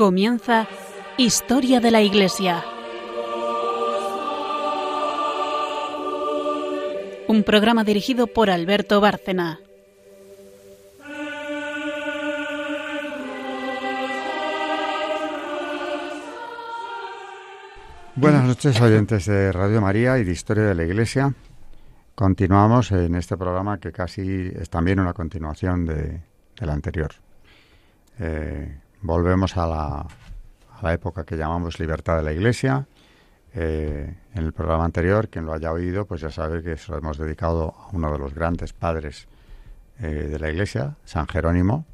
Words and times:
Comienza 0.00 0.66
Historia 1.18 1.78
de 1.78 1.90
la 1.90 2.00
Iglesia. 2.00 2.64
Un 7.28 7.42
programa 7.42 7.84
dirigido 7.84 8.26
por 8.26 8.48
Alberto 8.48 9.02
Bárcena. 9.02 9.60
Buenas 18.16 18.44
noches, 18.44 18.80
oyentes 18.80 19.26
de 19.26 19.52
Radio 19.52 19.82
María 19.82 20.16
y 20.16 20.24
de 20.24 20.32
Historia 20.32 20.64
de 20.64 20.74
la 20.76 20.84
Iglesia. 20.84 21.34
Continuamos 22.14 22.90
en 22.92 23.16
este 23.16 23.36
programa 23.36 23.76
que 23.76 23.92
casi 23.92 24.50
es 24.58 24.70
también 24.70 24.98
una 24.98 25.12
continuación 25.12 25.84
de, 25.84 26.22
del 26.58 26.70
anterior. 26.70 27.10
Eh, 28.18 28.78
volvemos 29.02 29.56
a 29.56 29.66
la, 29.66 30.00
a 30.00 30.82
la, 30.82 30.92
época 30.92 31.24
que 31.24 31.36
llamamos 31.36 31.78
libertad 31.78 32.18
de 32.18 32.22
la 32.22 32.32
Iglesia. 32.32 32.86
Eh, 33.52 34.14
en 34.34 34.44
el 34.44 34.52
programa 34.52 34.84
anterior, 34.84 35.28
quien 35.28 35.44
lo 35.44 35.52
haya 35.52 35.72
oído, 35.72 36.06
pues 36.06 36.20
ya 36.20 36.30
sabe 36.30 36.62
que 36.62 36.76
se 36.76 36.92
lo 36.92 36.98
hemos 36.98 37.18
dedicado 37.18 37.74
a 37.76 37.88
uno 37.92 38.12
de 38.12 38.18
los 38.18 38.32
grandes 38.32 38.72
padres 38.72 39.26
eh, 39.98 40.28
de 40.30 40.38
la 40.38 40.50
Iglesia, 40.50 40.96
San 41.04 41.26
Jerónimo, 41.26 41.84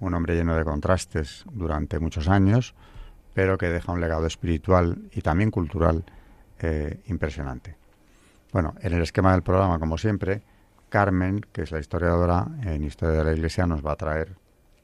un 0.00 0.14
hombre 0.14 0.36
lleno 0.36 0.54
de 0.54 0.64
contrastes 0.64 1.44
durante 1.50 1.98
muchos 1.98 2.28
años, 2.28 2.74
pero 3.32 3.58
que 3.58 3.68
deja 3.68 3.90
un 3.90 4.00
legado 4.00 4.26
espiritual 4.26 4.98
y 5.12 5.20
también 5.20 5.50
cultural 5.50 6.04
eh, 6.60 7.00
impresionante. 7.06 7.76
Bueno, 8.52 8.74
en 8.80 8.92
el 8.92 9.02
esquema 9.02 9.32
del 9.32 9.42
programa, 9.42 9.80
como 9.80 9.98
siempre, 9.98 10.42
Carmen, 10.88 11.40
que 11.52 11.62
es 11.62 11.72
la 11.72 11.80
historiadora 11.80 12.46
en 12.62 12.84
Historia 12.84 13.18
de 13.18 13.24
la 13.24 13.32
Iglesia, 13.32 13.66
nos 13.66 13.84
va 13.84 13.92
a 13.92 13.96
traer 13.96 14.28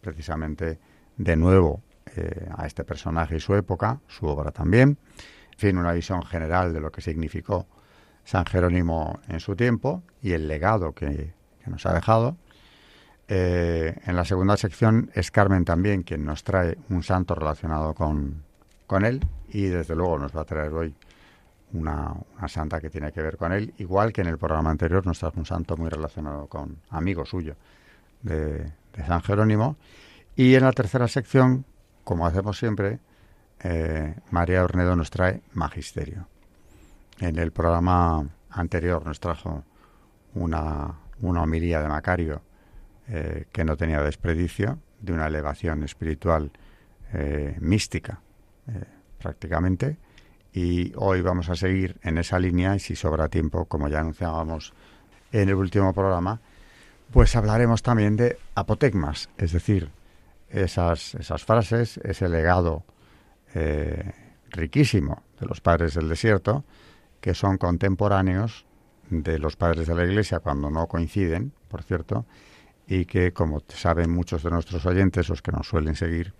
precisamente 0.00 0.80
de 1.20 1.36
nuevo 1.36 1.82
eh, 2.16 2.48
a 2.56 2.66
este 2.66 2.82
personaje 2.82 3.36
y 3.36 3.40
su 3.40 3.54
época, 3.54 4.00
su 4.08 4.26
obra 4.26 4.50
también. 4.50 4.96
En 5.52 5.58
fin, 5.58 5.76
una 5.76 5.92
visión 5.92 6.22
general 6.22 6.72
de 6.72 6.80
lo 6.80 6.90
que 6.90 7.02
significó 7.02 7.66
San 8.24 8.46
Jerónimo 8.46 9.20
en 9.28 9.38
su 9.38 9.54
tiempo 9.54 10.02
y 10.22 10.32
el 10.32 10.48
legado 10.48 10.92
que, 10.94 11.34
que 11.62 11.70
nos 11.70 11.84
ha 11.84 11.92
dejado. 11.92 12.36
Eh, 13.28 13.94
en 14.06 14.16
la 14.16 14.24
segunda 14.24 14.56
sección 14.56 15.10
es 15.14 15.30
Carmen 15.30 15.64
también 15.64 16.02
quien 16.02 16.24
nos 16.24 16.42
trae 16.42 16.78
un 16.88 17.02
santo 17.02 17.34
relacionado 17.34 17.94
con, 17.94 18.42
con 18.86 19.04
él 19.04 19.20
y 19.50 19.66
desde 19.66 19.94
luego 19.94 20.18
nos 20.18 20.34
va 20.34 20.40
a 20.40 20.44
traer 20.44 20.72
hoy 20.72 20.94
una, 21.74 22.14
santa 22.48 22.80
que 22.80 22.90
tiene 22.90 23.12
que 23.12 23.22
ver 23.22 23.36
con 23.36 23.52
él, 23.52 23.74
igual 23.78 24.12
que 24.12 24.22
en 24.22 24.26
el 24.26 24.38
programa 24.38 24.70
anterior 24.70 25.06
nos 25.06 25.18
trajo 25.18 25.38
un 25.38 25.46
santo 25.46 25.76
muy 25.76 25.90
relacionado 25.90 26.46
con 26.46 26.78
amigo 26.88 27.24
suyo 27.24 27.54
de, 28.22 28.64
de 28.64 29.06
San 29.06 29.22
Jerónimo. 29.22 29.76
Y 30.36 30.54
en 30.54 30.64
la 30.64 30.72
tercera 30.72 31.08
sección, 31.08 31.64
como 32.04 32.26
hacemos 32.26 32.58
siempre, 32.58 32.98
eh, 33.62 34.14
María 34.30 34.64
Ornedo 34.64 34.96
nos 34.96 35.10
trae 35.10 35.42
magisterio. 35.52 36.26
En 37.18 37.38
el 37.38 37.52
programa 37.52 38.26
anterior 38.50 39.04
nos 39.04 39.20
trajo 39.20 39.64
una, 40.34 40.94
una 41.20 41.42
homilía 41.42 41.82
de 41.82 41.88
Macario 41.88 42.42
eh, 43.08 43.46
que 43.52 43.64
no 43.64 43.76
tenía 43.76 44.00
desperdicio, 44.02 44.78
de 45.00 45.12
una 45.12 45.26
elevación 45.26 45.82
espiritual 45.82 46.50
eh, 47.12 47.56
mística 47.60 48.20
prácticamente. 49.18 49.96
Y 50.52 50.92
hoy 50.96 51.20
vamos 51.22 51.48
a 51.48 51.56
seguir 51.56 51.96
en 52.02 52.18
esa 52.18 52.38
línea 52.38 52.76
y 52.76 52.80
si 52.80 52.96
sobra 52.96 53.28
tiempo, 53.28 53.64
como 53.64 53.88
ya 53.88 54.00
anunciábamos 54.00 54.72
en 55.32 55.48
el 55.48 55.54
último 55.54 55.92
programa, 55.92 56.40
pues 57.12 57.34
hablaremos 57.36 57.82
también 57.82 58.16
de 58.16 58.38
apotegmas, 58.54 59.28
es 59.36 59.52
decir, 59.52 59.90
esas, 60.50 61.14
esas 61.14 61.44
frases, 61.44 61.98
ese 61.98 62.28
legado 62.28 62.84
eh, 63.54 64.12
riquísimo 64.50 65.22
de 65.38 65.46
los 65.46 65.60
padres 65.60 65.94
del 65.94 66.08
desierto, 66.08 66.64
que 67.20 67.34
son 67.34 67.58
contemporáneos 67.58 68.66
de 69.08 69.38
los 69.38 69.56
padres 69.56 69.86
de 69.86 69.94
la 69.94 70.04
Iglesia 70.04 70.40
cuando 70.40 70.70
no 70.70 70.86
coinciden, 70.86 71.52
por 71.68 71.82
cierto, 71.82 72.26
y 72.86 73.04
que, 73.04 73.32
como 73.32 73.62
saben 73.68 74.10
muchos 74.10 74.42
de 74.42 74.50
nuestros 74.50 74.84
oyentes, 74.86 75.28
los 75.28 75.42
que 75.42 75.52
nos 75.52 75.68
suelen 75.68 75.94
seguir, 75.94 76.34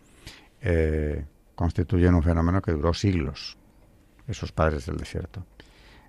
eh, 0.61 1.25
constituyen 1.55 2.15
un 2.15 2.23
fenómeno 2.23 2.61
que 2.63 2.73
duró 2.73 2.95
siglos, 2.95 3.57
esos 4.27 4.53
padres 4.53 4.87
del 4.87 4.97
desierto. 4.97 5.47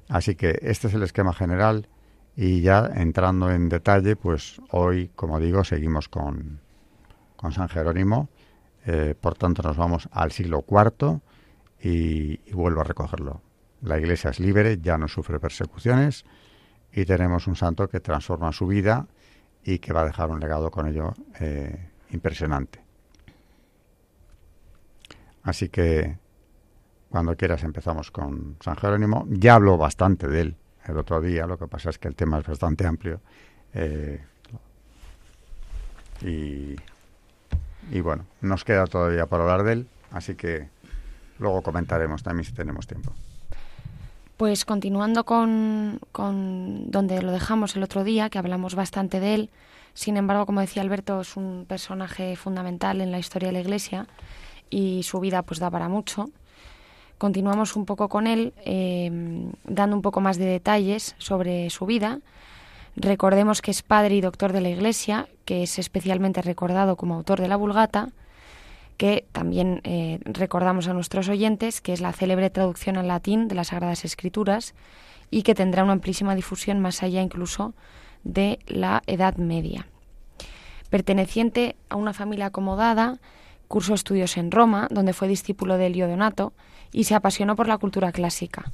Así 0.09 0.35
que 0.35 0.59
este 0.61 0.87
es 0.87 0.93
el 0.93 1.03
esquema 1.03 1.33
general 1.33 1.87
y 2.35 2.61
ya 2.61 2.89
entrando 2.95 3.51
en 3.51 3.69
detalle, 3.69 4.15
pues 4.15 4.61
hoy, 4.69 5.11
como 5.15 5.39
digo, 5.39 5.63
seguimos 5.63 6.09
con, 6.09 6.61
con 7.41 7.51
San 7.51 7.67
Jerónimo, 7.67 8.29
eh, 8.85 9.15
por 9.19 9.35
tanto 9.35 9.61
nos 9.63 9.75
vamos 9.75 10.07
al 10.11 10.31
siglo 10.31 10.63
IV 10.69 11.19
y, 11.81 12.37
vuelvo 12.53 12.81
a 12.81 12.83
recogerlo. 12.83 13.41
La 13.81 13.97
Iglesia 13.97 14.29
es 14.29 14.39
libre, 14.39 14.79
ya 14.81 14.97
no 14.97 15.07
sufre 15.07 15.39
persecuciones 15.39 16.23
y 16.93 17.05
tenemos 17.05 17.47
un 17.47 17.55
santo 17.55 17.89
que 17.89 17.99
transforma 17.99 18.51
su 18.51 18.67
vida 18.67 19.07
y 19.63 19.79
que 19.79 19.91
va 19.91 20.01
a 20.01 20.05
dejar 20.05 20.29
un 20.29 20.39
legado 20.39 20.69
con 20.71 20.87
ello 20.87 21.13
eh, 21.39 21.89
impresionante. 22.11 22.79
Así 25.43 25.69
que 25.69 26.17
cuando 27.11 27.35
quieras 27.35 27.63
empezamos 27.63 28.09
con 28.09 28.55
San 28.61 28.77
Jerónimo. 28.77 29.25
Ya 29.29 29.55
hablo 29.55 29.77
bastante 29.77 30.27
de 30.27 30.41
él 30.41 30.55
el 30.85 30.97
otro 30.97 31.21
día, 31.21 31.45
lo 31.45 31.57
que 31.59 31.67
pasa 31.67 31.89
es 31.89 31.99
que 31.99 32.07
el 32.07 32.15
tema 32.15 32.39
es 32.39 32.47
bastante 32.47 32.87
amplio. 32.87 33.19
Eh, 33.73 34.23
y, 36.21 36.75
y 37.89 38.01
bueno, 38.01 38.25
nos 38.41 38.63
queda 38.63 38.85
todavía 38.85 39.25
por 39.25 39.41
hablar 39.41 39.63
de 39.63 39.73
él, 39.73 39.87
así 40.11 40.35
que 40.35 40.67
luego 41.39 41.61
comentaremos 41.61 42.23
también 42.23 42.45
si 42.45 42.53
tenemos 42.53 42.87
tiempo. 42.87 43.11
Pues 44.37 44.65
continuando 44.65 45.23
con, 45.23 45.99
con, 46.11 46.89
donde 46.89 47.21
lo 47.21 47.31
dejamos 47.31 47.75
el 47.75 47.83
otro 47.83 48.03
día, 48.03 48.29
que 48.29 48.39
hablamos 48.39 48.75
bastante 48.75 49.19
de 49.19 49.35
él, 49.35 49.49
sin 49.93 50.17
embargo, 50.17 50.45
como 50.45 50.61
decía 50.61 50.81
Alberto, 50.81 51.21
es 51.21 51.35
un 51.35 51.65
personaje 51.67 52.35
fundamental 52.35 53.01
en 53.01 53.11
la 53.11 53.19
historia 53.19 53.49
de 53.49 53.53
la 53.53 53.59
Iglesia 53.59 54.07
y 54.69 55.03
su 55.03 55.19
vida 55.19 55.41
pues 55.43 55.59
da 55.59 55.69
para 55.69 55.89
mucho. 55.89 56.29
Continuamos 57.17 57.75
un 57.75 57.85
poco 57.85 58.09
con 58.09 58.25
él, 58.25 58.53
eh, 58.65 59.11
dando 59.65 59.95
un 59.95 60.01
poco 60.01 60.21
más 60.21 60.37
de 60.37 60.45
detalles 60.45 61.15
sobre 61.19 61.69
su 61.69 61.85
vida. 61.85 62.19
Recordemos 62.95 63.61
que 63.61 63.71
es 63.71 63.83
padre 63.83 64.15
y 64.15 64.21
doctor 64.21 64.51
de 64.53 64.61
la 64.61 64.69
Iglesia, 64.69 65.27
que 65.45 65.63
es 65.63 65.79
especialmente 65.79 66.41
recordado 66.41 66.95
como 66.97 67.15
autor 67.15 67.39
de 67.39 67.47
la 67.47 67.55
Vulgata, 67.55 68.09
que 68.97 69.25
también 69.31 69.81
eh, 69.83 70.19
recordamos 70.25 70.87
a 70.87 70.93
nuestros 70.93 71.27
oyentes, 71.29 71.81
que 71.81 71.93
es 71.93 72.01
la 72.01 72.13
célebre 72.13 72.49
traducción 72.49 72.97
al 72.97 73.07
latín 73.07 73.47
de 73.47 73.55
las 73.55 73.69
Sagradas 73.69 74.05
Escrituras 74.05 74.75
y 75.31 75.43
que 75.43 75.55
tendrá 75.55 75.83
una 75.83 75.93
amplísima 75.93 76.35
difusión 76.35 76.79
más 76.79 77.01
allá 77.01 77.21
incluso 77.21 77.73
de 78.23 78.59
la 78.67 79.01
Edad 79.07 79.37
Media. 79.37 79.87
Perteneciente 80.89 81.77
a 81.89 81.95
una 81.95 82.13
familia 82.13 82.47
acomodada, 82.47 83.17
cursó 83.67 83.93
estudios 83.93 84.35
en 84.35 84.51
Roma, 84.51 84.87
donde 84.91 85.13
fue 85.13 85.29
discípulo 85.29 85.77
de 85.77 85.87
Elio 85.87 86.07
Donato, 86.07 86.53
y 86.91 87.05
se 87.05 87.15
apasionó 87.15 87.55
por 87.55 87.67
la 87.67 87.77
cultura 87.77 88.11
clásica. 88.11 88.71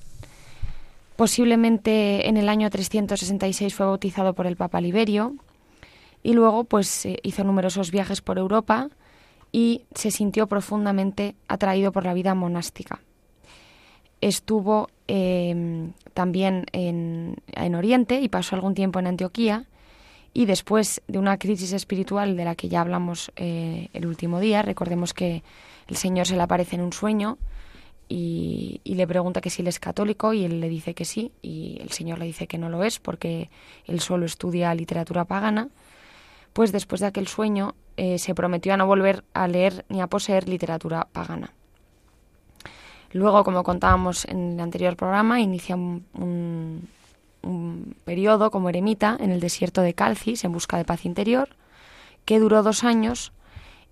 Posiblemente 1.17 2.29
en 2.29 2.38
el 2.38 2.47
año 2.47 2.69
366 2.69 3.73
fue 3.73 3.88
bautizado 3.88 4.33
por 4.33 4.45
el 4.45 4.55
Papa 4.55 4.79
Liberio 4.79 5.35
y 6.22 6.33
luego 6.33 6.63
pues 6.63 7.07
eh, 7.07 7.17
hizo 7.23 7.44
numerosos 7.44 7.89
viajes 7.89 8.21
por 8.21 8.38
Europa 8.38 8.89
y 9.51 9.81
se 9.95 10.12
sintió 10.12 10.45
profundamente 10.45 11.36
atraído 11.47 11.92
por 11.92 12.06
la 12.06 12.13
vida 12.13 12.36
monástica. 12.36 13.01
Estuvo 14.21 14.89
eh, 15.07 15.89
también 16.13 16.65
en, 16.71 17.38
en 17.47 17.75
Oriente 17.75 18.21
y 18.21 18.30
pasó 18.30 18.56
algún 18.56 18.75
tiempo 18.75 19.00
en 19.00 19.07
Antioquía 19.07 19.65
y 20.36 20.45
después 20.45 21.01
de 21.07 21.18
una 21.18 21.39
crisis 21.39 21.74
espiritual 21.74 22.38
de 22.38 22.45
la 22.45 22.53
que 22.53 22.69
ya 22.69 22.81
hablamos 22.81 23.31
eh, 23.38 23.89
el 23.94 24.06
último 24.06 24.39
día, 24.39 24.62
recordemos 24.62 25.15
que 25.15 25.42
el 25.88 25.95
Señor 25.95 26.27
se 26.27 26.36
le 26.36 26.44
aparece 26.44 26.75
en 26.75 26.83
un 26.83 26.94
sueño 26.94 27.39
y, 28.09 28.81
le 28.86 29.07
pregunta 29.07 29.42
que 29.42 29.50
si 29.50 29.62
él 29.62 29.68
es 29.68 29.80
católico 29.80 30.33
y 30.33 30.45
él 30.45 30.59
le 30.62 30.69
dice 30.69 30.94
que 30.94 31.06
sí 31.06 31.31
y 31.42 31.77
el 31.81 31.92
Señor 31.92 32.19
le 32.19 32.25
dice 32.25 32.48
que 32.48 32.57
no 32.57 32.69
lo 32.69 32.83
es 32.83 33.00
porque 33.00 33.50
él 33.86 34.00
solo 34.00 34.25
estudia 34.25 34.74
literatura 34.74 35.25
pagana, 35.25 35.69
pues 36.54 36.71
después 36.71 37.01
de 37.01 37.07
aquel 37.07 37.27
sueño 37.27 37.75
eh, 37.98 38.18
se 38.18 38.33
prometió 38.33 38.74
a 38.74 38.77
no 38.77 38.88
volver 38.88 39.24
a 39.33 39.48
leer 39.48 39.86
ni 39.89 40.01
a 40.01 40.07
poseer 40.07 40.48
literatura 40.48 41.07
pagana. 41.12 41.54
Luego, 43.12 43.44
como 43.44 43.63
contábamos 43.63 44.25
en 44.25 44.54
el 44.54 44.59
anterior 44.59 44.95
programa, 44.95 45.39
inicia 45.39 45.75
un, 45.75 46.06
un, 46.13 46.88
un 47.42 47.95
periodo 48.04 48.51
como 48.51 48.69
eremita 48.69 49.18
en 49.19 49.31
el 49.31 49.39
desierto 49.39 49.81
de 49.81 49.94
Calcis 49.94 50.44
en 50.44 50.51
busca 50.51 50.77
de 50.77 50.86
paz 50.86 51.06
interior, 51.06 51.50
que 52.25 52.39
duró 52.39 52.63
dos 52.63 52.83
años 52.83 53.31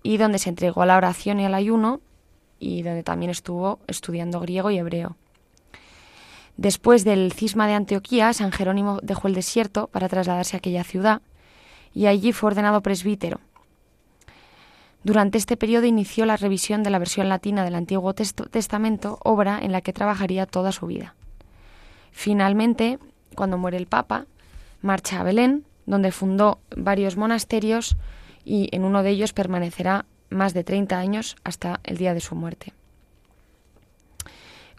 y 0.02 0.18
donde 0.18 0.38
se 0.38 0.50
entregó 0.50 0.82
a 0.82 0.86
la 0.86 0.96
oración 0.96 1.40
y 1.40 1.46
al 1.46 1.54
ayuno 1.54 2.00
y 2.58 2.82
donde 2.82 3.02
también 3.02 3.30
estuvo 3.30 3.78
estudiando 3.86 4.40
griego 4.40 4.70
y 4.70 4.78
hebreo. 4.78 5.16
Después 6.56 7.04
del 7.04 7.32
cisma 7.32 7.66
de 7.66 7.74
Antioquía, 7.74 8.32
San 8.32 8.50
Jerónimo 8.50 8.98
dejó 9.02 9.28
el 9.28 9.34
desierto 9.34 9.88
para 9.88 10.08
trasladarse 10.08 10.56
a 10.56 10.58
aquella 10.58 10.84
ciudad 10.84 11.20
y 11.92 12.06
allí 12.06 12.32
fue 12.32 12.48
ordenado 12.48 12.82
presbítero. 12.82 13.40
Durante 15.04 15.38
este 15.38 15.56
periodo 15.56 15.86
inició 15.86 16.26
la 16.26 16.36
revisión 16.36 16.82
de 16.82 16.90
la 16.90 16.98
versión 16.98 17.28
latina 17.28 17.62
del 17.64 17.74
Antiguo 17.76 18.12
Testamento, 18.14 19.18
obra 19.22 19.60
en 19.62 19.70
la 19.70 19.80
que 19.80 19.92
trabajaría 19.92 20.46
toda 20.46 20.72
su 20.72 20.86
vida. 20.86 21.14
Finalmente, 22.10 22.98
cuando 23.36 23.58
muere 23.58 23.76
el 23.76 23.86
Papa, 23.86 24.26
marcha 24.82 25.20
a 25.20 25.22
Belén, 25.22 25.64
donde 25.84 26.10
fundó 26.10 26.58
varios 26.76 27.16
monasterios 27.16 27.96
y 28.44 28.68
en 28.72 28.84
uno 28.84 29.02
de 29.02 29.10
ellos 29.10 29.32
permanecerá 29.32 30.06
más 30.30 30.54
de 30.54 30.64
30 30.64 30.98
años 30.98 31.36
hasta 31.44 31.80
el 31.84 31.96
día 31.96 32.14
de 32.14 32.20
su 32.20 32.34
muerte. 32.34 32.72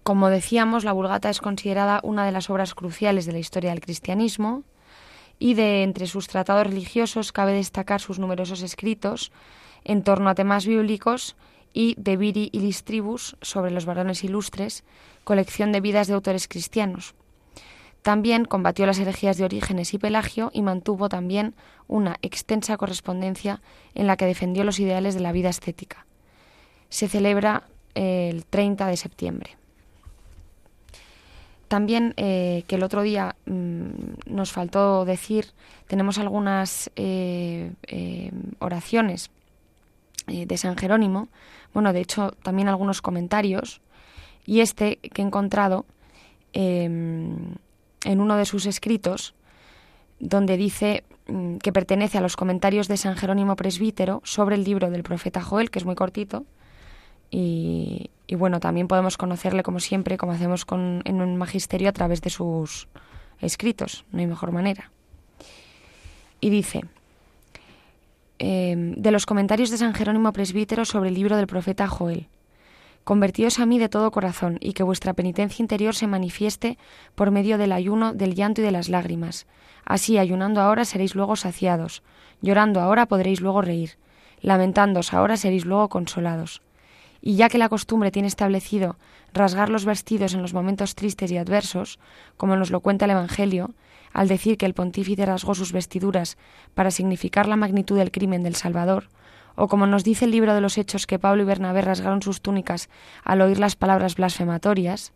Como 0.04 0.30
decíamos, 0.30 0.86
la 0.86 0.94
Vulgata 0.94 1.30
es 1.30 1.42
considerada 1.42 2.00
una 2.04 2.26
de 2.26 2.32
las 2.32 2.50
obras 2.50 2.74
cruciales 2.74 3.26
de 3.26 3.34
la 3.34 3.40
historia 3.40 3.72
del 3.72 3.82
cristianismo 3.82 4.64
y 5.40 5.54
de 5.54 5.84
entre 5.84 6.08
sus 6.08 6.28
tratados 6.28 6.66
religiosos 6.66 7.32
cabe 7.32 7.54
destacar 7.54 8.00
sus 8.00 8.18
numerosos 8.18 8.62
escritos 8.62 9.32
en 9.84 10.04
torno 10.04 10.30
a 10.30 10.36
temas 10.36 10.66
bíblicos 10.66 11.36
y 11.74 11.96
De 11.98 12.18
Viri 12.18 12.50
Illustribus 12.54 13.36
sobre 13.42 13.72
los 13.72 13.86
varones 13.86 14.24
ilustres, 14.24 14.84
colección 15.24 15.72
de 15.72 15.82
vidas 15.82 16.08
de 16.08 16.14
autores 16.14 16.48
cristianos. 16.48 17.14
También 18.08 18.46
combatió 18.46 18.86
las 18.86 19.00
herejías 19.00 19.36
de 19.36 19.44
Orígenes 19.44 19.94
y 19.94 19.98
Pelagio 19.98 20.50
y 20.54 20.62
mantuvo 20.62 21.10
también 21.10 21.56
una 21.90 22.16
extensa 22.22 22.78
correspondencia 22.78 23.60
en 23.96 24.08
la 24.08 24.16
que 24.16 24.26
defendió 24.26 24.64
los 24.64 24.80
ideales 24.80 25.14
de 25.14 25.20
la 25.20 25.34
vida 25.34 25.50
estética. 25.50 26.06
Se 26.88 27.10
celebra 27.10 27.64
el 27.96 28.46
30 28.46 28.88
de 28.88 28.96
septiembre. 28.96 29.58
También 31.68 32.14
eh, 32.16 32.64
que 32.68 32.76
el 32.76 32.84
otro 32.84 33.02
día 33.02 33.36
mm, 33.46 33.90
nos 34.26 34.54
faltó 34.54 35.04
decir, 35.04 35.48
tenemos 35.88 36.18
algunas 36.18 36.90
eh, 36.96 37.74
eh, 37.88 38.32
oraciones 38.60 39.32
de 40.28 40.58
San 40.58 40.78
Jerónimo, 40.78 41.28
bueno, 41.74 41.92
de 41.92 42.00
hecho 42.00 42.32
también 42.42 42.70
algunos 42.70 43.02
comentarios, 43.02 43.82
y 44.46 44.62
este 44.62 44.96
que 44.96 45.22
he 45.22 45.26
encontrado 45.26 45.86
em, 46.54 47.56
en 48.04 48.22
uno 48.22 48.38
de 48.38 48.46
sus 48.46 48.66
escritos, 48.66 49.34
donde 50.20 50.58
dice 50.58 51.04
mm, 51.28 51.58
que 51.58 51.74
pertenece 51.74 52.18
a 52.18 52.22
los 52.22 52.36
comentarios 52.36 52.88
de 52.88 52.98
San 52.98 53.16
Jerónimo 53.16 53.56
Presbítero 53.56 54.22
sobre 54.24 54.56
el 54.56 54.64
libro 54.64 54.90
del 54.90 55.04
profeta 55.04 55.42
Joel, 55.42 55.70
que 55.70 55.80
es 55.80 55.86
muy 55.86 55.96
cortito, 55.96 56.46
y, 57.30 58.10
bueno, 58.38 58.60
también 58.60 58.88
podemos 58.88 59.18
conocerle 59.18 59.64
como 59.64 59.80
siempre, 59.80 60.18
como 60.18 60.32
hacemos 60.32 60.66
con, 60.66 61.02
en 61.04 61.22
un 61.22 61.36
magisterio 61.36 61.90
a 61.90 61.92
través 61.92 62.22
de 62.22 62.30
sus 62.30 62.88
escritos, 63.42 64.06
no 64.12 64.20
hay 64.20 64.28
mejor 64.28 64.52
manera. 64.52 64.92
Y 66.40 66.50
dice, 66.50 66.86
em, 68.40 68.94
de 68.96 69.12
los 69.12 69.26
comentarios 69.26 69.70
de 69.72 69.78
San 69.78 69.94
Jerónimo 69.94 70.32
Presbítero 70.32 70.86
sobre 70.86 71.10
el 71.10 71.16
libro 71.16 71.36
del 71.36 71.48
profeta 71.48 71.88
Joel, 71.88 72.28
Convertíos 73.08 73.60
a 73.60 73.66
mí 73.66 73.80
de 73.80 73.88
todo 73.88 74.12
corazón, 74.12 74.58
y 74.60 74.74
que 74.74 74.84
vuestra 74.84 75.14
penitencia 75.14 75.64
interior 75.64 75.96
se 75.96 76.08
manifieste 76.08 76.78
por 77.16 77.32
medio 77.32 77.58
del 77.58 77.72
ayuno, 77.72 78.12
del 78.12 78.36
llanto 78.36 78.60
y 78.60 78.66
de 78.66 78.72
las 78.72 78.90
lágrimas. 78.90 79.48
Así, 79.86 80.18
ayunando 80.18 80.60
ahora 80.60 80.84
seréis 80.84 81.16
luego 81.16 81.38
saciados, 81.38 82.04
llorando 82.42 82.82
ahora 82.82 83.06
podréis 83.06 83.40
luego 83.40 83.62
reír, 83.62 83.92
lamentándoos 84.42 85.14
ahora 85.14 85.38
seréis 85.38 85.64
luego 85.64 85.88
consolados. 85.88 86.62
Y 87.22 87.38
ya 87.38 87.48
que 87.48 87.58
la 87.58 87.70
costumbre 87.70 88.12
tiene 88.12 88.28
establecido 88.28 88.98
rasgar 89.34 89.70
los 89.70 89.86
vestidos 89.86 90.34
en 90.34 90.42
los 90.42 90.54
momentos 90.54 90.94
tristes 90.94 91.32
y 91.32 91.38
adversos, 91.38 92.00
como 92.36 92.58
nos 92.58 92.72
lo 92.72 92.82
cuenta 92.82 93.06
el 93.06 93.12
Evangelio, 93.12 93.74
al 94.12 94.28
decir 94.28 94.58
que 94.58 94.66
el 94.66 94.74
pontífice 94.74 95.26
rasgó 95.26 95.56
sus 95.56 95.72
vestiduras 95.72 96.38
para 96.74 96.92
significar 96.92 97.48
la 97.48 97.56
magnitud 97.56 97.98
del 97.98 98.12
crimen 98.12 98.44
del 98.44 98.56
Salvador, 98.56 99.08
o 99.58 99.68
como 99.68 99.88
nos 99.88 100.06
dice 100.06 100.26
el 100.26 100.32
libro 100.32 100.54
de 100.54 100.62
los 100.62 100.78
Hechos 100.78 101.08
que 101.08 101.20
Pablo 101.20 101.42
y 101.42 101.46
Bernabé 101.46 101.82
rasgaron 101.82 102.22
sus 102.22 102.42
túnicas 102.42 102.90
al 103.24 103.42
oír 103.42 103.60
las 103.60 103.76
palabras 103.76 104.16
blasfematorias, 104.16 105.12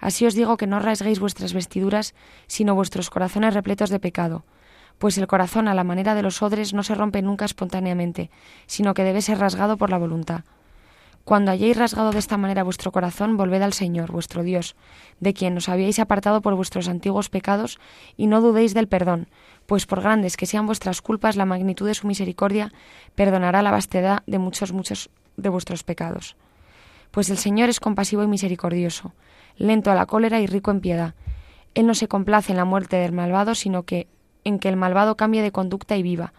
así 0.00 0.26
os 0.26 0.34
digo 0.34 0.56
que 0.56 0.66
no 0.66 0.80
rasguéis 0.80 1.20
vuestras 1.20 1.52
vestiduras, 1.52 2.14
sino 2.46 2.74
vuestros 2.74 3.10
corazones 3.10 3.54
repletos 3.54 3.90
de 3.90 4.00
pecado, 4.00 4.44
pues 4.98 5.18
el 5.18 5.26
corazón 5.26 5.68
a 5.68 5.74
la 5.74 5.84
manera 5.84 6.14
de 6.14 6.22
los 6.22 6.42
odres 6.42 6.72
no 6.72 6.82
se 6.82 6.94
rompe 6.94 7.20
nunca 7.20 7.44
espontáneamente, 7.44 8.30
sino 8.66 8.94
que 8.94 9.04
debe 9.04 9.20
ser 9.20 9.38
rasgado 9.38 9.76
por 9.76 9.90
la 9.90 9.98
voluntad. 9.98 10.44
Cuando 11.26 11.50
hayáis 11.50 11.76
rasgado 11.76 12.12
de 12.12 12.20
esta 12.20 12.36
manera 12.36 12.62
vuestro 12.62 12.92
corazón, 12.92 13.36
volved 13.36 13.60
al 13.60 13.72
Señor, 13.72 14.12
vuestro 14.12 14.44
Dios, 14.44 14.76
de 15.18 15.34
quien 15.34 15.56
os 15.56 15.68
habíais 15.68 15.98
apartado 15.98 16.40
por 16.40 16.54
vuestros 16.54 16.86
antiguos 16.88 17.30
pecados, 17.30 17.80
y 18.16 18.28
no 18.28 18.40
dudéis 18.40 18.74
del 18.74 18.86
perdón, 18.86 19.26
pues 19.66 19.86
por 19.86 20.00
grandes 20.00 20.36
que 20.36 20.46
sean 20.46 20.66
vuestras 20.66 21.02
culpas, 21.02 21.36
la 21.36 21.44
magnitud 21.44 21.86
de 21.86 21.94
su 21.94 22.06
misericordia 22.06 22.72
perdonará 23.14 23.62
la 23.62 23.70
vastedad 23.70 24.22
de 24.26 24.38
muchos, 24.38 24.72
muchos 24.72 25.10
de 25.36 25.48
vuestros 25.48 25.82
pecados. 25.82 26.36
Pues 27.10 27.30
el 27.30 27.38
Señor 27.38 27.68
es 27.68 27.80
compasivo 27.80 28.22
y 28.22 28.28
misericordioso, 28.28 29.12
lento 29.56 29.90
a 29.90 29.94
la 29.94 30.06
cólera 30.06 30.40
y 30.40 30.46
rico 30.46 30.70
en 30.70 30.80
piedad. 30.80 31.14
Él 31.74 31.86
no 31.86 31.94
se 31.94 32.08
complace 32.08 32.52
en 32.52 32.58
la 32.58 32.64
muerte 32.64 32.96
del 32.96 33.12
malvado, 33.12 33.54
sino 33.54 33.82
que 33.82 34.08
en 34.44 34.60
que 34.60 34.68
el 34.68 34.76
malvado 34.76 35.16
cambie 35.16 35.42
de 35.42 35.50
conducta 35.50 35.96
y 35.96 36.02
viva. 36.02 36.32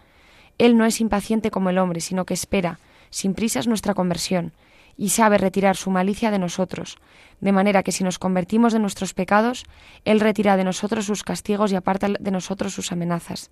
Él 0.56 0.78
no 0.78 0.86
es 0.86 1.00
impaciente 1.00 1.50
como 1.50 1.68
el 1.70 1.78
hombre, 1.78 2.00
sino 2.00 2.24
que 2.24 2.34
espera, 2.34 2.80
sin 3.10 3.34
prisas, 3.34 3.66
nuestra 3.66 3.94
conversión, 3.94 4.52
y 4.98 5.10
sabe 5.10 5.38
retirar 5.38 5.76
su 5.76 5.90
malicia 5.90 6.32
de 6.32 6.40
nosotros, 6.40 6.98
de 7.40 7.52
manera 7.52 7.84
que 7.84 7.92
si 7.92 8.02
nos 8.02 8.18
convertimos 8.18 8.72
de 8.72 8.80
nuestros 8.80 9.14
pecados, 9.14 9.64
Él 10.04 10.18
retira 10.18 10.56
de 10.56 10.64
nosotros 10.64 11.06
sus 11.06 11.22
castigos 11.22 11.70
y 11.70 11.76
aparta 11.76 12.08
de 12.18 12.30
nosotros 12.32 12.74
sus 12.74 12.90
amenazas. 12.90 13.50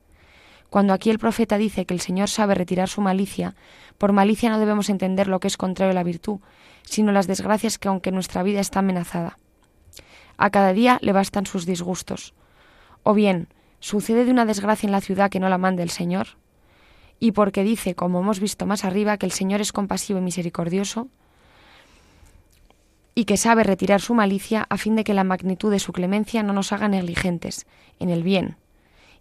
Cuando 0.69 0.93
aquí 0.93 1.09
el 1.09 1.21
profeta 1.21 1.57
dice 1.57 1.87
que 1.87 1.95
el 1.95 2.01
Señor 2.01 2.29
sabe 2.29 2.57
retirar 2.57 2.89
su 2.89 3.01
malicia, 3.01 3.55
por 3.97 4.13
malicia 4.13 4.51
no 4.51 4.59
debemos 4.59 4.91
entender 4.91 5.29
lo 5.29 5.39
que 5.39 5.47
es 5.47 5.57
contrario 5.57 5.93
a 5.93 5.95
la 5.95 6.03
virtud, 6.03 6.41
sino 6.83 7.13
las 7.13 7.29
desgracias 7.29 7.79
que 7.79 7.87
aunque 7.87 8.11
nuestra 8.11 8.43
vida 8.43 8.59
está 8.59 8.81
amenazada. 8.81 9.39
A 10.37 10.51
cada 10.51 10.73
día 10.73 10.99
le 11.01 11.13
bastan 11.13 11.47
sus 11.47 11.65
disgustos. 11.65 12.35
O 13.05 13.15
bien, 13.15 13.47
sucede 13.79 14.25
de 14.25 14.33
una 14.33 14.45
desgracia 14.45 14.89
en 14.89 14.93
la 14.93 15.01
ciudad 15.01 15.31
que 15.31 15.39
no 15.39 15.49
la 15.49 15.59
mande 15.59 15.85
el 15.85 15.91
Señor, 15.91 16.27
y 17.21 17.33
porque 17.33 17.63
dice, 17.63 17.95
como 17.95 18.21
hemos 18.21 18.41
visto 18.41 18.67
más 18.67 18.85
arriba, 18.85 19.17
que 19.17 19.27
el 19.27 19.33
Señor 19.33 19.61
es 19.61 19.73
compasivo 19.73 20.19
y 20.19 20.23
misericordioso, 20.23 21.09
y 23.19 23.25
que 23.25 23.39
sabe 23.39 23.65
retirar 23.65 24.03
su 24.03 24.13
malicia 24.13 24.67
a 24.69 24.77
fin 24.77 24.95
de 24.95 25.03
que 25.03 25.15
la 25.15 25.25
magnitud 25.25 25.71
de 25.73 25.79
su 25.79 25.95
clemencia 25.95 26.43
no 26.43 26.53
nos 26.53 26.71
haga 26.73 26.87
negligentes 26.87 27.67
en 27.99 28.11
el 28.11 28.23
bien. 28.23 28.57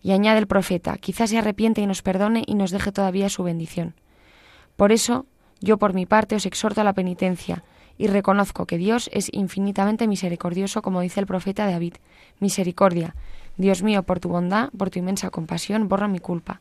Y 0.01 0.11
añade 0.11 0.37
el 0.37 0.47
profeta, 0.47 0.97
quizás 0.97 1.29
se 1.29 1.37
arrepiente 1.37 1.79
y 1.79 1.87
nos 1.87 2.01
perdone 2.01 2.43
y 2.45 2.55
nos 2.55 2.71
deje 2.71 2.91
todavía 2.91 3.29
su 3.29 3.43
bendición. 3.43 3.95
Por 4.75 4.91
eso, 4.91 5.25
yo 5.61 5.77
por 5.77 5.93
mi 5.93 6.05
parte 6.05 6.35
os 6.35 6.45
exhorto 6.45 6.81
a 6.81 6.83
la 6.83 6.91
penitencia, 6.91 7.63
y 7.97 8.07
reconozco 8.07 8.65
que 8.65 8.77
Dios 8.77 9.09
es 9.13 9.29
infinitamente 9.31 10.09
misericordioso, 10.09 10.81
como 10.81 10.99
dice 10.99 11.21
el 11.21 11.25
profeta 11.25 11.65
David. 11.65 11.93
Misericordia, 12.41 13.15
Dios 13.55 13.81
mío, 13.81 14.03
por 14.03 14.19
tu 14.19 14.27
bondad, 14.27 14.71
por 14.77 14.89
tu 14.89 14.99
inmensa 14.99 15.29
compasión, 15.29 15.87
borra 15.87 16.09
mi 16.09 16.19
culpa. 16.19 16.59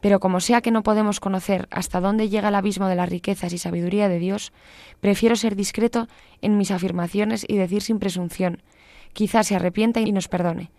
Pero 0.00 0.20
como 0.20 0.40
sea 0.40 0.60
que 0.60 0.70
no 0.70 0.82
podemos 0.82 1.20
conocer 1.20 1.68
hasta 1.70 2.00
dónde 2.00 2.28
llega 2.28 2.48
el 2.48 2.54
abismo 2.54 2.86
de 2.88 2.96
las 2.96 3.08
riquezas 3.08 3.52
y 3.52 3.58
sabiduría 3.58 4.08
de 4.08 4.18
Dios, 4.18 4.52
prefiero 5.00 5.36
ser 5.36 5.56
discreto 5.56 6.08
en 6.42 6.58
mis 6.58 6.70
afirmaciones 6.70 7.44
y 7.48 7.56
decir 7.56 7.82
sin 7.82 7.98
presunción, 7.98 8.62
quizás 9.12 9.46
se 9.46 9.56
arrepienta 9.56 10.00
y 10.00 10.12
nos 10.12 10.28
perdone. 10.28 10.70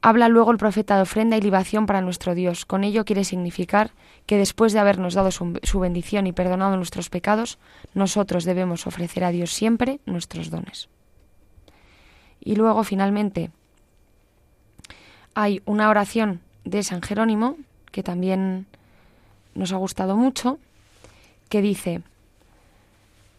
Habla 0.00 0.28
luego 0.28 0.52
el 0.52 0.58
profeta 0.58 0.94
de 0.94 1.02
ofrenda 1.02 1.36
y 1.36 1.40
libación 1.40 1.86
para 1.86 2.00
nuestro 2.00 2.36
Dios. 2.36 2.64
Con 2.64 2.84
ello 2.84 3.04
quiere 3.04 3.24
significar 3.24 3.90
que 4.26 4.36
después 4.36 4.72
de 4.72 4.78
habernos 4.78 5.14
dado 5.14 5.32
su, 5.32 5.58
su, 5.64 5.80
bendición 5.80 6.28
y 6.28 6.32
perdonado 6.32 6.76
nuestros 6.76 7.10
pecados, 7.10 7.58
nosotros 7.94 8.44
debemos 8.44 8.86
ofrecer 8.86 9.24
a 9.24 9.32
Dios 9.32 9.50
siempre 9.52 9.98
nuestros 10.06 10.50
dones. 10.50 10.88
Y 12.38 12.54
luego, 12.54 12.84
finalmente, 12.84 13.50
hay 15.34 15.62
una 15.64 15.88
oración 15.88 16.42
de 16.64 16.84
San 16.84 17.02
Jerónimo 17.02 17.56
que 17.90 18.02
también 18.02 18.66
nos 19.54 19.72
ha 19.72 19.76
gustado 19.76 20.16
mucho, 20.16 20.58
que 21.48 21.62
dice, 21.62 22.02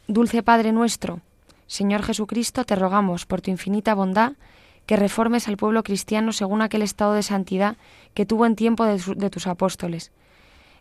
Dulce 0.07 0.43
Padre 0.43 0.71
nuestro, 0.71 1.21
Señor 1.67 2.01
Jesucristo, 2.01 2.65
te 2.65 2.75
rogamos 2.75 3.25
por 3.25 3.41
tu 3.41 3.51
infinita 3.51 3.93
bondad 3.93 4.33
que 4.87 4.95
reformes 4.95 5.47
al 5.47 5.55
pueblo 5.55 5.83
cristiano 5.83 6.31
según 6.31 6.63
aquel 6.63 6.81
estado 6.81 7.13
de 7.13 7.21
santidad 7.21 7.77
que 8.15 8.25
tuvo 8.25 8.47
en 8.47 8.55
tiempo 8.55 8.85
de, 8.85 9.29
tus 9.29 9.45
apóstoles. 9.45 10.11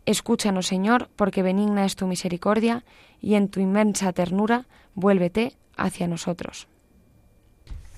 Escúchanos, 0.06 0.66
Señor, 0.66 1.10
porque 1.14 1.42
benigna 1.42 1.84
es 1.84 1.94
tu 1.94 2.06
misericordia, 2.06 2.84
y 3.20 3.34
en 3.34 3.48
tu 3.48 3.60
inmensa 3.60 4.14
ternura 4.14 4.64
vuélvete 4.94 5.52
hacia 5.76 6.08
nosotros. 6.08 6.68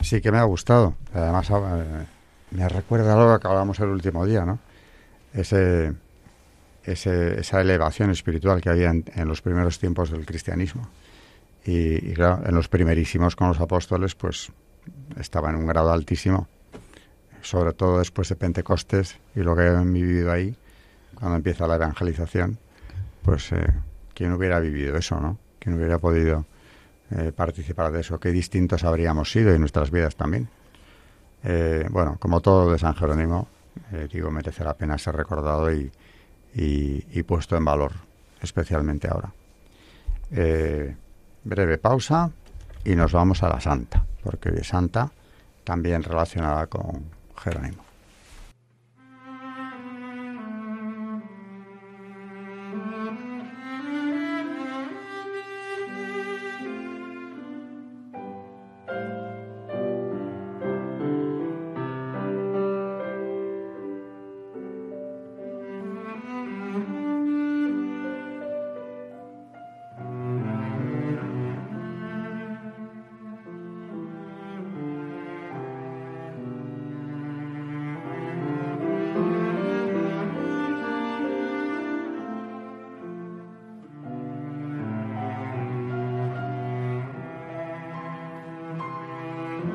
Sí 0.00 0.20
que 0.20 0.32
me 0.32 0.38
ha 0.38 0.44
gustado. 0.44 0.94
Además, 1.14 1.48
eh, 1.48 2.06
me 2.50 2.68
recuerda 2.68 3.14
algo 3.14 3.38
que 3.38 3.46
hablamos 3.46 3.78
el 3.78 3.90
último 3.90 4.26
día, 4.26 4.44
¿no? 4.44 4.58
Ese, 5.32 5.94
esa 6.84 7.60
elevación 7.60 8.10
espiritual 8.10 8.60
que 8.60 8.70
había 8.70 8.90
en, 8.90 9.28
los 9.28 9.42
primeros 9.42 9.78
tiempos 9.78 10.10
del 10.10 10.26
cristianismo. 10.26 10.88
Y, 11.64 12.12
claro, 12.14 12.42
en 12.46 12.54
los 12.54 12.68
primerísimos 12.68 13.36
con 13.36 13.48
los 13.48 13.60
apóstoles, 13.60 14.14
pues 14.14 14.50
estaba 15.18 15.50
en 15.50 15.56
un 15.56 15.66
grado 15.66 15.92
altísimo, 15.92 16.48
sobre 17.42 17.72
todo 17.72 17.98
después 17.98 18.28
de 18.28 18.36
Pentecostes 18.36 19.18
y 19.36 19.40
lo 19.40 19.54
que 19.54 19.62
han 19.62 19.92
vivido 19.92 20.32
ahí, 20.32 20.56
cuando 21.14 21.36
empieza 21.36 21.66
la 21.66 21.74
evangelización, 21.74 22.58
pues, 23.22 23.52
eh, 23.52 23.66
¿quién 24.14 24.32
hubiera 24.32 24.58
vivido 24.58 24.96
eso, 24.96 25.20
no? 25.20 25.38
¿Quién 25.58 25.76
hubiera 25.76 25.98
podido 25.98 26.46
eh, 27.10 27.32
participar 27.34 27.92
de 27.92 28.00
eso? 28.00 28.18
Qué 28.18 28.30
distintos 28.30 28.84
habríamos 28.84 29.30
sido 29.30 29.52
en 29.52 29.60
nuestras 29.60 29.90
vidas 29.90 30.16
también. 30.16 30.48
Eh, 31.44 31.86
bueno, 31.90 32.16
como 32.18 32.40
todo 32.40 32.72
de 32.72 32.78
San 32.78 32.94
Jerónimo, 32.94 33.48
digo, 34.12 34.30
merece 34.30 34.64
la 34.64 34.74
pena 34.74 34.98
ser 34.98 35.16
recordado 35.16 35.72
y, 35.72 35.90
y, 36.54 37.22
puesto 37.22 37.56
en 37.56 37.64
valor, 37.64 37.92
especialmente 38.40 39.08
ahora. 39.08 39.32
breve 41.44 41.78
pausa 41.78 42.30
y 42.84 42.94
nos 42.94 43.12
vamos 43.12 43.42
a 43.42 43.48
la 43.48 43.60
Santa, 43.60 44.04
porque 44.22 44.50
hoy 44.50 44.64
Santa, 44.64 45.10
también 45.64 46.02
relacionada 46.02 46.66
con 46.66 47.04
Jerónimo. 47.36 47.89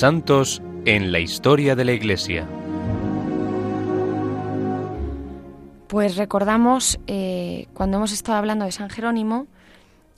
Santos 0.00 0.62
en 0.86 1.12
la 1.12 1.18
historia 1.18 1.76
de 1.76 1.84
la 1.84 1.92
Iglesia. 1.92 2.48
Pues 5.88 6.16
recordamos, 6.16 6.98
eh, 7.06 7.66
cuando 7.74 7.98
hemos 7.98 8.10
estado 8.10 8.38
hablando 8.38 8.64
de 8.64 8.72
San 8.72 8.88
Jerónimo, 8.88 9.46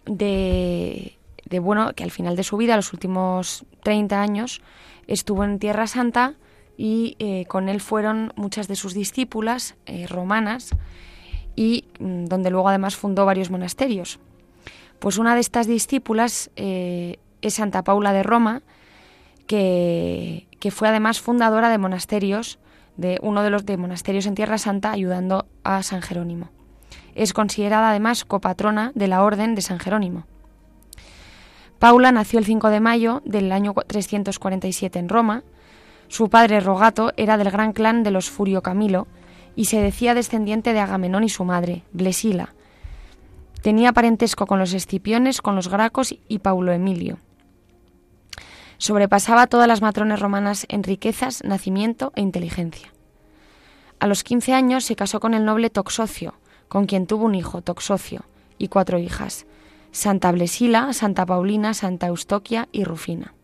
de, 0.06 1.18
bueno, 1.60 1.94
que 1.94 2.04
al 2.04 2.12
final 2.12 2.36
de 2.36 2.44
su 2.44 2.58
vida, 2.58 2.76
los 2.76 2.92
últimos 2.92 3.64
30 3.82 4.22
años, 4.22 4.62
estuvo 5.08 5.42
en 5.42 5.58
Tierra 5.58 5.88
Santa 5.88 6.34
y 6.76 7.16
eh, 7.18 7.46
con 7.46 7.68
él 7.68 7.80
fueron 7.80 8.32
muchas 8.36 8.68
de 8.68 8.76
sus 8.76 8.94
discípulas 8.94 9.74
eh, 9.86 10.06
romanas 10.06 10.76
y 11.56 11.86
mm, 11.98 12.26
donde 12.26 12.50
luego 12.50 12.68
además 12.68 12.94
fundó 12.94 13.26
varios 13.26 13.50
monasterios. 13.50 14.20
Pues 15.00 15.18
una 15.18 15.34
de 15.34 15.40
estas 15.40 15.66
discípulas 15.66 16.52
es 16.54 17.18
Santa 17.54 17.82
Paula 17.82 18.12
de 18.12 18.22
Roma, 18.22 18.62
que, 19.52 20.70
fue 20.70 20.88
además 20.88 21.20
fundadora 21.20 21.68
de 21.68 21.76
monasterios, 21.76 22.58
de 22.96 23.18
uno 23.20 23.42
de 23.42 23.50
los 23.50 23.66
de 23.66 23.76
monasterios 23.76 24.24
en 24.24 24.34
Tierra 24.34 24.56
Santa, 24.56 24.92
ayudando 24.92 25.46
a 25.62 25.82
San 25.82 26.00
Jerónimo. 26.00 26.48
Es 27.14 27.34
considerada 27.34 27.90
además 27.90 28.24
copatrona 28.24 28.92
de 28.94 29.08
la 29.08 29.22
Orden 29.22 29.54
de 29.54 29.60
San 29.60 29.78
Jerónimo. 29.78 30.24
Paula 31.78 32.12
nació 32.12 32.38
el 32.38 32.46
5 32.46 32.70
de 32.70 32.80
mayo 32.80 33.20
del 33.26 33.52
año 33.52 33.74
347 33.74 34.98
en 34.98 35.10
Roma. 35.10 35.42
Su 36.08 36.30
padre 36.30 36.60
Rogato 36.60 37.12
era 37.18 37.36
del 37.36 37.50
gran 37.50 37.74
clan 37.74 38.04
de 38.04 38.10
los 38.10 38.30
Furio 38.30 38.62
Camilo 38.62 39.06
y 39.54 39.66
se 39.66 39.82
decía 39.82 40.14
descendiente 40.14 40.72
de 40.72 40.80
Agamenón 40.80 41.24
y 41.24 41.28
su 41.28 41.44
madre, 41.44 41.82
Blesila. 41.92 42.54
Tenía 43.60 43.92
parentesco 43.92 44.46
con 44.46 44.58
los 44.58 44.72
Escipiones, 44.72 45.42
con 45.42 45.56
los 45.56 45.68
Gracos 45.68 46.14
y 46.26 46.38
Paulo 46.38 46.72
Emilio 46.72 47.18
sobrepasaba 48.82 49.42
a 49.42 49.46
todas 49.46 49.68
las 49.68 49.80
matrones 49.80 50.18
romanas 50.18 50.66
en 50.68 50.82
riquezas, 50.82 51.44
nacimiento 51.44 52.10
e 52.16 52.20
inteligencia. 52.20 52.92
A 54.00 54.08
los 54.08 54.24
15 54.24 54.54
años 54.54 54.84
se 54.84 54.96
casó 54.96 55.20
con 55.20 55.34
el 55.34 55.44
noble 55.44 55.70
Toxocio, 55.70 56.34
con 56.66 56.86
quien 56.86 57.06
tuvo 57.06 57.26
un 57.26 57.36
hijo, 57.36 57.62
Toxocio, 57.62 58.24
y 58.58 58.66
cuatro 58.66 58.98
hijas, 58.98 59.46
Santa 59.92 60.32
Blesila, 60.32 60.92
Santa 60.94 61.24
Paulina, 61.24 61.74
Santa 61.74 62.08
Eustoquia 62.08 62.68
y 62.72 62.82
Rufina. 62.82 63.34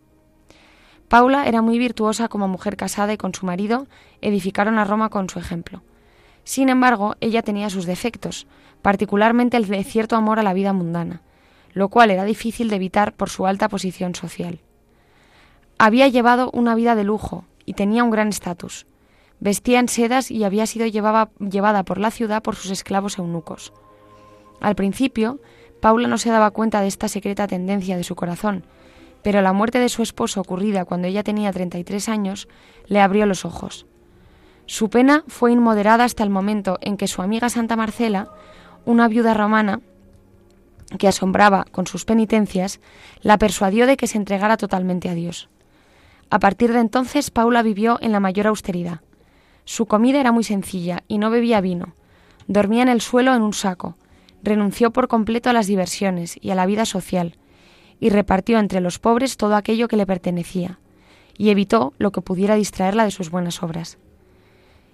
Paula 1.07 1.47
era 1.47 1.61
muy 1.61 1.79
virtuosa 1.79 2.27
como 2.27 2.49
mujer 2.49 2.75
casada 2.75 3.13
y 3.13 3.17
con 3.17 3.33
su 3.33 3.45
marido 3.45 3.87
edificaron 4.19 4.77
a 4.77 4.83
Roma 4.83 5.07
con 5.07 5.29
su 5.29 5.39
ejemplo. 5.39 5.83
Sin 6.43 6.67
embargo, 6.67 7.15
ella 7.21 7.43
tenía 7.43 7.69
sus 7.69 7.85
defectos, 7.85 8.45
particularmente 8.81 9.55
el 9.55 9.69
de 9.69 9.85
cierto 9.85 10.17
amor 10.17 10.37
a 10.37 10.43
la 10.43 10.53
vida 10.53 10.73
mundana, 10.73 11.21
lo 11.71 11.87
cual 11.87 12.11
era 12.11 12.25
difícil 12.25 12.69
de 12.69 12.75
evitar 12.75 13.13
por 13.13 13.29
su 13.29 13.47
alta 13.47 13.69
posición 13.69 14.15
social. 14.15 14.59
Había 15.81 16.09
llevado 16.09 16.49
una 16.51 16.75
vida 16.75 16.93
de 16.93 17.05
lujo 17.05 17.45
y 17.65 17.73
tenía 17.73 18.03
un 18.03 18.11
gran 18.11 18.27
estatus. 18.27 18.85
Vestía 19.39 19.79
en 19.79 19.87
sedas 19.87 20.29
y 20.29 20.43
había 20.43 20.65
sido 20.65 20.85
llevada 20.85 21.83
por 21.85 21.99
la 21.99 22.11
ciudad 22.11 22.43
por 22.43 22.57
sus 22.57 22.69
esclavos 22.69 23.17
eunucos. 23.17 23.71
Al 24.59 24.75
principio, 24.75 25.39
Paula 25.79 26.09
no 26.09 26.17
se 26.17 26.31
daba 26.31 26.51
cuenta 26.51 26.81
de 26.81 26.87
esta 26.87 27.07
secreta 27.07 27.47
tendencia 27.47 27.95
de 27.95 28.03
su 28.03 28.15
corazón, 28.15 28.65
pero 29.23 29.41
la 29.41 29.53
muerte 29.53 29.79
de 29.79 29.87
su 29.87 30.03
esposo 30.03 30.41
ocurrida 30.41 30.83
cuando 30.83 31.07
ella 31.07 31.23
tenía 31.23 31.53
33 31.53 32.09
años 32.09 32.49
le 32.87 32.99
abrió 32.99 33.25
los 33.25 33.45
ojos. 33.45 33.85
Su 34.65 34.89
pena 34.89 35.23
fue 35.29 35.53
inmoderada 35.53 36.03
hasta 36.03 36.23
el 36.23 36.29
momento 36.29 36.77
en 36.81 36.97
que 36.97 37.07
su 37.07 37.21
amiga 37.21 37.47
Santa 37.47 37.77
Marcela, 37.77 38.33
una 38.83 39.07
viuda 39.07 39.33
romana 39.33 39.79
que 40.97 41.07
asombraba 41.07 41.63
con 41.71 41.87
sus 41.87 42.03
penitencias, 42.03 42.81
la 43.21 43.37
persuadió 43.37 43.87
de 43.87 43.95
que 43.95 44.07
se 44.07 44.17
entregara 44.17 44.57
totalmente 44.57 45.07
a 45.07 45.13
Dios. 45.13 45.47
A 46.29 46.39
partir 46.39 46.73
de 46.73 46.79
entonces, 46.79 47.31
Paula 47.31 47.61
vivió 47.63 47.97
en 48.01 48.11
la 48.11 48.19
mayor 48.19 48.47
austeridad. 48.47 49.01
Su 49.65 49.85
comida 49.85 50.19
era 50.19 50.31
muy 50.31 50.43
sencilla 50.43 51.03
y 51.07 51.17
no 51.17 51.29
bebía 51.29 51.61
vino. 51.61 51.93
Dormía 52.47 52.83
en 52.83 52.89
el 52.89 53.01
suelo 53.01 53.33
en 53.33 53.41
un 53.41 53.53
saco. 53.53 53.95
Renunció 54.43 54.91
por 54.91 55.07
completo 55.07 55.49
a 55.49 55.53
las 55.53 55.67
diversiones 55.67 56.37
y 56.41 56.51
a 56.51 56.55
la 56.55 56.65
vida 56.65 56.85
social, 56.85 57.35
y 57.99 58.09
repartió 58.09 58.57
entre 58.59 58.79
los 58.79 58.99
pobres 58.99 59.37
todo 59.37 59.55
aquello 59.55 59.87
que 59.87 59.97
le 59.97 60.05
pertenecía, 60.05 60.79
y 61.37 61.49
evitó 61.49 61.93
lo 61.97 62.11
que 62.11 62.21
pudiera 62.21 62.55
distraerla 62.55 63.03
de 63.03 63.11
sus 63.11 63.29
buenas 63.29 63.61
obras. 63.61 63.97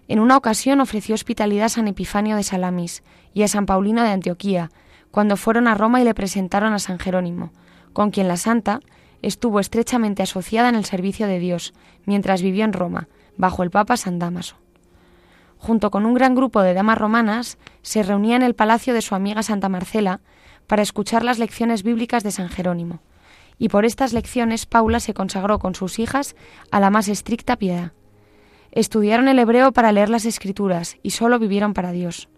En 0.07 0.19
una 0.19 0.37
ocasión 0.37 0.81
ofreció 0.81 1.15
hospitalidad 1.15 1.65
a 1.65 1.69
San 1.69 1.87
Epifanio 1.87 2.35
de 2.35 2.43
Salamis 2.43 3.03
y 3.33 3.43
a 3.43 3.47
San 3.47 3.65
Paulino 3.65 4.03
de 4.03 4.09
Antioquía, 4.09 4.71
cuando 5.11 5.37
fueron 5.37 5.67
a 5.67 5.75
Roma 5.75 6.01
y 6.01 6.03
le 6.03 6.13
presentaron 6.13 6.73
a 6.73 6.79
San 6.79 6.99
Jerónimo, 6.99 7.51
con 7.93 8.11
quien 8.11 8.27
la 8.27 8.37
santa 8.37 8.81
estuvo 9.25 9.59
estrechamente 9.59 10.21
asociada 10.21 10.69
en 10.69 10.75
el 10.75 10.85
servicio 10.85 11.25
de 11.25 11.39
Dios 11.39 11.73
mientras 12.05 12.41
vivió 12.41 12.63
en 12.63 12.73
Roma, 12.73 13.07
bajo 13.37 13.63
el 13.63 13.71
Papa 13.71 13.97
San 13.97 14.19
Damaso. 14.19 14.57
Junto 15.57 15.89
con 15.89 16.05
un 16.05 16.13
gran 16.13 16.35
grupo 16.35 16.61
de 16.61 16.75
damas 16.75 16.97
romanas, 16.97 17.57
se 17.81 18.03
reunía 18.03 18.35
en 18.35 18.43
el 18.43 18.53
palacio 18.53 18.93
de 18.93 19.01
su 19.01 19.15
amiga 19.15 19.41
Santa 19.41 19.67
Marcela 19.67 20.21
para 20.67 20.83
escuchar 20.83 21.23
las 21.23 21.39
lecciones 21.39 21.81
bíblicas 21.81 22.23
de 22.23 22.29
San 22.29 22.49
Jerónimo, 22.49 22.99
y 23.57 23.69
por 23.69 23.83
estas 23.83 24.13
lecciones 24.13 24.67
Paula 24.67 24.99
se 24.99 25.15
consagró 25.15 25.57
con 25.57 25.73
sus 25.73 25.97
hijas 25.97 26.35
a 26.69 26.79
la 26.79 26.91
más 26.91 27.07
estricta 27.07 27.55
piedad. 27.55 27.93
Estudiaron 28.71 29.27
el 29.27 29.39
hebreo 29.39 29.71
para 29.71 29.91
leer 29.91 30.09
las 30.09 30.25
escrituras 30.25 30.97
y 31.01 31.11
solo 31.11 31.39
vivieron 31.39 31.73
para 31.73 31.91
Dios. 31.91 32.29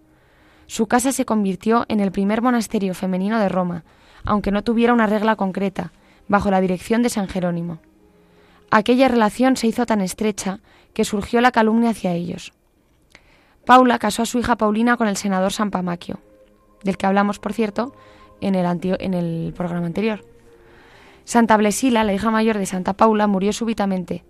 Su 0.67 0.87
casa 0.87 1.11
se 1.11 1.25
convirtió 1.25 1.85
en 1.89 1.99
el 1.99 2.11
primer 2.11 2.41
monasterio 2.41 2.93
femenino 2.93 3.39
de 3.39 3.49
Roma, 3.49 3.83
aunque 4.23 4.51
no 4.51 4.63
tuviera 4.63 4.93
una 4.93 5.07
regla 5.07 5.35
concreta, 5.35 5.91
bajo 6.27 6.51
la 6.51 6.61
dirección 6.61 7.03
de 7.03 7.09
San 7.09 7.27
Jerónimo. 7.27 7.79
Aquella 8.69 9.07
relación 9.07 9.55
se 9.55 9.67
hizo 9.67 9.85
tan 9.85 10.01
estrecha 10.01 10.59
que 10.93 11.05
surgió 11.05 11.41
la 11.41 11.51
calumnia 11.51 11.91
hacia 11.91 12.13
ellos. 12.13 12.53
Paula 13.65 13.99
casó 13.99 14.23
a 14.23 14.25
su 14.25 14.39
hija 14.39 14.55
Paulina 14.55 14.97
con 14.97 15.07
el 15.07 15.17
senador 15.17 15.53
San 15.53 15.71
Pamaquio, 15.71 16.19
del 16.83 16.97
que 16.97 17.05
hablamos, 17.05 17.39
por 17.39 17.53
cierto, 17.53 17.93
en 18.41 18.55
el, 18.55 18.65
en 18.99 19.13
el 19.13 19.53
programa 19.53 19.85
anterior. 19.85 20.25
Santa 21.25 21.57
Blesila, 21.57 22.03
la 22.03 22.13
hija 22.13 22.31
mayor 22.31 22.57
de 22.57 22.65
Santa 22.65 22.93
Paula, 22.93 23.27
murió 23.27 23.51
súbitamente. 23.51 24.23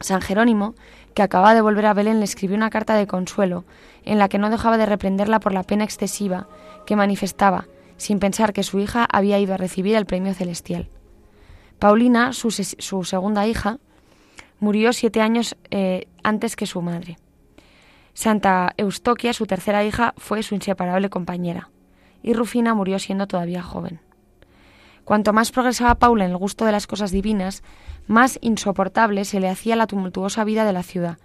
San 0.00 0.20
Jerónimo, 0.20 0.74
que 1.14 1.22
acababa 1.22 1.54
de 1.54 1.60
volver 1.60 1.86
a 1.86 1.94
Belén, 1.94 2.18
le 2.18 2.24
escribió 2.24 2.56
una 2.56 2.70
carta 2.70 2.94
de 2.94 3.06
consuelo, 3.06 3.64
en 4.04 4.18
la 4.18 4.28
que 4.28 4.38
no 4.38 4.50
dejaba 4.50 4.76
de 4.76 4.86
reprenderla 4.86 5.38
por 5.38 5.52
la 5.52 5.62
pena 5.62 5.84
excesiva 5.84 6.48
que 6.86 6.96
manifestaba, 6.96 7.66
sin 7.96 8.18
pensar 8.18 8.52
que 8.52 8.62
su 8.62 8.78
hija 8.80 9.06
había 9.10 9.38
ido 9.38 9.54
a 9.54 9.58
recibir 9.58 9.96
el 9.96 10.06
premio 10.06 10.34
celestial. 10.34 10.88
Paulina, 11.78 12.32
su, 12.32 12.50
segunda 12.50 13.46
hija, 13.46 13.78
murió 14.58 14.92
siete 14.92 15.20
años 15.20 15.56
eh, 15.70 16.06
antes 16.22 16.56
que 16.56 16.66
su 16.66 16.80
madre. 16.82 17.18
Santa 18.14 18.72
Eustoquia, 18.76 19.32
su 19.32 19.46
tercera 19.46 19.84
hija, 19.84 20.14
fue 20.16 20.42
su 20.42 20.54
inseparable 20.54 21.10
compañera, 21.10 21.70
y 22.22 22.32
Rufina 22.32 22.72
murió 22.74 22.98
siendo 22.98 23.26
todavía 23.26 23.62
joven. 23.62 24.00
Cuanto 25.04 25.32
más 25.32 25.50
progresaba 25.50 25.96
Paula 25.96 26.24
en 26.24 26.30
el 26.30 26.36
gusto 26.36 26.64
de 26.64 26.72
las 26.72 26.86
cosas 26.86 27.10
divinas, 27.10 27.62
más 28.06 28.38
insoportable 28.40 29.24
se 29.24 29.40
le 29.40 29.48
hacía 29.48 29.76
la 29.76 29.86
tumultuosa 29.86 30.44
vida 30.44 30.64
de 30.64 30.72
la 30.72 30.82
ciudad. 30.82 31.18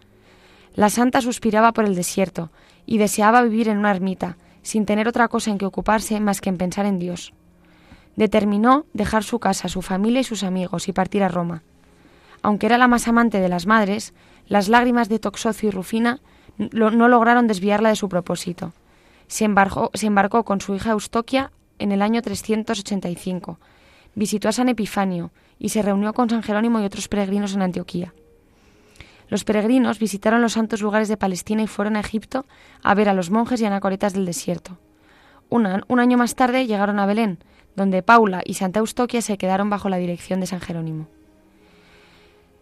La 0.76 0.90
santa 0.90 1.22
suspiraba 1.22 1.72
por 1.72 1.86
el 1.86 1.96
desierto 1.96 2.52
y 2.86 2.98
deseaba 2.98 3.42
vivir 3.44 3.70
en 3.70 3.78
una 3.78 3.92
ermita, 3.92 4.38
sin 4.70 4.86
tener 4.86 5.08
otra 5.08 5.28
cosa 5.30 5.50
en 5.50 5.58
que 5.58 5.66
ocuparse 5.66 6.20
más 6.20 6.42
que 6.42 6.50
en 6.50 6.58
pensar 6.58 6.86
en 6.86 7.00
Dios. 7.00 7.34
Determinó 8.16 8.86
dejar 8.94 9.24
su 9.24 9.40
casa, 9.40 9.68
su 9.68 9.82
familia 9.82 10.22
y 10.22 10.24
sus 10.24 10.44
amigos 10.44 10.88
y 10.88 10.94
partir 10.94 11.24
a 11.24 11.28
Roma. 11.28 11.64
Aunque 12.44 12.68
era 12.68 12.78
la 12.78 12.88
más 12.88 13.08
amante 13.08 13.40
de 13.40 13.50
las 13.50 13.66
madres, 13.66 14.14
las 14.46 14.70
lágrimas 14.70 15.10
de 15.10 15.18
Toxocio 15.18 15.70
y 15.70 15.72
Rufina 15.72 16.20
no 16.60 17.08
lograron 17.08 17.48
desviarla 17.48 17.90
de 17.90 17.96
su 17.96 18.10
propósito. 18.10 18.74
Se 19.28 19.46
embarcó, 19.46 20.44
con 20.44 20.62
su 20.62 20.76
hija 20.76 20.92
Eustoquia 20.92 21.52
en 21.80 21.92
el 21.92 22.04
año 22.04 22.22
385. 22.22 23.58
Visitó 24.14 24.50
a 24.50 24.52
San 24.52 24.70
Epifanio 24.70 25.32
y 25.58 25.70
se 25.70 25.82
reunió 25.82 26.14
con 26.14 26.30
San 26.30 26.44
Jerónimo 26.44 26.80
y 26.80 26.86
otros 26.86 27.08
peregrinos 27.08 27.56
en 27.56 27.64
Antioquía. 27.64 28.14
Los 29.30 29.44
peregrinos 29.44 30.00
visitaron 30.00 30.42
los 30.42 30.54
santos 30.54 30.82
lugares 30.82 31.08
de 31.08 31.18
Palestina 31.18 31.62
y 31.62 31.68
fueron 31.68 31.96
a 31.96 32.00
Egipto 32.00 32.46
a 32.84 32.96
ver 32.96 33.10
a 33.10 33.14
los 33.14 33.30
monjes 33.30 33.62
y 33.62 33.66
anacoretas 33.66 34.14
del 34.14 34.26
desierto. 34.26 34.78
un 35.50 36.00
año 36.00 36.18
más 36.18 36.36
tarde 36.36 36.68
llegaron 36.68 37.00
a 37.00 37.06
Belén, 37.06 37.40
donde 37.76 38.04
Paula 38.04 38.42
y 38.46 38.56
Santa 38.56 38.80
Eustoquia 38.80 39.22
se 39.22 39.38
quedaron 39.38 39.70
bajo 39.70 39.90
la 39.90 39.98
dirección 39.98 40.40
de 40.40 40.48
San 40.48 40.62
Jerónimo. 40.62 41.08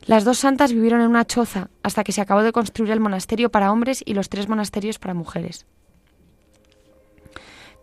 Las 0.05 0.23
dos 0.23 0.37
santas 0.37 0.71
vivieron 0.71 1.01
en 1.01 1.07
una 1.07 1.25
choza 1.25 1.69
hasta 1.83 2.03
que 2.03 2.11
se 2.11 2.21
acabó 2.21 2.43
de 2.43 2.53
construir 2.53 2.91
el 2.91 2.99
monasterio 2.99 3.49
para 3.49 3.71
hombres 3.71 4.03
y 4.05 4.13
los 4.13 4.29
tres 4.29 4.47
monasterios 4.47 4.99
para 4.99 5.13
mujeres. 5.13 5.65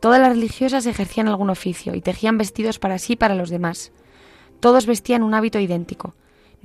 Todas 0.01 0.21
las 0.21 0.31
religiosas 0.31 0.87
ejercían 0.87 1.29
algún 1.29 1.51
oficio 1.51 1.95
y 1.95 2.03
tejían 2.03 2.39
vestidos 2.39 2.79
para 2.79 2.99
sí 2.99 3.15
y 3.15 3.17
para 3.17 3.35
los 3.35 3.51
demás. 3.51 3.93
Todos 4.61 4.87
vestían 4.87 5.23
un 5.23 5.35
hábito 5.35 5.59
idéntico. 5.59 6.15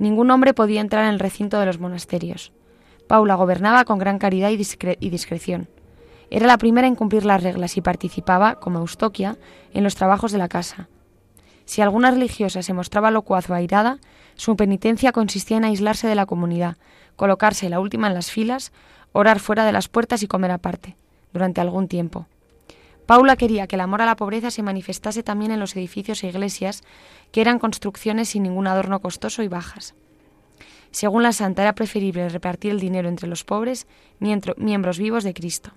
Ningún 0.00 0.30
hombre 0.30 0.54
podía 0.54 0.80
entrar 0.80 1.04
en 1.04 1.10
el 1.10 1.20
recinto 1.20 1.60
de 1.60 1.66
los 1.66 1.78
monasterios. 1.78 2.52
Paula 3.06 3.34
gobernaba 3.34 3.84
con 3.84 3.98
gran 3.98 4.18
caridad 4.18 4.48
y, 4.48 4.56
discreción. 4.56 5.68
Era 6.30 6.46
la 6.46 6.56
primera 6.56 6.86
en 6.86 6.94
cumplir 6.94 7.26
las 7.26 7.42
reglas 7.42 7.76
y 7.76 7.82
participaba, 7.82 8.54
como 8.54 8.78
Eustoquia, 8.78 9.36
en 9.74 9.84
los 9.84 9.96
trabajos 9.96 10.32
de 10.32 10.38
la 10.38 10.48
casa. 10.48 10.88
Si 11.66 11.82
alguna 11.82 12.10
religiosa 12.10 12.62
se 12.62 12.72
mostraba 12.72 13.10
locuaz 13.10 13.50
o 13.50 13.54
airada, 13.54 13.98
su 14.36 14.56
penitencia 14.56 15.12
consistía 15.12 15.58
en 15.58 15.64
aislarse 15.64 16.08
de 16.08 16.14
la 16.14 16.24
comunidad, 16.24 16.78
colocarse 17.14 17.68
la 17.68 17.78
última 17.78 18.06
en 18.06 18.14
las 18.14 18.30
filas, 18.30 18.72
orar 19.12 19.38
fuera 19.38 19.66
de 19.66 19.72
las 19.72 19.88
puertas 19.88 20.22
y 20.22 20.28
comer 20.28 20.50
aparte, 20.50 20.96
durante 21.34 21.60
algún 21.60 21.88
tiempo. 21.88 22.26
Paula 23.10 23.34
quería 23.34 23.66
que 23.66 23.74
el 23.74 23.80
amor 23.80 24.02
a 24.02 24.06
la 24.06 24.14
pobreza 24.14 24.52
se 24.52 24.62
manifestase 24.62 25.24
también 25.24 25.50
en 25.50 25.58
los 25.58 25.74
edificios 25.74 26.22
e 26.22 26.28
iglesias, 26.28 26.84
que 27.32 27.40
eran 27.40 27.58
construcciones 27.58 28.28
sin 28.28 28.44
ningún 28.44 28.68
adorno 28.68 29.00
costoso 29.00 29.42
y 29.42 29.48
bajas. 29.48 29.96
Según 30.92 31.24
la 31.24 31.32
santa, 31.32 31.62
era 31.62 31.74
preferible 31.74 32.28
repartir 32.28 32.70
el 32.70 32.78
dinero 32.78 33.08
entre 33.08 33.26
los 33.26 33.42
pobres, 33.42 33.88
miembros 34.20 34.98
vivos 35.00 35.24
de 35.24 35.34
Cristo. 35.34 35.72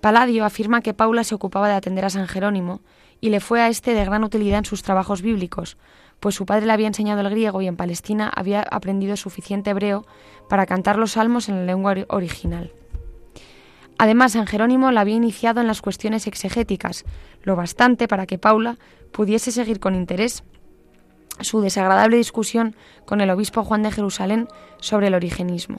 Palladio 0.00 0.44
afirma 0.44 0.80
que 0.80 0.94
Paula 0.94 1.24
se 1.24 1.34
ocupaba 1.34 1.66
de 1.66 1.74
atender 1.74 2.04
a 2.04 2.10
San 2.10 2.28
Jerónimo 2.28 2.82
y 3.20 3.30
le 3.30 3.40
fue 3.40 3.60
a 3.60 3.66
este 3.66 3.92
de 3.92 4.04
gran 4.04 4.22
utilidad 4.22 4.60
en 4.60 4.64
sus 4.64 4.84
trabajos 4.84 5.22
bíblicos, 5.22 5.76
pues 6.20 6.36
su 6.36 6.46
padre 6.46 6.66
le 6.66 6.72
había 6.72 6.86
enseñado 6.86 7.22
el 7.22 7.30
griego 7.30 7.62
y 7.62 7.66
en 7.66 7.74
Palestina 7.74 8.30
había 8.32 8.60
aprendido 8.62 9.16
suficiente 9.16 9.70
hebreo 9.70 10.06
para 10.48 10.66
cantar 10.66 10.98
los 10.98 11.10
salmos 11.10 11.48
en 11.48 11.56
la 11.56 11.64
lengua 11.64 11.96
original. 12.10 12.72
Además, 13.98 14.32
San 14.32 14.46
Jerónimo 14.46 14.90
la 14.90 15.02
había 15.02 15.16
iniciado 15.16 15.60
en 15.60 15.66
las 15.66 15.82
cuestiones 15.82 16.26
exegéticas, 16.26 17.04
lo 17.42 17.56
bastante 17.56 18.08
para 18.08 18.26
que 18.26 18.38
Paula 18.38 18.78
pudiese 19.12 19.52
seguir 19.52 19.80
con 19.80 19.94
interés 19.94 20.44
su 21.40 21.60
desagradable 21.60 22.16
discusión 22.16 22.76
con 23.04 23.20
el 23.20 23.30
obispo 23.30 23.64
Juan 23.64 23.82
de 23.82 23.90
Jerusalén 23.90 24.48
sobre 24.78 25.08
el 25.08 25.14
origenismo. 25.14 25.78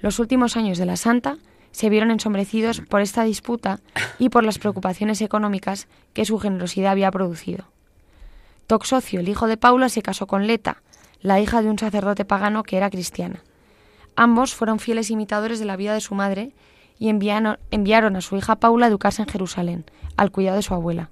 Los 0.00 0.18
últimos 0.18 0.56
años 0.56 0.78
de 0.78 0.86
la 0.86 0.96
santa 0.96 1.38
se 1.70 1.90
vieron 1.90 2.10
ensombrecidos 2.10 2.80
por 2.80 3.00
esta 3.00 3.24
disputa 3.24 3.80
y 4.18 4.28
por 4.28 4.44
las 4.44 4.58
preocupaciones 4.58 5.20
económicas 5.20 5.88
que 6.12 6.24
su 6.24 6.38
generosidad 6.38 6.92
había 6.92 7.10
producido. 7.10 7.64
Toxocio, 8.66 9.20
el 9.20 9.28
hijo 9.28 9.46
de 9.46 9.56
Paula, 9.56 9.88
se 9.88 10.02
casó 10.02 10.26
con 10.26 10.46
Leta, 10.46 10.82
la 11.20 11.40
hija 11.40 11.62
de 11.62 11.70
un 11.70 11.78
sacerdote 11.78 12.24
pagano 12.24 12.62
que 12.62 12.76
era 12.76 12.90
cristiana. 12.90 13.42
Ambos 14.14 14.54
fueron 14.54 14.78
fieles 14.78 15.10
imitadores 15.10 15.58
de 15.58 15.64
la 15.64 15.76
vida 15.76 15.94
de 15.94 16.00
su 16.00 16.14
madre 16.14 16.52
y 16.98 17.08
enviaron, 17.08 18.16
a 18.16 18.20
su 18.20 18.36
hija 18.36 18.56
Paula 18.56 18.86
a 18.86 18.88
educarse 18.88 19.22
en 19.22 19.28
Jerusalén, 19.28 19.84
al 20.16 20.30
cuidado 20.30 20.56
de 20.56 20.62
su 20.62 20.74
abuela. 20.74 21.10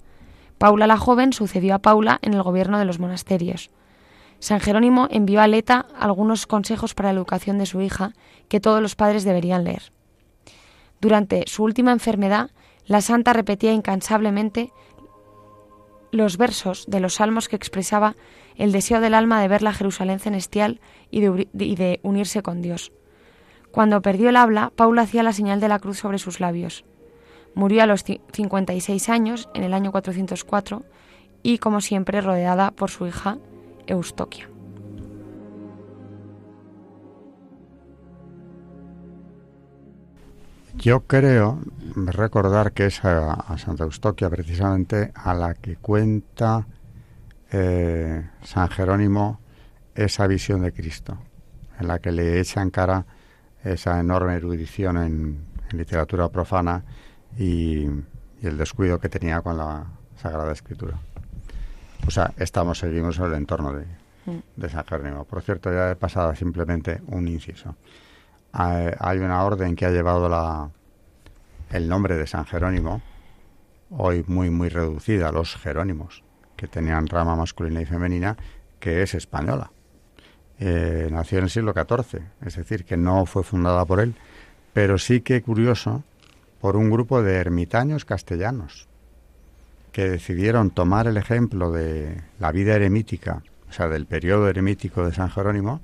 Paula 0.57 0.87
la 0.87 0.97
joven 0.97 1.33
sucedió 1.33 1.75
a 1.75 1.79
Paula 1.79 2.19
en 2.21 2.33
el 2.33 2.43
gobierno 2.43 2.79
de 2.79 2.85
los 2.85 2.99
monasterios. 2.99 3.69
San 4.39 4.59
Jerónimo 4.59 5.07
envió 5.09 5.41
a 5.41 5.47
Leta 5.47 5.85
algunos 5.97 6.45
consejos 6.45 6.93
para 6.93 7.11
la 7.11 7.17
educación 7.17 7.57
de 7.57 7.65
su 7.65 7.81
hija 7.81 8.13
que 8.49 8.59
todos 8.59 8.81
los 8.81 8.95
padres 8.95 9.23
deberían 9.23 9.63
leer. 9.63 9.91
Durante 10.99 11.43
su 11.47 11.63
última 11.63 11.91
enfermedad, 11.91 12.51
la 12.85 13.01
santa 13.01 13.33
repetía 13.33 13.73
incansablemente 13.73 14.71
los 16.11 16.37
versos 16.37 16.85
de 16.87 16.99
los 16.99 17.15
salmos 17.15 17.49
que 17.49 17.55
expresaba 17.55 18.15
el 18.55 18.71
deseo 18.71 19.01
del 19.01 19.13
alma 19.13 19.41
de 19.41 19.47
ver 19.47 19.61
la 19.61 19.73
Jerusalén 19.73 20.19
celestial 20.19 20.79
y 21.11 21.21
de 21.21 21.99
unirse 22.03 22.41
con 22.41 22.61
Dios. 22.61 22.91
Cuando 23.71 24.01
perdió 24.01 24.29
el 24.29 24.35
habla, 24.35 24.71
Paula 24.75 25.03
hacía 25.03 25.23
la 25.23 25.33
señal 25.33 25.59
de 25.59 25.67
la 25.67 25.79
cruz 25.79 25.97
sobre 25.97 26.19
sus 26.19 26.39
labios. 26.39 26.85
Murió 27.53 27.83
a 27.83 27.87
los 27.87 28.03
56 28.03 29.09
años, 29.09 29.49
en 29.53 29.63
el 29.63 29.73
año 29.73 29.91
404, 29.91 30.83
y, 31.43 31.57
como 31.59 31.81
siempre, 31.81 32.21
rodeada 32.21 32.71
por 32.71 32.89
su 32.89 33.07
hija 33.07 33.37
Eustoquia. 33.87 34.49
Yo 40.75 41.01
creo 41.07 41.59
recordar 41.95 42.71
que 42.71 42.85
es 42.85 43.03
a, 43.03 43.57
Santa 43.57 43.83
Eustoquia 43.83 44.29
precisamente 44.29 45.11
a 45.15 45.33
la 45.33 45.55
que 45.55 45.75
cuenta 45.77 46.67
eh, 47.51 48.29
San 48.43 48.69
Jerónimo 48.69 49.39
esa 49.95 50.27
visión 50.27 50.61
de 50.61 50.71
Cristo, 50.71 51.17
en 51.79 51.87
la 51.87 51.97
que 51.97 52.11
le 52.11 52.39
echa 52.39 52.61
en 52.61 52.69
cara 52.69 53.05
esa 53.73 53.99
enorme 53.99 54.35
erudición 54.35 54.97
en, 54.97 55.57
literatura 55.71 56.29
profana 56.29 56.83
y, 57.37 57.87
el 58.41 58.57
descuido 58.57 58.99
que 58.99 59.09
tenía 59.09 59.41
con 59.41 59.57
la 59.57 59.85
Sagrada 60.21 60.51
Escritura. 60.51 60.97
O 62.07 62.11
sea, 62.11 62.31
estamos, 62.37 62.77
seguimos 62.77 63.17
en 63.17 63.25
el 63.25 63.33
entorno 63.33 63.73
de, 63.73 63.85
mm. 64.25 64.37
de 64.55 64.69
San 64.69 64.85
Jerónimo. 64.85 65.25
Por 65.25 65.41
cierto, 65.41 65.73
ya 65.73 65.91
he 65.91 65.95
pasado 65.95 66.33
simplemente 66.35 67.01
un 67.07 67.27
inciso. 67.27 67.75
Hay, 68.53 69.17
una 69.17 69.43
orden 69.43 69.75
que 69.75 69.85
ha 69.85 69.91
llevado 69.91 70.29
la, 70.29 70.69
el 71.71 71.89
nombre 71.89 72.15
de 72.15 72.27
San 72.27 72.45
Jerónimo, 72.45 73.01
hoy 73.91 74.23
muy, 74.27 74.49
muy 74.49 74.69
reducida, 74.69 75.31
los 75.31 75.55
Jerónimos, 75.55 76.23
que 76.55 76.67
tenían 76.67 77.07
rama 77.07 77.35
masculina 77.35 77.81
y 77.81 77.85
femenina, 77.85 78.37
que 78.79 79.03
es 79.03 79.13
española. 79.15 79.71
Eh, 80.59 81.09
nació 81.11 81.37
en 81.37 81.43
el 81.45 81.49
siglo 81.49 81.73
XIV, 81.73 82.21
es 82.45 82.55
decir, 82.55 82.83
que 82.83 82.97
no 82.97 83.25
fue 83.25 83.43
fundada 83.43 83.85
por 83.85 83.99
él, 83.99 84.15
pero 84.73 84.97
sí 84.97 85.21
que 85.21 85.41
curioso 85.41 86.03
por 86.61 86.75
un 86.75 86.89
grupo 86.89 87.21
de 87.21 87.35
ermitaños 87.35 88.05
castellanos 88.05 88.87
que 89.91 90.09
decidieron 90.09 90.71
tomar 90.71 91.07
el 91.07 91.17
ejemplo 91.17 91.71
de 91.71 92.21
la 92.39 92.51
vida 92.51 92.75
eremítica, 92.75 93.43
o 93.69 93.73
sea, 93.73 93.87
del 93.87 94.05
periodo 94.05 94.47
eremítico 94.47 95.05
de 95.05 95.13
San 95.13 95.29
Jerónimo, 95.29 95.81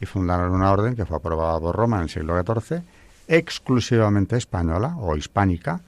y 0.00 0.06
fundaron 0.06 0.52
una 0.52 0.72
orden 0.72 0.96
que 0.96 1.04
fue 1.04 1.16
aprobada 1.16 1.58
por 1.60 1.76
Roma 1.76 1.98
en 1.98 2.04
el 2.04 2.08
siglo 2.10 2.40
XIV, 2.40 2.82
exclusivamente 3.28 4.36
española 4.36 4.96
o 4.98 5.16
hispánica, 5.16 5.82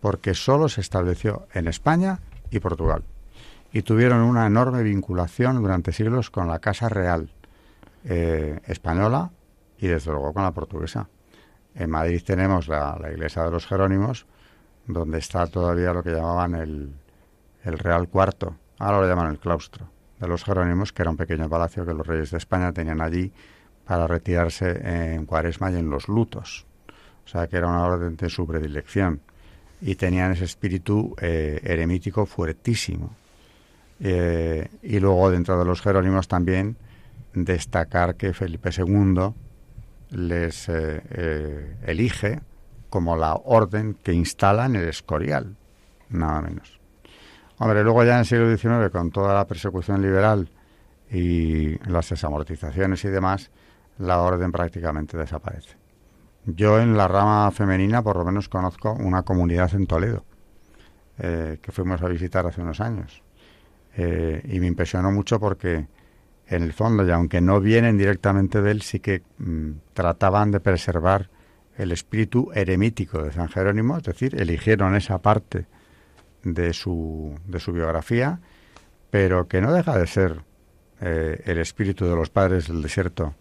porque 0.00 0.34
solo 0.34 0.68
se 0.68 0.80
estableció 0.80 1.48
en 1.52 1.66
España 1.66 2.20
y 2.50 2.60
Portugal. 2.60 3.02
Y 3.72 3.82
tuvieron 3.82 4.20
una 4.20 4.46
enorme 4.46 4.82
vinculación 4.82 5.60
durante 5.60 5.92
siglos 5.92 6.30
con 6.30 6.48
la 6.48 6.60
Casa 6.60 6.88
Real, 6.88 7.30
eh, 8.04 8.60
española 8.66 9.30
y 9.78 9.86
desde 9.86 10.10
luego 10.10 10.32
con 10.32 10.42
la 10.42 10.52
portuguesa. 10.52 11.08
En 11.74 11.90
Madrid 11.90 12.22
tenemos 12.24 12.68
la, 12.68 12.98
iglesia 13.12 13.44
de 13.44 13.50
los 13.50 13.66
Jerónimos, 13.66 14.26
donde 14.86 15.18
está 15.18 15.46
todavía 15.46 15.92
lo 15.92 16.02
que 16.02 16.10
llamaban 16.10 16.54
el, 16.54 16.92
el 17.64 17.78
Real 17.78 18.08
Cuarto, 18.08 18.56
ahora 18.78 19.00
lo 19.00 19.08
llaman 19.08 19.30
el 19.30 19.38
claustro 19.38 19.88
de 20.18 20.26
los 20.26 20.44
Jerónimos, 20.44 20.92
que 20.92 21.02
era 21.02 21.10
un 21.10 21.16
pequeño 21.16 21.48
palacio 21.48 21.86
que 21.86 21.94
los 21.94 22.06
reyes 22.06 22.30
de 22.30 22.38
España 22.38 22.72
tenían 22.72 23.00
allí 23.00 23.32
para 23.84 24.06
retirarse 24.06 25.14
en 25.14 25.24
Cuaresma 25.24 25.70
y 25.70 25.76
en 25.76 25.88
los 25.88 26.08
lutos. 26.08 26.66
O 27.24 27.28
sea 27.28 27.46
que 27.46 27.56
era 27.56 27.68
una 27.68 27.84
orden 27.84 28.16
de 28.16 28.28
su 28.28 28.46
predilección. 28.46 29.20
Y 29.80 29.94
tenían 29.94 30.32
ese 30.32 30.44
espíritu 30.44 31.14
eh, 31.20 31.60
eremítico 31.62 32.26
fuertísimo. 32.26 33.14
Eh, 34.00 34.68
y 34.82 34.98
luego 34.98 35.30
dentro 35.30 35.58
de 35.58 35.64
los 35.64 35.80
Jerónimos 35.80 36.26
también 36.26 36.76
destacar 37.44 38.16
que 38.16 38.32
Felipe 38.32 38.70
II 38.76 39.34
les 40.10 40.68
eh, 40.68 41.76
elige 41.86 42.40
como 42.90 43.16
la 43.16 43.34
orden 43.34 43.94
que 43.94 44.12
instala 44.12 44.66
en 44.66 44.76
el 44.76 44.88
Escorial, 44.88 45.56
nada 46.08 46.40
menos. 46.40 46.80
Hombre, 47.58 47.82
luego 47.82 48.04
ya 48.04 48.14
en 48.14 48.18
el 48.20 48.26
siglo 48.26 48.56
XIX, 48.56 48.90
con 48.90 49.10
toda 49.10 49.34
la 49.34 49.46
persecución 49.46 50.00
liberal 50.00 50.48
y 51.10 51.78
las 51.90 52.08
desamortizaciones 52.08 53.04
y 53.04 53.08
demás, 53.08 53.50
la 53.98 54.20
orden 54.20 54.52
prácticamente 54.52 55.18
desaparece. 55.18 55.76
Yo 56.44 56.80
en 56.80 56.96
la 56.96 57.08
rama 57.08 57.50
femenina 57.50 58.02
por 58.02 58.16
lo 58.16 58.24
menos 58.24 58.48
conozco 58.48 58.92
una 58.92 59.22
comunidad 59.22 59.74
en 59.74 59.86
Toledo 59.86 60.24
eh, 61.18 61.58
que 61.60 61.72
fuimos 61.72 62.00
a 62.00 62.08
visitar 62.08 62.46
hace 62.46 62.62
unos 62.62 62.80
años 62.80 63.22
eh, 63.96 64.40
y 64.48 64.60
me 64.60 64.66
impresionó 64.66 65.10
mucho 65.10 65.40
porque 65.40 65.88
en 66.48 66.62
el 66.62 66.72
fondo, 66.72 67.06
y 67.06 67.10
aunque 67.10 67.40
no 67.40 67.60
vienen 67.60 67.98
directamente 67.98 68.62
de 68.62 68.70
él, 68.70 68.82
sí 68.82 69.00
que 69.00 69.22
mm, 69.38 69.70
trataban 69.92 70.50
de 70.50 70.60
preservar 70.60 71.28
el 71.76 71.92
espíritu 71.92 72.50
eremítico 72.54 73.22
de 73.22 73.32
San 73.32 73.48
Jerónimo, 73.48 73.98
es 73.98 74.02
decir, 74.02 74.40
eligieron 74.40 74.96
esa 74.96 75.18
parte 75.18 75.66
de 76.42 76.72
su, 76.72 77.38
de 77.46 77.60
su 77.60 77.72
biografía, 77.72 78.40
pero 79.10 79.46
que 79.46 79.60
no 79.60 79.72
deja 79.72 79.96
de 79.96 80.06
ser 80.06 80.42
eh, 81.00 81.42
el 81.44 81.58
espíritu 81.58 82.06
de 82.06 82.16
los 82.16 82.30
padres 82.30 82.68
del 82.68 82.82
desierto 82.82 83.34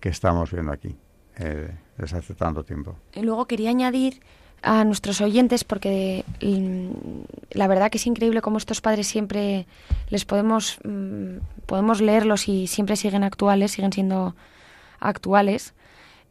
que 0.00 0.10
estamos 0.10 0.50
viendo 0.50 0.72
aquí 0.72 0.96
eh, 1.38 1.70
desde 1.96 2.18
hace 2.18 2.34
tanto 2.34 2.64
tiempo. 2.64 2.98
Y 3.14 3.22
luego 3.22 3.46
quería 3.46 3.70
añadir 3.70 4.20
a 4.62 4.84
nuestros 4.84 5.20
oyentes 5.20 5.64
porque 5.64 6.24
mm, 6.40 6.90
la 7.50 7.66
verdad 7.66 7.90
que 7.90 7.98
es 7.98 8.06
increíble 8.06 8.42
cómo 8.42 8.58
estos 8.58 8.80
padres 8.80 9.06
siempre 9.06 9.66
les 10.08 10.24
podemos 10.24 10.78
mm, 10.84 11.38
podemos 11.66 12.00
leerlos 12.00 12.48
y 12.48 12.66
siempre 12.66 12.96
siguen 12.96 13.24
actuales, 13.24 13.72
siguen 13.72 13.92
siendo 13.92 14.34
actuales. 15.00 15.74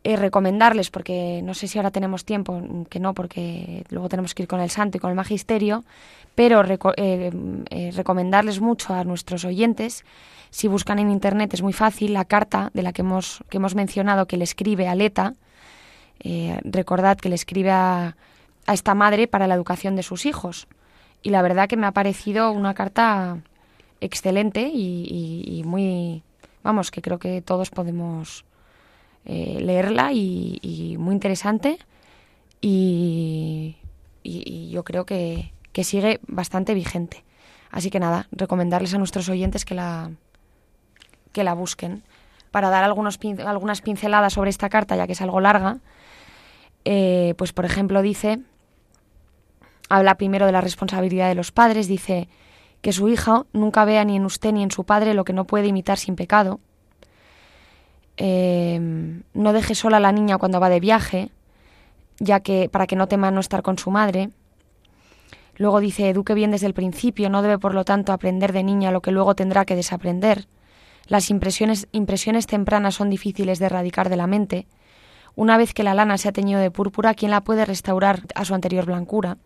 Eh, 0.04 0.16
recomendarles, 0.16 0.90
porque 0.90 1.42
no 1.44 1.54
sé 1.54 1.68
si 1.68 1.78
ahora 1.78 1.92
tenemos 1.92 2.26
tiempo, 2.26 2.60
que 2.90 3.00
no, 3.00 3.14
porque 3.14 3.84
luego 3.92 4.10
tenemos 4.10 4.34
que 4.34 4.42
ir 4.42 4.50
con 4.50 4.60
el 4.60 4.72
santo 4.72 4.98
y 4.98 5.00
con 5.00 5.12
el 5.12 5.16
magisterio, 5.16 5.84
pero 6.34 6.64
eh, 6.98 7.92
recomendarles 7.96 8.62
mucho 8.62 8.96
a 8.96 9.04
nuestros 9.04 9.46
oyentes 9.46 10.04
si 10.52 10.68
buscan 10.68 11.00
en 11.00 11.10
internet 11.10 11.54
es 11.54 11.62
muy 11.62 11.74
fácil 11.74 12.14
la 12.14 12.26
carta 12.26 12.70
de 12.74 12.84
la 12.84 12.92
que 12.92 13.02
hemos, 13.02 13.42
que 13.50 13.58
hemos 13.58 13.74
mencionado 13.74 14.28
que 14.28 14.38
le 14.38 14.44
escribe 14.44 14.88
a 14.88 14.96
Leta. 14.96 15.34
Eh, 16.24 16.60
recordad 16.64 17.18
que 17.18 17.30
le 17.30 17.36
escribe 17.36 17.72
a, 17.72 18.16
esta 18.68 18.94
madre 18.94 19.28
para 19.28 19.48
la 19.48 19.56
educación 19.56 19.96
de 19.96 20.04
sus 20.04 20.26
hijos. 20.26 20.68
Y 21.24 21.32
la 21.32 21.42
verdad 21.42 21.68
que 21.68 21.78
me 21.78 21.88
ha 21.88 21.92
parecido 21.92 22.52
una 22.52 22.74
carta 22.74 23.40
excelente 24.00 24.72
y, 24.74 25.62
muy, 25.66 26.24
vamos, 26.64 26.92
que 26.92 27.02
creo 27.02 27.20
que 27.20 27.42
todos 27.42 27.70
podemos 27.70 28.46
eh, 29.26 29.60
leerla 29.62 30.14
y, 30.14 30.96
muy 31.00 31.14
interesante. 31.14 31.80
Y, 32.62 33.78
yo 34.24 34.84
creo 34.84 35.06
que, 35.06 35.52
que 35.74 35.84
sigue 35.84 36.20
bastante 36.28 36.74
vigente. 36.74 37.24
Así 37.72 37.90
que 37.90 38.00
nada, 38.00 38.28
recomendarles 38.32 38.94
a 38.94 38.98
nuestros 38.98 39.28
oyentes 39.30 39.66
que 39.66 39.76
la, 39.76 40.12
que 41.32 41.44
la 41.44 41.54
busquen. 41.54 42.04
Para 42.52 42.70
dar 42.70 42.84
algunos, 42.84 43.20
algunas 43.46 43.82
pinceladas 43.82 44.34
sobre 44.34 44.50
esta 44.50 44.70
carta, 44.70 44.96
ya 44.96 45.08
que 45.08 45.14
es 45.14 45.22
algo 45.22 45.40
larga, 45.40 45.78
eh, 46.86 47.34
pues 47.38 47.54
por 47.54 47.66
ejemplo 47.66 48.02
dice, 48.02 48.40
habla 49.90 50.16
primero 50.16 50.46
de 50.46 50.52
la 50.52 50.62
responsabilidad 50.62 51.30
de 51.30 51.36
los 51.36 51.52
padres, 51.52 51.88
dice 51.88 52.28
que 52.82 52.94
su 52.94 53.10
hija 53.10 53.46
nunca 53.54 53.86
vea 53.86 54.04
ni 54.04 54.16
en 54.16 54.26
usted 54.26 54.52
ni 54.52 54.64
en 54.64 54.72
su 54.72 54.84
padre 54.84 55.14
lo 55.14 55.24
que 55.24 55.34
no 55.34 55.46
puede 55.46 55.68
imitar 55.68 55.98
sin 55.98 56.16
pecado. 56.16 56.60
Eh, 58.18 58.80
no 59.34 59.54
deje 59.54 59.76
sola 59.76 59.98
a 59.98 60.00
la 60.00 60.12
niña 60.12 60.38
cuando 60.38 60.60
va 60.60 60.70
de 60.70 60.80
viaje, 60.80 61.30
ya 62.20 62.40
que 62.40 62.70
para 62.70 62.88
que 62.88 62.96
no 62.96 63.08
tema 63.08 63.32
no 63.32 63.40
estar 63.40 63.62
con 63.62 63.78
su 63.78 63.92
madre. 63.92 64.30
Luego 65.58 65.80
dice, 65.80 66.10
eduque 66.10 66.34
bien 66.34 66.52
desde 66.52 66.68
el 66.68 66.74
principio, 66.74 67.30
no 67.30 67.42
debe 67.42 67.60
por 67.60 67.74
lo 67.74 67.86
tanto 67.86 68.14
aprender 68.14 68.54
de 68.54 68.64
niña 68.64 68.92
lo 68.92 69.02
que 69.02 69.12
luego 69.12 69.36
tendrá 69.36 69.66
que 69.66 69.76
desaprender. 69.76 70.48
Las 71.08 71.30
impresiones, 71.30 71.88
impresiones 71.92 72.48
tempranas 72.48 72.96
son 72.96 73.10
difíciles 73.10 73.60
de 73.60 73.66
erradicar 73.66 74.10
de 74.10 74.16
la 74.16 74.28
mente. 74.28 74.68
Una 75.36 75.58
vez 75.58 75.74
que 75.74 75.84
la 75.84 75.94
lana 75.94 76.18
se 76.18 76.30
ha 76.30 76.32
teñido 76.32 76.60
de 76.60 76.72
púrpura, 76.72 77.14
¿quién 77.14 77.32
la 77.32 77.42
puede 77.42 77.66
restaurar 77.66 78.22
a 78.36 78.46
su 78.46 78.54
anterior 78.54 78.86
blancura? 78.86 79.38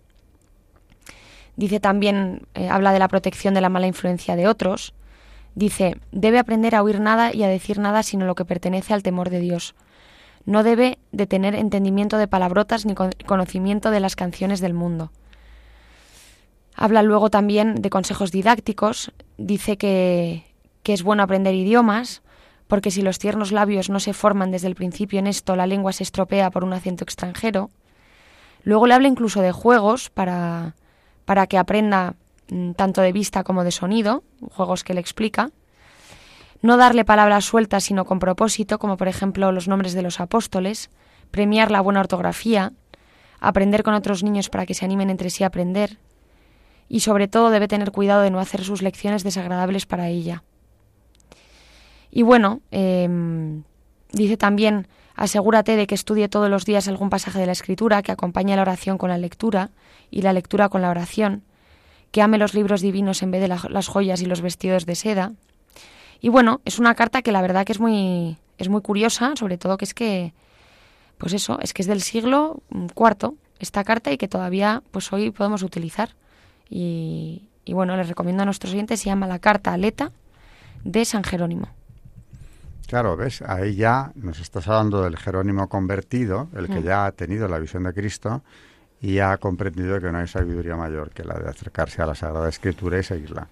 Dice 1.55 1.79
también, 1.79 2.47
eh, 2.53 2.69
habla 2.69 2.91
de 2.91 2.99
la 2.99 3.07
protección 3.07 3.53
de 3.53 3.61
la 3.61 3.69
mala 3.69 3.87
influencia 3.87 4.35
de 4.35 4.47
otros. 4.47 4.93
Dice, 5.53 5.97
debe 6.11 6.39
aprender 6.39 6.75
a 6.75 6.83
oír 6.83 6.99
nada 6.99 7.33
y 7.33 7.43
a 7.43 7.47
decir 7.47 7.79
nada 7.79 8.03
sino 8.03 8.25
lo 8.25 8.35
que 8.35 8.45
pertenece 8.45 8.93
al 8.93 9.03
temor 9.03 9.29
de 9.29 9.39
Dios. 9.39 9.75
No 10.45 10.63
debe 10.63 10.99
de 11.11 11.27
tener 11.27 11.55
entendimiento 11.55 12.17
de 12.17 12.27
palabrotas 12.27 12.85
ni 12.85 12.93
conocimiento 12.93 13.89
de 13.89 13.99
las 13.99 14.15
canciones 14.15 14.59
del 14.59 14.73
mundo. 14.73 15.11
Habla 16.75 17.03
luego 17.03 17.29
también 17.29 17.81
de 17.81 17.89
consejos 17.89 18.31
didácticos. 18.31 19.13
Dice 19.37 19.77
que 19.77 20.43
que 20.85 20.93
es 20.93 21.01
bueno 21.01 21.23
aprender 21.23 21.55
idiomas, 21.55 22.21
porque 22.67 22.91
si 22.91 23.01
los 23.01 23.19
tiernos 23.19 23.51
labios 23.51 23.89
no 23.89 23.99
se 23.99 24.13
forman 24.13 24.51
desde 24.51 24.67
el 24.67 24.75
principio 24.75 25.19
en 25.19 25.27
esto, 25.27 25.55
la 25.55 25.67
lengua 25.67 25.93
se 25.93 26.03
estropea 26.03 26.49
por 26.49 26.63
un 26.63 26.73
acento 26.73 27.03
extranjero. 27.03 27.69
Luego 28.63 28.87
le 28.87 28.95
habla 28.95 29.07
incluso 29.07 29.41
de 29.41 29.51
juegos 29.51 30.09
para, 30.09 30.75
para 31.25 31.45
que 31.47 31.57
aprenda 31.57 32.15
mm, 32.49 32.71
tanto 32.71 33.01
de 33.01 33.11
vista 33.11 33.43
como 33.43 33.63
de 33.63 33.71
sonido, 33.71 34.23
juegos 34.51 34.83
que 34.83 34.95
le 34.95 35.01
explica. 35.01 35.51
No 36.61 36.77
darle 36.77 37.05
palabras 37.05 37.45
sueltas 37.45 37.83
sino 37.83 38.05
con 38.05 38.17
propósito, 38.17 38.79
como 38.79 38.97
por 38.97 39.07
ejemplo 39.07 39.51
los 39.51 39.67
nombres 39.67 39.93
de 39.93 40.01
los 40.01 40.19
apóstoles, 40.19 40.89
premiar 41.29 41.69
la 41.69 41.81
buena 41.81 41.99
ortografía, 41.99 42.73
aprender 43.39 43.83
con 43.83 43.93
otros 43.93 44.23
niños 44.23 44.49
para 44.49 44.65
que 44.65 44.73
se 44.73 44.85
animen 44.85 45.11
entre 45.11 45.29
sí 45.29 45.43
a 45.43 45.47
aprender, 45.47 45.99
y 46.89 47.01
sobre 47.01 47.27
todo 47.27 47.51
debe 47.51 47.67
tener 47.67 47.91
cuidado 47.91 48.21
de 48.21 48.31
no 48.31 48.39
hacer 48.39 48.63
sus 48.63 48.81
lecciones 48.81 49.23
desagradables 49.23 49.85
para 49.85 50.07
ella. 50.07 50.43
Y 52.15 52.23
bueno, 52.23 52.61
em, 52.71 53.63
dice 54.13 54.37
también, 54.37 54.87
asegúrate 55.15 55.75
de 55.75 55.85
que 55.85 55.95
estudie 55.95 56.29
todos 56.29 56.49
los 56.49 56.63
días 56.63 56.87
algún 56.87 57.09
pasaje 57.09 57.39
de 57.39 57.45
la 57.45 57.51
Escritura 57.51 58.01
que 58.03 58.13
acompañe 58.13 58.55
la 58.55 58.61
oración 58.61 58.97
con 58.97 59.09
la 59.09 59.17
lectura 59.17 59.71
y 60.11 60.21
la 60.21 60.31
lectura 60.31 60.69
con 60.69 60.81
la 60.81 60.89
oración, 60.89 61.43
que 62.11 62.21
ame 62.21 62.37
los 62.37 62.53
libros 62.53 62.79
divinos 62.79 63.21
en 63.21 63.31
vez 63.31 63.41
de 63.41 63.49
las 63.49 63.87
joyas 63.89 64.21
y 64.21 64.27
los 64.27 64.39
vestidos 64.39 64.85
de 64.85 64.95
seda. 64.95 65.33
Y 66.21 66.29
bueno, 66.29 66.61
es 66.63 66.79
una 66.79 66.95
carta 66.95 67.21
que 67.21 67.33
la 67.33 67.41
verdad 67.41 67.65
que 67.65 67.73
es 67.73 67.81
muy, 67.81 68.37
es 68.57 68.69
muy 68.69 68.81
curiosa, 68.81 69.33
sobre 69.35 69.57
todo 69.57 69.75
que 69.75 69.83
es 69.83 69.93
que, 69.93 70.33
pues 71.17 71.33
eso, 71.33 71.59
es 71.61 71.73
que 71.73 71.81
es 71.81 71.87
del 71.89 72.01
siglo 72.01 72.63
IV 72.71 73.33
esta 73.59 73.83
carta 73.83 74.13
y 74.13 74.17
que 74.17 74.29
todavía 74.29 74.83
pues 74.91 75.11
hoy 75.11 75.31
podemos 75.31 75.63
utilizar. 75.63 76.15
Y, 76.69 77.49
y 77.65 77.73
bueno, 77.73 77.97
les 77.97 78.07
recomiendo 78.07 78.43
a 78.43 78.45
nuestros 78.45 78.71
oyentes, 78.71 79.01
se 79.01 79.07
llama 79.07 79.27
la 79.27 79.39
carta 79.39 79.73
aleta 79.73 80.13
de 80.85 81.03
San 81.03 81.25
Jerónimo. 81.25 81.74
Claro, 82.87 83.17
ves, 83.17 83.41
ahí 83.41 83.75
ya 83.75 84.11
nos 84.15 84.39
estás 84.39 84.67
hablando 84.67 85.03
del 85.03 85.17
Jerónimo 85.17 85.67
convertido, 85.67 86.49
el 86.55 86.67
que 86.67 86.79
mm. 86.79 86.83
ya 86.83 87.05
ha 87.05 87.11
tenido 87.11 87.47
la 87.47 87.59
visión 87.59 87.83
de 87.83 87.93
Cristo 87.93 88.43
y 89.01 89.19
ha 89.19 89.37
comprendido 89.37 89.99
que 89.99 90.11
no 90.11 90.19
hay 90.19 90.27
sabiduría 90.27 90.75
mayor 90.75 91.09
que 91.11 91.23
la 91.23 91.35
de 91.35 91.49
acercarse 91.49 92.01
a 92.01 92.05
la 92.05 92.15
Sagrada 92.15 92.49
Escritura 92.49 92.99
y 92.99 93.03
seguirla. 93.03 93.47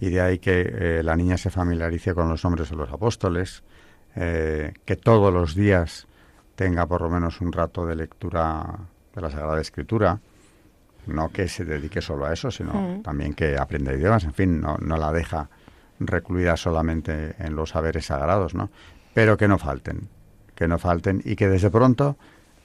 Y 0.00 0.10
de 0.10 0.20
ahí 0.20 0.38
que 0.38 0.60
eh, 0.60 1.02
la 1.02 1.16
niña 1.16 1.36
se 1.36 1.50
familiarice 1.50 2.14
con 2.14 2.28
los 2.28 2.42
nombres 2.44 2.70
de 2.70 2.76
los 2.76 2.90
apóstoles, 2.90 3.62
eh, 4.14 4.72
que 4.84 4.96
todos 4.96 5.32
los 5.32 5.54
días 5.54 6.06
tenga 6.54 6.86
por 6.86 7.02
lo 7.02 7.10
menos 7.10 7.40
un 7.40 7.52
rato 7.52 7.86
de 7.86 7.96
lectura 7.96 8.78
de 9.14 9.20
la 9.20 9.30
Sagrada 9.30 9.60
Escritura, 9.60 10.20
no 11.06 11.30
que 11.30 11.48
se 11.48 11.64
dedique 11.64 12.00
solo 12.00 12.26
a 12.26 12.32
eso, 12.32 12.50
sino 12.50 12.72
mm. 12.74 13.02
también 13.02 13.34
que 13.34 13.56
aprenda 13.56 13.92
idiomas, 13.92 14.24
en 14.24 14.34
fin, 14.34 14.60
no, 14.60 14.76
no 14.78 14.96
la 14.96 15.12
deja 15.12 15.48
recluida 16.00 16.56
solamente 16.56 17.34
en 17.38 17.56
los 17.56 17.70
saberes 17.70 18.06
sagrados, 18.06 18.54
¿no? 18.54 18.70
Pero 19.14 19.36
que 19.36 19.48
no 19.48 19.58
falten, 19.58 20.08
que 20.54 20.68
no 20.68 20.78
falten 20.78 21.22
y 21.24 21.36
que 21.36 21.48
desde 21.48 21.70
pronto 21.70 22.16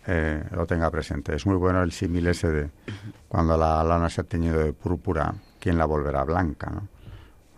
eh, 0.06 0.43
lo 0.52 0.65
tenga 0.65 0.89
presente. 0.91 1.36
Es 1.36 1.46
muy 1.46 1.56
bueno 1.56 1.82
el 1.82 1.91
símil 1.91 2.28
ese 2.28 2.52
de 2.52 2.69
cuando 3.28 3.58
la 3.58 3.84
lana 3.84 4.10
se 4.10 4.22
ha 4.22 4.24
teñido 4.24 4.60
de 4.60 4.74
púrpura, 4.74 5.34
¿quién 5.60 5.78
la 5.78 5.86
volverá 5.86 6.24
blanca, 6.24 6.69
no? 6.69 6.88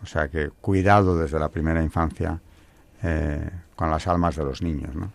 O 0.02 0.06
sea 0.06 0.28
que 0.28 0.50
cuidado 0.60 1.18
desde 1.18 1.38
la 1.38 1.48
primera 1.48 1.82
infancia 1.82 2.40
eh, 3.02 3.50
con 3.74 3.90
las 3.90 4.06
almas 4.06 4.36
de 4.36 4.44
los 4.44 4.62
niños, 4.62 4.94
¿no? 4.94 5.12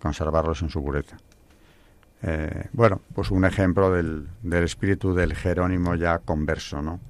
Conservarlos 0.00 0.62
en 0.62 0.68
su 0.68 0.82
pureza. 0.82 1.16
Eh, 2.22 2.68
bueno, 2.72 3.00
pues 3.14 3.30
un 3.30 3.44
ejemplo 3.44 3.90
del, 3.90 4.28
del 4.42 4.64
espíritu 4.64 5.14
del 5.14 5.34
Jerónimo 5.34 5.94
ya 5.94 6.18
converso, 6.18 6.82
¿no? 6.82 7.00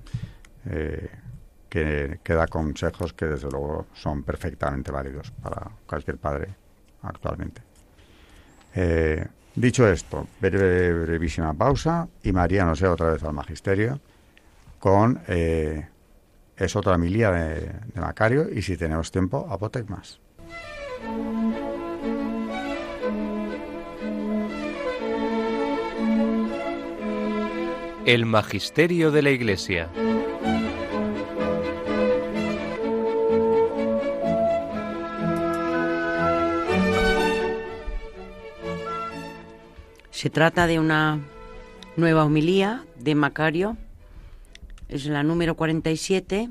Que, 1.69 2.19
da 2.25 2.47
consejos 2.47 3.13
que 3.13 3.27
desde 3.27 3.51
luego 3.51 3.87
son 3.95 4.23
perfectamente 4.23 4.91
válidos 4.91 5.31
para 5.43 5.71
cualquier 5.87 6.19
padre 6.19 6.49
actualmente. 7.03 7.63
Eh, 8.75 9.27
dicho 9.55 9.89
esto, 9.89 10.27
breve, 10.41 10.93
brevísima 10.93 11.53
pausa 11.55 12.09
y 12.23 12.33
María 12.33 12.65
nos 12.65 12.81
lleva 12.81 12.95
otra 12.95 13.11
vez 13.11 13.23
al 13.25 13.33
magisterio 13.33 14.01
con 14.79 15.21
eh, 15.29 15.87
es 16.57 16.77
otra 16.77 16.97
milía 16.97 17.31
de, 17.31 17.61
de, 17.95 18.01
Macario 18.01 18.49
y 18.51 18.63
si 18.63 18.77
tenemos 18.77 19.11
tiempo, 19.11 19.47
Apotec 19.51 19.89
más. 19.89 20.21
El 28.07 28.25
Magisterio 28.25 29.11
de 29.11 29.23
la 29.23 29.31
Iglesia. 29.31 29.91
Se 40.27 40.31
trata 40.31 40.67
de 40.67 40.81
una 40.81 41.21
nueva 41.97 42.25
homilía 42.25 42.85
de 42.99 43.15
Macario, 43.15 43.77
es 44.89 45.07
la 45.07 45.23
número 45.23 45.55
47, 45.55 46.51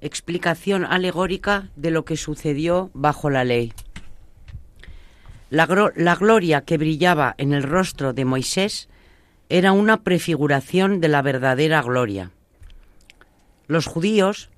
explicación 0.00 0.86
alegórica 0.86 1.68
de 1.76 1.90
lo 1.90 2.06
que 2.06 2.16
sucedió 2.16 2.90
bajo 2.94 3.28
la 3.28 3.44
ley. 3.44 3.74
La, 5.50 5.66
gloria 5.66 6.62
que 6.62 6.78
brillaba 6.78 7.34
en 7.36 7.52
el 7.52 7.62
rostro 7.62 8.14
de 8.14 8.24
Moisés 8.24 8.88
era 9.50 9.72
una 9.72 10.02
prefiguración 10.02 11.02
de 11.02 11.08
la 11.08 11.20
verdadera 11.20 11.82
gloria. 11.82 12.30
Los 13.66 13.84
judíos 13.84 14.48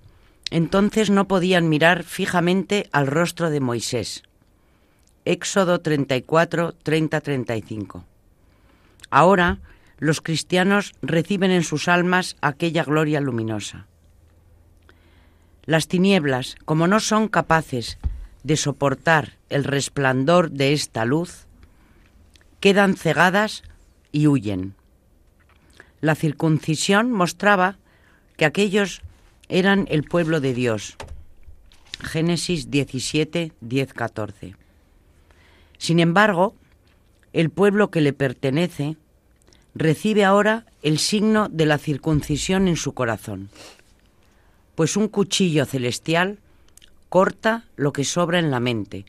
entonces 0.53 1.11
no 1.11 1.27
podían 1.27 1.69
mirar 1.69 2.05
fijamente 2.05 2.89
al 2.93 3.09
rostro 3.09 3.51
de 3.51 3.59
Moisés. 3.59 4.23
Éxodo 5.25 5.81
34, 5.81 6.75
30-35. 6.85 8.05
Ahora 9.11 9.59
los 9.99 10.21
cristianos 10.21 10.95
reciben 11.03 11.51
en 11.51 11.63
sus 11.63 11.89
almas 11.89 12.37
aquella 12.41 12.85
gloria 12.85 13.21
luminosa. 13.21 13.87
Las 15.67 15.89
tinieblas, 15.89 16.57
como 16.65 16.87
no 16.87 17.01
son 17.01 17.29
capaces 17.29 17.99
de 18.43 18.57
soportar 18.57 19.37
el 19.51 19.65
resplandor 19.65 20.51
de 20.51 20.73
esta 20.73 21.05
luz, 21.05 21.47
quedan 22.61 22.97
cegadas 22.97 23.63
y 24.11 24.27
huyen. 24.27 24.75
La 26.01 26.15
circuncisión 26.15 27.13
mostraba 27.13 27.77
que 28.37 28.47
aquellos 28.47 29.03
eran 29.49 29.87
el 29.91 30.05
pueblo 30.05 30.41
de 30.41 30.55
Dios. 30.55 30.97
Génesis 32.03 32.71
17, 32.71 33.53
10, 33.61 33.93
14. 33.93 34.57
Sin 35.77 36.01
embargo, 36.01 36.55
el 37.33 37.51
pueblo 37.51 37.91
que 37.91 38.01
le 38.01 38.13
pertenece 38.13 38.97
recibe 39.75 40.25
ahora 40.25 40.67
el 40.83 40.99
signo 40.99 41.49
de 41.49 41.67
la 41.67 41.79
circuncisión 41.79 42.69
en 42.69 42.77
su 42.77 42.93
corazón, 42.93 43.51
pues 44.75 44.97
un 44.97 45.09
cuchillo 45.09 45.65
celestial 45.65 46.39
corta 47.09 47.65
lo 47.77 47.93
que 47.93 48.05
sobra 48.05 48.39
en 48.39 48.51
la 48.51 48.61
mente, 48.61 49.05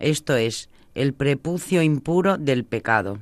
esto 0.00 0.34
es, 0.36 0.70
el 0.94 1.12
prepucio 1.12 1.82
impuro 1.82 2.38
del 2.38 2.64
pecado. 2.64 3.20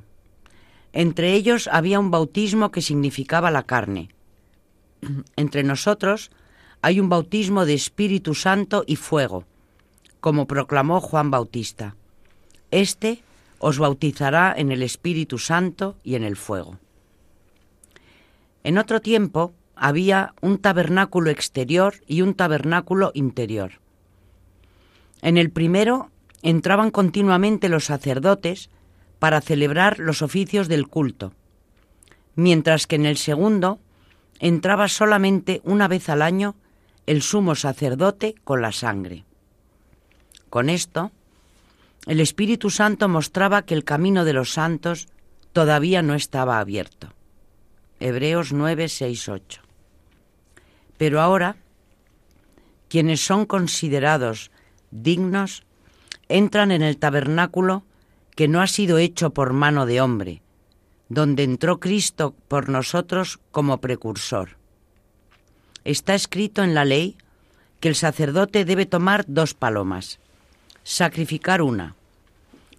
Entre 0.93 1.33
ellos 1.33 1.69
había 1.71 1.99
un 1.99 2.09
bautismo 2.09 2.71
que 2.71 2.81
significaba 2.81 3.51
la 3.51 3.63
carne. 3.63 4.09
Entre 5.35 5.63
nosotros 5.63 6.31
hay 6.81 6.99
un 6.99 7.09
bautismo 7.09 7.65
de 7.65 7.73
Espíritu 7.73 8.33
Santo 8.33 8.83
y 8.87 8.95
fuego, 8.95 9.43
como 10.19 10.47
proclamó 10.47 11.01
Juan 11.01 11.29
Bautista. 11.29 11.95
Este 12.71 13.21
os 13.59 13.77
bautizará 13.77 14.53
en 14.57 14.71
el 14.71 14.81
Espíritu 14.83 15.37
Santo 15.37 15.97
y 16.03 16.15
en 16.15 16.23
el 16.23 16.35
fuego. 16.35 16.79
En 18.63 18.77
otro 18.77 19.01
tiempo 19.01 19.53
había 19.75 20.33
un 20.41 20.57
tabernáculo 20.57 21.29
exterior 21.29 21.95
y 22.07 22.21
un 22.21 22.33
tabernáculo 22.33 23.11
interior. 23.13 23.73
En 25.21 25.37
el 25.37 25.51
primero 25.51 26.09
entraban 26.41 26.91
continuamente 26.91 27.69
los 27.69 27.85
sacerdotes 27.85 28.69
para 29.19 29.41
celebrar 29.41 29.99
los 29.99 30.21
oficios 30.21 30.67
del 30.67 30.87
culto, 30.87 31.33
mientras 32.35 32.87
que 32.87 32.95
en 32.95 33.05
el 33.05 33.17
segundo 33.17 33.79
entraba 34.39 34.87
solamente 34.87 35.61
una 35.63 35.87
vez 35.87 36.09
al 36.09 36.21
año 36.21 36.55
el 37.05 37.21
sumo 37.21 37.55
sacerdote 37.55 38.35
con 38.43 38.61
la 38.61 38.71
sangre. 38.71 39.25
Con 40.49 40.69
esto, 40.69 41.11
el 42.09 42.21
Espíritu 42.21 42.71
Santo 42.71 43.07
mostraba 43.07 43.61
que 43.61 43.75
el 43.75 43.83
camino 43.83 44.25
de 44.25 44.33
los 44.33 44.51
santos 44.51 45.07
todavía 45.53 46.01
no 46.01 46.15
estaba 46.15 46.59
abierto. 46.59 47.13
Hebreos 47.99 48.51
9, 48.51 48.89
6, 48.89 49.29
8. 49.29 49.61
Pero 50.97 51.21
ahora, 51.21 51.57
quienes 52.87 53.23
son 53.23 53.45
considerados 53.45 54.49
dignos 54.89 55.61
entran 56.29 56.71
en 56.71 56.81
el 56.81 56.97
tabernáculo 56.97 57.83
que 58.35 58.47
no 58.47 58.59
ha 58.61 58.67
sido 58.67 58.97
hecho 58.97 59.29
por 59.29 59.53
mano 59.53 59.85
de 59.85 60.01
hombre, 60.01 60.41
donde 61.09 61.43
entró 61.43 61.79
Cristo 61.79 62.33
por 62.47 62.69
nosotros 62.69 63.39
como 63.51 63.81
precursor. 63.81 64.57
Está 65.83 66.15
escrito 66.15 66.63
en 66.63 66.73
la 66.73 66.85
ley 66.85 67.17
que 67.79 67.87
el 67.87 67.93
sacerdote 67.95 68.65
debe 68.65 68.87
tomar 68.87 69.25
dos 69.27 69.53
palomas 69.53 70.19
sacrificar 70.89 71.61
una, 71.61 71.95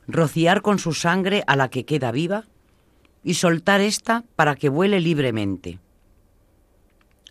rociar 0.06 0.62
con 0.62 0.78
su 0.78 0.92
sangre 0.92 1.44
a 1.46 1.56
la 1.56 1.68
que 1.68 1.84
queda 1.84 2.10
viva 2.10 2.44
y 3.22 3.34
soltar 3.34 3.80
esta 3.80 4.24
para 4.36 4.56
que 4.56 4.68
vuele 4.68 5.00
libremente. 5.00 5.78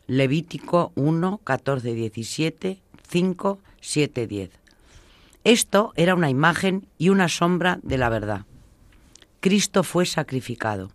Levítico 0.07 0.91
1, 0.95 1.41
14, 1.43 1.93
17, 1.93 2.79
5, 3.07 3.59
7, 3.81 4.27
10. 4.27 4.49
Esto 5.43 5.93
era 5.95 6.15
una 6.15 6.29
imagen 6.29 6.87
y 6.97 7.09
una 7.09 7.29
sombra 7.29 7.79
de 7.83 7.97
la 7.97 8.09
verdad. 8.09 8.45
Cristo 9.39 9.83
fue 9.83 10.05
sacrificado, 10.05 10.91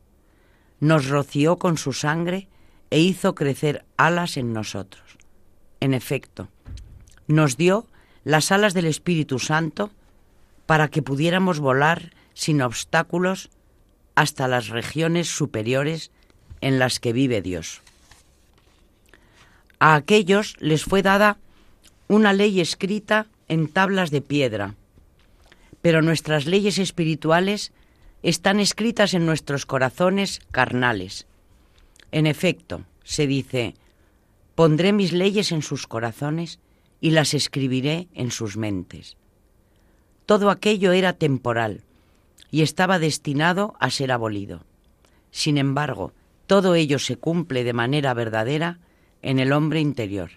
nos 0.80 1.08
roció 1.08 1.56
con 1.56 1.78
su 1.78 1.92
sangre 1.92 2.48
e 2.90 3.00
hizo 3.00 3.34
crecer 3.34 3.84
alas 3.96 4.36
en 4.36 4.52
nosotros. 4.52 5.02
En 5.80 5.94
efecto, 5.94 6.48
nos 7.26 7.56
dio 7.56 7.86
las 8.22 8.52
alas 8.52 8.74
del 8.74 8.86
Espíritu 8.86 9.38
Santo 9.38 9.90
para 10.66 10.88
que 10.88 11.02
pudiéramos 11.02 11.60
volar 11.60 12.12
sin 12.32 12.62
obstáculos 12.62 13.50
hasta 14.14 14.48
las 14.48 14.68
regiones 14.68 15.28
superiores 15.28 16.10
en 16.60 16.78
las 16.78 17.00
que 17.00 17.12
vive 17.12 17.42
Dios. 17.42 17.82
A 19.78 19.94
aquellos 19.96 20.56
les 20.60 20.84
fue 20.84 21.02
dada 21.02 21.38
una 22.08 22.32
ley 22.32 22.60
escrita 22.60 23.26
en 23.48 23.68
tablas 23.68 24.10
de 24.10 24.20
piedra, 24.20 24.74
pero 25.82 26.00
nuestras 26.00 26.46
leyes 26.46 26.78
espirituales 26.78 27.72
están 28.22 28.60
escritas 28.60 29.12
en 29.12 29.26
nuestros 29.26 29.66
corazones 29.66 30.40
carnales. 30.50 31.26
En 32.10 32.26
efecto, 32.26 32.84
se 33.02 33.26
dice, 33.26 33.74
pondré 34.54 34.92
mis 34.92 35.12
leyes 35.12 35.52
en 35.52 35.60
sus 35.60 35.86
corazones 35.86 36.58
y 37.00 37.10
las 37.10 37.34
escribiré 37.34 38.08
en 38.14 38.30
sus 38.30 38.56
mentes. 38.56 39.18
Todo 40.26 40.50
aquello 40.50 40.92
era 40.92 41.12
temporal 41.12 41.82
y 42.50 42.62
estaba 42.62 42.98
destinado 42.98 43.74
a 43.80 43.90
ser 43.90 44.12
abolido. 44.12 44.60
Sin 45.30 45.58
embargo, 45.58 46.12
todo 46.46 46.74
ello 46.74 46.98
se 46.98 47.16
cumple 47.16 47.64
de 47.64 47.72
manera 47.72 48.14
verdadera 48.14 48.78
en 49.22 49.38
el 49.38 49.52
hombre 49.52 49.80
interior. 49.80 50.30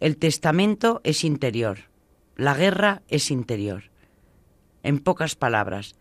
El 0.00 0.16
testamento 0.16 1.00
es 1.02 1.24
interior, 1.24 1.78
la 2.36 2.54
guerra 2.54 3.02
es 3.08 3.30
interior. 3.30 3.84
En 4.82 5.00
pocas 5.00 5.34
palabras, 5.34 5.96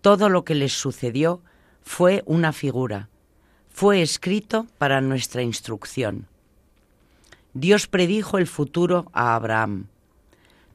todo 0.00 0.28
lo 0.28 0.44
que 0.44 0.54
les 0.54 0.72
sucedió 0.72 1.42
fue 1.82 2.22
una 2.24 2.52
figura, 2.52 3.08
fue 3.68 4.00
escrito 4.00 4.66
para 4.78 5.00
nuestra 5.02 5.42
instrucción. 5.42 6.26
Dios 7.52 7.86
predijo 7.86 8.38
el 8.38 8.46
futuro 8.46 9.10
a 9.12 9.34
Abraham. 9.34 9.88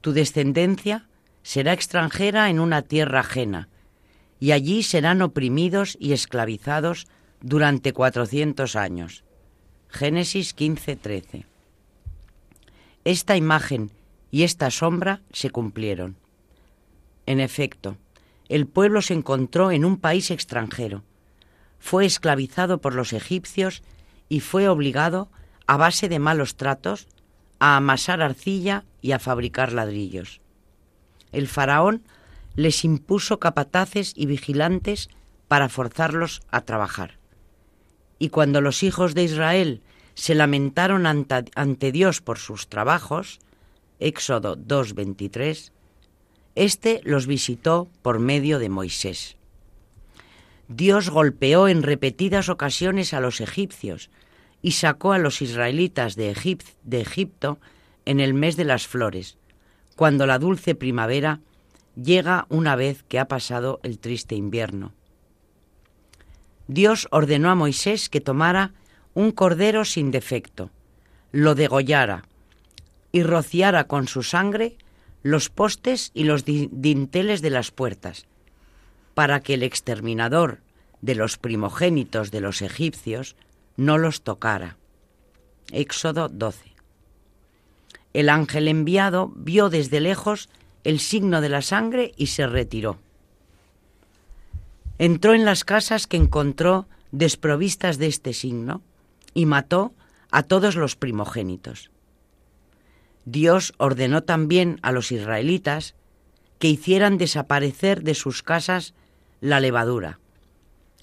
Tu 0.02 0.14
descendencia 0.14 1.08
será 1.44 1.74
extranjera 1.74 2.50
en 2.50 2.60
una 2.60 2.82
tierra 2.82 3.22
ajena, 3.22 3.70
y 4.40 4.52
allí 4.52 4.84
serán 4.84 5.22
oprimidos 5.22 5.98
y 6.00 6.14
esclavizados 6.14 7.08
durante 7.42 7.94
cuatrocientos 7.94 8.76
años. 8.76 9.24
Génesis 9.90 10.56
15:13. 10.56 11.46
Esta 13.04 13.36
imagen 13.36 13.92
y 14.32 14.44
esta 14.44 14.72
sombra 14.72 15.22
se 15.32 15.50
cumplieron. 15.50 16.18
En 17.26 17.40
efecto, 17.40 17.98
el 18.50 18.68
pueblo 18.68 19.02
se 19.02 19.14
encontró 19.14 19.72
en 19.72 19.86
un 19.86 19.98
país 19.98 20.32
extranjero, 20.32 21.04
fue 21.80 22.06
esclavizado 22.06 22.80
por 22.80 22.94
los 22.94 23.12
egipcios 23.12 23.82
y 24.30 24.40
fue 24.40 24.68
obligado 24.70 25.30
a 25.68 25.78
base 25.78 26.10
de 26.10 26.20
malos 26.20 26.56
tratos, 26.56 27.08
a 27.62 27.78
amasar 27.78 28.24
arcilla 28.24 28.86
y 29.02 29.12
a 29.12 29.20
fabricar 29.20 29.72
ladrillos. 29.72 30.42
el 31.32 31.48
faraón 31.48 32.02
les 32.56 32.84
impuso 32.84 33.40
capataces 33.40 34.14
y 34.18 34.26
vigilantes 34.26 35.10
para 35.48 35.70
forzarlos 35.70 36.42
a 36.50 36.62
trabajar. 36.62 37.20
Y 38.18 38.30
cuando 38.30 38.62
los 38.62 38.82
hijos 38.82 39.14
de 39.14 39.24
Israel 39.24 39.84
se 40.16 40.34
lamentaron 40.34 41.06
ante, 41.06 41.92
Dios 41.92 42.20
por 42.20 42.40
sus 42.40 42.68
trabajos, 42.68 43.40
Éxodo 44.00 44.58
2.23, 44.58 45.72
éste 46.56 47.00
los 47.04 47.28
visitó 47.28 47.90
por 48.02 48.18
medio 48.18 48.58
de 48.58 48.70
Moisés. 48.70 49.38
Dios 50.68 51.12
golpeó 51.12 51.68
en 51.68 51.84
repetidas 51.84 52.50
ocasiones 52.50 53.14
a 53.14 53.20
los 53.20 53.40
egipcios 53.40 54.10
y 54.62 54.72
sacó 54.72 55.14
a 55.14 55.18
los 55.18 55.42
israelitas 55.42 56.16
de, 56.16 56.30
Egipto 56.32 57.60
en 58.06 58.20
el 58.20 58.34
mes 58.34 58.56
de 58.58 58.66
las 58.66 58.88
flores, 58.88 59.38
cuando 59.96 60.26
la 60.26 60.40
dulce 60.40 60.76
primavera 60.76 61.40
llega 62.02 62.46
una 62.50 62.76
vez 62.76 63.04
que 63.04 63.20
ha 63.20 63.26
pasado 63.26 63.80
el 63.84 64.00
triste 64.00 64.36
invierno. 64.36 64.94
Dios 66.68 67.08
ordenó 67.12 67.50
a 67.50 67.56
Moisés 67.56 68.10
que 68.10 68.22
tomara 68.22 68.74
un 69.14 69.32
cordero 69.32 69.84
sin 69.84 70.12
defecto, 70.12 70.70
lo 71.32 71.56
degollara 71.56 72.24
y 73.12 73.24
rociara 73.24 73.86
con 73.86 74.08
su 74.08 74.24
sangre 74.24 74.78
los 75.24 75.50
postes 75.50 76.12
y 76.14 76.24
los 76.24 76.46
dinteles 76.46 77.42
de 77.42 77.50
las 77.50 77.72
puertas, 77.72 78.26
para 79.14 79.42
que 79.42 79.56
el 79.56 79.64
exterminador 79.64 80.60
de 81.02 81.16
los 81.16 81.38
primogénitos 81.38 82.32
de 82.32 82.42
los 82.42 82.62
egipcios 82.62 83.36
no 83.78 83.98
los 83.98 84.22
tocara. 84.22 84.78
Éxodo 85.72 86.30
12. 86.30 86.72
El 88.14 88.30
ángel 88.30 88.68
enviado 88.68 89.32
vio 89.36 89.70
desde 89.70 90.00
lejos 90.00 90.50
el 90.84 91.00
signo 91.00 91.42
de 91.42 91.50
la 91.50 91.62
sangre 91.62 92.12
y 92.18 92.28
se 92.28 92.48
retiró. 92.48 93.00
Entró 94.98 95.34
en 95.34 95.46
las 95.46 95.64
casas 95.64 96.08
que 96.08 96.18
encontró 96.18 96.88
desprovistas 97.12 97.98
de 97.98 98.08
este 98.08 98.34
signo 98.34 98.82
y 99.34 99.46
mató 99.46 99.94
a 100.30 100.44
todos 100.44 100.76
los 100.76 100.96
primogénitos. 100.96 101.92
Dios 103.26 103.74
ordenó 103.78 104.24
también 104.24 104.80
a 104.82 104.92
los 104.92 105.12
israelitas 105.12 105.96
que 106.60 106.70
hicieran 106.70 107.18
desaparecer 107.18 108.04
de 108.04 108.16
sus 108.16 108.44
casas 108.44 108.94
la 109.40 109.60
levadura, 109.60 110.20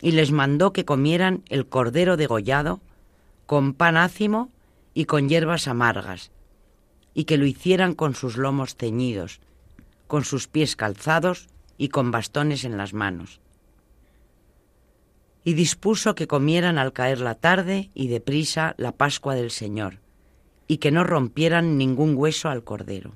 y 0.00 0.12
les 0.12 0.30
mandó 0.32 0.72
que 0.72 0.84
comieran 0.84 1.42
el 1.48 1.66
cordero 1.66 2.16
degollado 2.16 2.80
con 3.46 3.74
pan 3.74 3.96
ácimo 3.96 4.50
y 4.94 5.06
con 5.06 5.28
hierbas 5.28 5.68
amargas, 5.68 6.30
y 7.14 7.24
que 7.24 7.38
lo 7.38 7.46
hicieran 7.46 7.94
con 7.94 8.14
sus 8.14 8.36
lomos 8.36 8.76
ceñidos, 8.76 9.40
con 10.06 10.24
sus 10.24 10.48
pies 10.48 10.76
calzados 10.76 11.48
y 11.76 11.88
con 11.88 12.10
bastones 12.10 12.64
en 12.64 12.76
las 12.76 12.92
manos. 12.92 13.40
Y 15.44 15.54
dispuso 15.54 16.14
que 16.14 16.26
comieran 16.26 16.78
al 16.78 16.92
caer 16.92 17.20
la 17.20 17.34
tarde 17.34 17.90
y 17.94 18.08
deprisa 18.08 18.74
la 18.76 18.92
Pascua 18.92 19.34
del 19.34 19.50
Señor, 19.50 19.98
y 20.66 20.78
que 20.78 20.90
no 20.90 21.04
rompieran 21.04 21.78
ningún 21.78 22.14
hueso 22.16 22.50
al 22.50 22.64
cordero. 22.64 23.12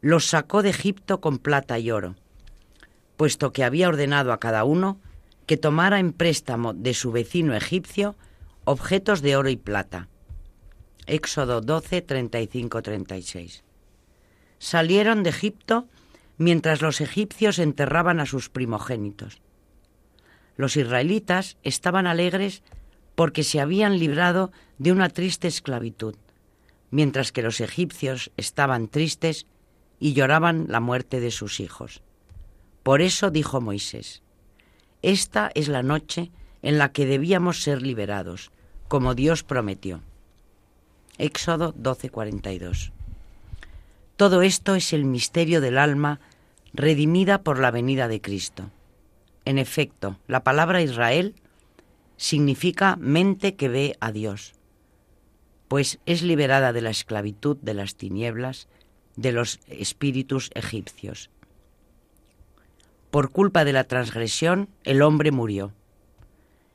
Los 0.00 0.26
sacó 0.26 0.62
de 0.62 0.70
Egipto 0.70 1.20
con 1.20 1.38
plata 1.38 1.78
y 1.78 1.90
oro, 1.90 2.14
puesto 3.16 3.52
que 3.52 3.64
había 3.64 3.88
ordenado 3.88 4.32
a 4.32 4.40
cada 4.40 4.64
uno 4.64 5.00
que 5.46 5.56
tomara 5.56 5.98
en 5.98 6.12
préstamo 6.12 6.72
de 6.74 6.94
su 6.94 7.12
vecino 7.12 7.54
egipcio 7.54 8.16
objetos 8.64 9.20
de 9.20 9.36
oro 9.36 9.50
y 9.50 9.56
plata. 9.56 10.08
Éxodo 11.06 11.60
12, 11.60 12.02
35, 12.02 12.82
36 12.82 13.64
salieron 14.64 15.22
de 15.22 15.30
Egipto 15.30 15.86
mientras 16.38 16.80
los 16.80 17.02
egipcios 17.02 17.58
enterraban 17.58 18.18
a 18.18 18.26
sus 18.26 18.48
primogénitos. 18.48 19.40
Los 20.56 20.76
israelitas 20.76 21.58
estaban 21.62 22.06
alegres 22.06 22.62
porque 23.14 23.44
se 23.44 23.60
habían 23.60 23.98
librado 23.98 24.52
de 24.78 24.90
una 24.90 25.10
triste 25.10 25.48
esclavitud, 25.48 26.16
mientras 26.90 27.30
que 27.30 27.42
los 27.42 27.60
egipcios 27.60 28.32
estaban 28.38 28.88
tristes 28.88 29.46
y 30.00 30.14
lloraban 30.14 30.66
la 30.68 30.80
muerte 30.80 31.20
de 31.20 31.30
sus 31.30 31.60
hijos. 31.60 32.02
Por 32.84 33.02
eso 33.02 33.32
dijo 33.32 33.60
Moisés, 33.60 34.22
Esta 35.02 35.50
es 35.56 35.66
la 35.66 35.82
noche 35.82 36.30
en 36.62 36.78
la 36.78 36.92
que 36.92 37.04
debíamos 37.04 37.60
ser 37.64 37.82
liberados, 37.82 38.52
como 38.86 39.16
Dios 39.16 39.42
prometió. 39.42 40.02
Éxodo 41.18 41.74
12:42 41.74 42.92
todo 44.16 44.42
esto 44.42 44.76
es 44.76 44.92
el 44.92 45.04
misterio 45.04 45.60
del 45.60 45.76
alma 45.76 46.20
redimida 46.72 47.42
por 47.42 47.58
la 47.58 47.72
venida 47.72 48.06
de 48.06 48.20
Cristo. 48.20 48.70
En 49.44 49.58
efecto, 49.58 50.18
la 50.28 50.44
palabra 50.44 50.82
Israel 50.82 51.34
significa 52.16 52.96
mente 52.96 53.56
que 53.56 53.68
ve 53.68 53.96
a 53.98 54.12
Dios, 54.12 54.52
pues 55.66 55.98
es 56.06 56.22
liberada 56.22 56.72
de 56.72 56.80
la 56.80 56.90
esclavitud 56.90 57.56
de 57.60 57.74
las 57.74 57.96
tinieblas 57.96 58.68
de 59.16 59.32
los 59.32 59.58
espíritus 59.66 60.50
egipcios. 60.54 61.28
Por 63.14 63.30
culpa 63.30 63.64
de 63.64 63.72
la 63.72 63.84
transgresión, 63.84 64.68
el 64.82 65.00
hombre 65.00 65.30
murió. 65.30 65.72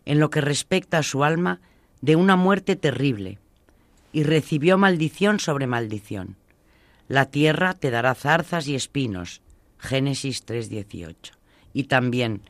En 0.05 0.21
lo 0.21 0.29
que 0.29 0.39
respecta 0.39 0.99
a 0.99 1.03
su 1.03 1.25
alma, 1.25 1.59
de 1.99 2.15
una 2.15 2.37
muerte 2.37 2.77
terrible, 2.77 3.39
y 4.13 4.23
recibió 4.23 4.77
maldición 4.77 5.41
sobre 5.41 5.67
maldición. 5.67 6.37
La 7.09 7.25
tierra 7.25 7.73
te 7.73 7.91
dará 7.91 8.15
zarzas 8.15 8.69
y 8.69 8.75
espinos. 8.75 9.41
Génesis 9.79 10.45
3:18. 10.45 11.33
Y 11.73 11.83
también, 11.89 12.41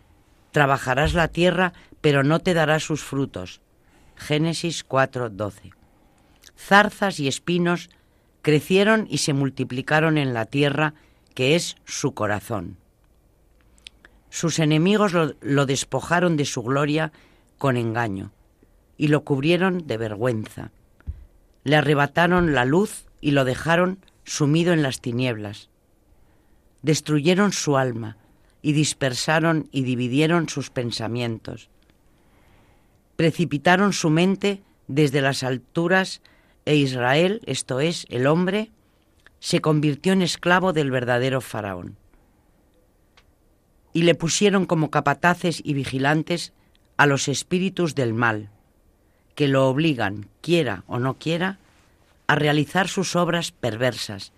trabajarás 0.52 1.16
la 1.16 1.30
tierra, 1.30 1.74
pero 2.00 2.24
no 2.24 2.42
te 2.42 2.54
dará 2.54 2.80
sus 2.80 3.04
frutos. 3.04 3.60
Génesis 4.16 4.86
4:12. 4.88 5.74
Zarzas 6.56 7.20
y 7.20 7.28
espinos 7.28 7.90
crecieron 8.44 9.08
y 9.10 9.18
se 9.18 9.34
multiplicaron 9.34 10.20
en 10.20 10.36
la 10.36 10.46
tierra, 10.46 10.94
que 11.34 11.56
es 11.56 11.76
su 11.86 12.14
corazón. 12.14 12.78
Sus 14.30 14.60
enemigos 14.60 15.14
lo, 15.14 15.66
despojaron 15.66 16.38
de 16.38 16.46
su 16.46 16.62
gloria 16.64 17.12
con 17.58 17.78
engaño 17.78 18.32
y 18.98 19.08
lo 19.08 19.24
cubrieron 19.24 19.88
de 19.88 19.98
vergüenza. 19.98 20.72
Le 21.64 21.76
arrebataron 21.76 22.54
la 22.54 22.66
luz 22.66 23.06
y 23.22 23.32
lo 23.32 23.46
dejaron 23.46 24.00
sumido 24.24 24.74
en 24.74 24.84
las 24.84 25.02
tinieblas. 25.02 25.70
Destruyeron 26.82 27.52
su 27.52 27.78
alma 27.78 28.18
y 28.62 28.74
dispersaron 28.74 29.68
y 29.72 29.84
dividieron 29.84 30.48
sus 30.48 30.70
pensamientos. 30.70 31.70
Precipitaron 33.16 33.94
su 33.94 34.10
mente 34.10 34.62
desde 34.88 35.22
las 35.22 35.44
alturas 35.44 36.22
e 36.66 36.76
Israel, 36.76 37.42
esto 37.46 37.80
es, 37.80 38.06
el 38.10 38.28
hombre, 38.28 38.72
se 39.40 39.62
convirtió 39.62 40.14
en 40.14 40.22
esclavo 40.22 40.74
del 40.74 40.92
verdadero 40.92 41.42
faraón. 41.42 41.98
Y 44.00 44.04
le 44.04 44.16
pusieron 44.16 44.66
como 44.66 44.92
capataces 44.92 45.62
y 45.62 45.74
vigilantes 45.74 46.54
a 46.96 47.06
los 47.06 47.28
espíritus 47.28 47.96
del 47.96 48.14
mal, 48.14 48.50
que 49.36 49.50
lo 49.50 49.68
obligan, 49.68 50.30
quiera 50.40 50.86
o 50.88 51.00
no 51.00 51.16
quiera, 51.16 51.60
a 52.26 52.36
realizar 52.36 52.88
sus 52.88 53.18
obras 53.18 53.52
perversas 53.52 54.32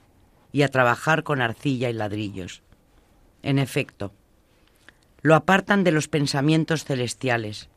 y 0.52 0.64
a 0.64 0.68
trabajar 0.70 1.22
con 1.22 1.44
arcilla 1.44 1.92
y 1.92 1.94
ladrillos. 1.94 2.64
En 3.44 3.60
efecto, 3.60 4.12
lo 5.22 5.36
apartan 5.36 5.84
de 5.84 5.92
los 5.92 6.08
pensamientos 6.08 6.84
celestiales, 6.84 7.70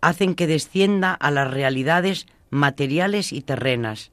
hacen 0.00 0.34
que 0.34 0.46
descienda 0.46 1.12
a 1.12 1.30
las 1.30 1.50
realidades 1.50 2.24
materiales 2.48 3.30
y 3.30 3.42
terrenas, 3.42 4.10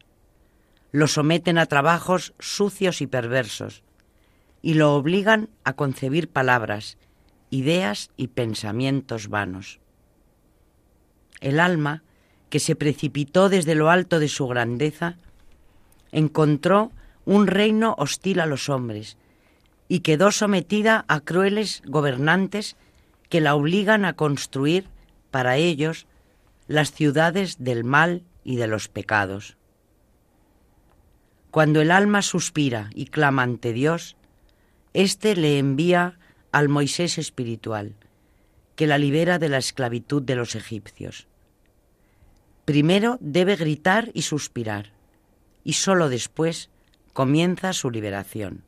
lo 0.91 1.07
someten 1.07 1.57
a 1.57 1.67
trabajos 1.67 2.33
sucios 2.39 2.99
y 2.99 3.07
perversos, 3.07 3.81
y 4.61 4.75
lo 4.75 4.95
obligan 4.95 5.49
a 5.63 5.73
concebir 5.73 6.29
palabras, 6.29 6.97
ideas 7.49 8.11
y 8.17 8.27
pensamientos 8.27 9.27
vanos. 9.27 9.79
El 11.39 11.59
alma, 11.59 12.03
que 12.49 12.59
se 12.59 12.75
precipitó 12.75 13.49
desde 13.49 13.75
lo 13.75 13.89
alto 13.89 14.19
de 14.19 14.27
su 14.27 14.47
grandeza, 14.47 15.17
encontró 16.11 16.91
un 17.25 17.47
reino 17.47 17.95
hostil 17.97 18.39
a 18.39 18.45
los 18.45 18.69
hombres 18.69 19.17
y 19.87 19.99
quedó 19.99 20.31
sometida 20.31 21.05
a 21.07 21.19
crueles 21.19 21.81
gobernantes 21.85 22.75
que 23.29 23.41
la 23.41 23.55
obligan 23.55 24.05
a 24.05 24.13
construir 24.13 24.87
para 25.31 25.57
ellos 25.57 26.05
las 26.67 26.91
ciudades 26.91 27.57
del 27.59 27.83
mal 27.83 28.23
y 28.43 28.57
de 28.57 28.67
los 28.67 28.87
pecados. 28.87 29.57
Cuando 31.49 31.81
el 31.81 31.91
alma 31.91 32.21
suspira 32.21 32.89
y 32.93 33.05
clama 33.05 33.43
ante 33.43 33.73
Dios, 33.73 34.15
éste 34.93 35.35
le 35.35 35.57
envía 35.57 36.19
al 36.51 36.69
Moisés 36.69 37.17
espiritual, 37.17 37.95
que 38.75 38.87
la 38.87 38.97
libera 38.97 39.39
de 39.39 39.49
la 39.49 39.57
esclavitud 39.57 40.21
de 40.21 40.35
los 40.35 40.55
egipcios. 40.55 41.27
Primero 42.65 43.17
debe 43.21 43.55
gritar 43.55 44.11
y 44.13 44.23
suspirar, 44.23 44.91
y 45.63 45.73
sólo 45.73 46.09
después 46.09 46.69
comienza 47.13 47.73
su 47.73 47.91
liberación. 47.91 48.63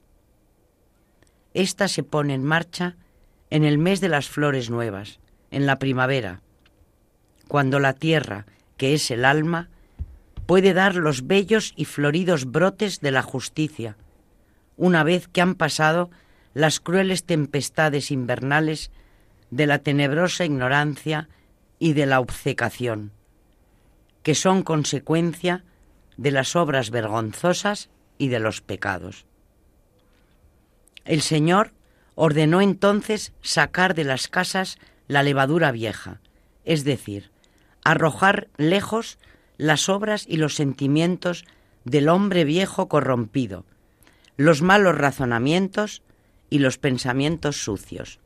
ésta 1.53 1.87
se 1.87 2.03
pone 2.03 2.33
en 2.33 2.43
marcha 2.43 2.95
en 3.49 3.63
el 3.63 3.77
mes 3.77 4.01
de 4.01 4.09
las 4.09 4.27
flores 4.27 4.69
nuevas, 4.69 5.19
en 5.51 5.65
la 5.65 5.77
primavera, 5.77 6.41
cuando 7.47 7.79
la 7.79 7.93
tierra, 7.93 8.47
que 8.77 8.93
es 8.95 9.11
el 9.11 9.25
alma, 9.25 9.69
puede 10.45 10.73
dar 10.73 10.95
los 10.95 11.27
bellos 11.27 11.73
y 11.75 11.85
floridos 11.85 12.45
brotes 12.45 12.99
de 12.99 13.11
la 13.11 13.21
justicia, 13.21 13.95
una 14.77 15.03
vez 15.03 15.27
que 15.27 15.41
han 15.41 15.55
pasado 15.55 16.09
las 16.53 16.79
crueles 16.79 17.23
tempestades 17.23 18.11
invernales 18.11 18.91
de 19.49 19.67
la 19.67 19.79
tenebrosa 19.79 20.45
ignorancia 20.45 21.29
y 21.79 21.93
de 21.93 22.05
la 22.05 22.19
obcecación, 22.19 23.11
que 24.23 24.35
son 24.35 24.63
consecuencia 24.63 25.63
de 26.17 26.31
las 26.31 26.55
obras 26.55 26.89
vergonzosas 26.89 27.89
y 28.17 28.29
de 28.29 28.39
los 28.39 28.61
pecados. 28.61 29.25
El 31.05 31.21
Señor 31.21 31.73
ordenó 32.15 32.61
entonces 32.61 33.33
sacar 33.41 33.95
de 33.95 34.03
las 34.03 34.27
casas 34.27 34.77
la 35.07 35.23
levadura 35.23 35.71
vieja, 35.71 36.21
es 36.63 36.83
decir, 36.83 37.31
arrojar 37.83 38.47
lejos 38.57 39.17
las 39.57 39.89
obras 39.89 40.25
y 40.27 40.37
los 40.37 40.55
sentimientos 40.55 41.45
del 41.83 42.09
hombre 42.09 42.45
viejo 42.45 42.87
corrompido, 42.87 43.65
los 44.37 44.61
malos 44.61 44.97
razonamientos 44.97 46.01
y 46.49 46.59
los 46.59 46.77
pensamientos 46.77 47.57
sucios. 47.57 48.19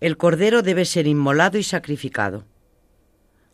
El 0.00 0.16
cordero 0.16 0.62
debe 0.62 0.84
ser 0.84 1.06
inmolado 1.06 1.58
y 1.58 1.62
sacrificado. 1.62 2.44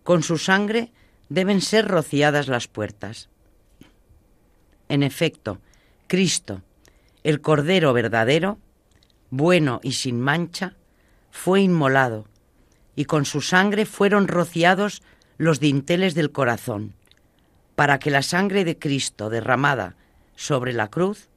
Con 0.05 0.23
su 0.23 0.39
sangre 0.39 0.93
deben 1.29 1.61
ser 1.61 1.89
rociadas 1.89 2.49
las 2.49 2.69
puertas. 2.69 3.29
En 4.89 5.03
efecto, 5.03 5.59
Cristo, 6.07 6.63
el 7.25 7.41
cordero 7.41 7.93
verdadero, 7.93 8.59
bueno 9.31 9.81
y 9.83 9.93
sin 9.93 10.21
mancha, 10.21 10.77
fue 11.33 11.61
inmolado, 11.61 12.27
y 12.95 13.07
con 13.07 13.25
su 13.25 13.41
sangre 13.41 13.85
fueron 13.85 14.29
rociados 14.29 15.03
los 15.39 15.61
dinteles 15.61 16.15
del 16.15 16.31
corazón, 16.31 16.95
para 17.77 18.01
que 18.01 18.11
la 18.11 18.23
sangre 18.23 18.65
de 18.65 18.79
Cristo 18.79 19.31
derramada 19.31 19.95
sobre 20.35 20.73
la 20.73 20.89
cruz 20.89 21.29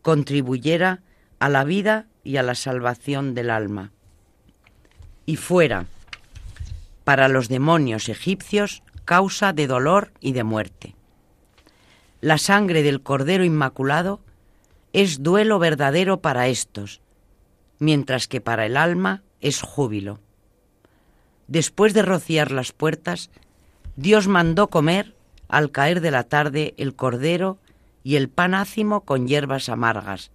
contribuyera 0.00 1.02
a 1.38 1.48
la 1.48 1.62
vida 1.62 2.06
y 2.24 2.38
a 2.38 2.42
la 2.42 2.54
salvación 2.54 3.34
del 3.34 3.50
alma. 3.50 3.92
Y 5.26 5.36
fuera, 5.36 5.86
para 7.04 7.28
los 7.28 7.48
demonios 7.48 8.08
egipcios, 8.08 8.82
causa 9.04 9.52
de 9.52 9.66
dolor 9.66 10.12
y 10.20 10.32
de 10.32 10.42
muerte. 10.42 10.96
La 12.20 12.38
sangre 12.38 12.82
del 12.82 13.02
Cordero 13.02 13.44
Inmaculado 13.44 14.20
es 14.92 15.22
duelo 15.22 15.58
verdadero 15.58 16.20
para 16.20 16.48
estos, 16.48 17.00
mientras 17.78 18.26
que 18.26 18.40
para 18.40 18.64
el 18.64 18.76
alma 18.76 19.22
es 19.40 19.60
júbilo. 19.60 20.20
Después 21.46 21.92
de 21.94 22.02
rociar 22.02 22.52
las 22.52 22.72
puertas, 22.72 23.30
Dios 23.96 24.28
mandó 24.28 24.68
comer 24.68 25.14
al 25.52 25.70
caer 25.70 26.00
de 26.00 26.10
la 26.10 26.24
tarde 26.24 26.72
el 26.78 26.96
cordero 26.96 27.58
y 28.02 28.16
el 28.16 28.30
pan 28.30 28.54
ácimo 28.54 29.02
con 29.02 29.28
hierbas 29.28 29.68
amargas, 29.68 30.30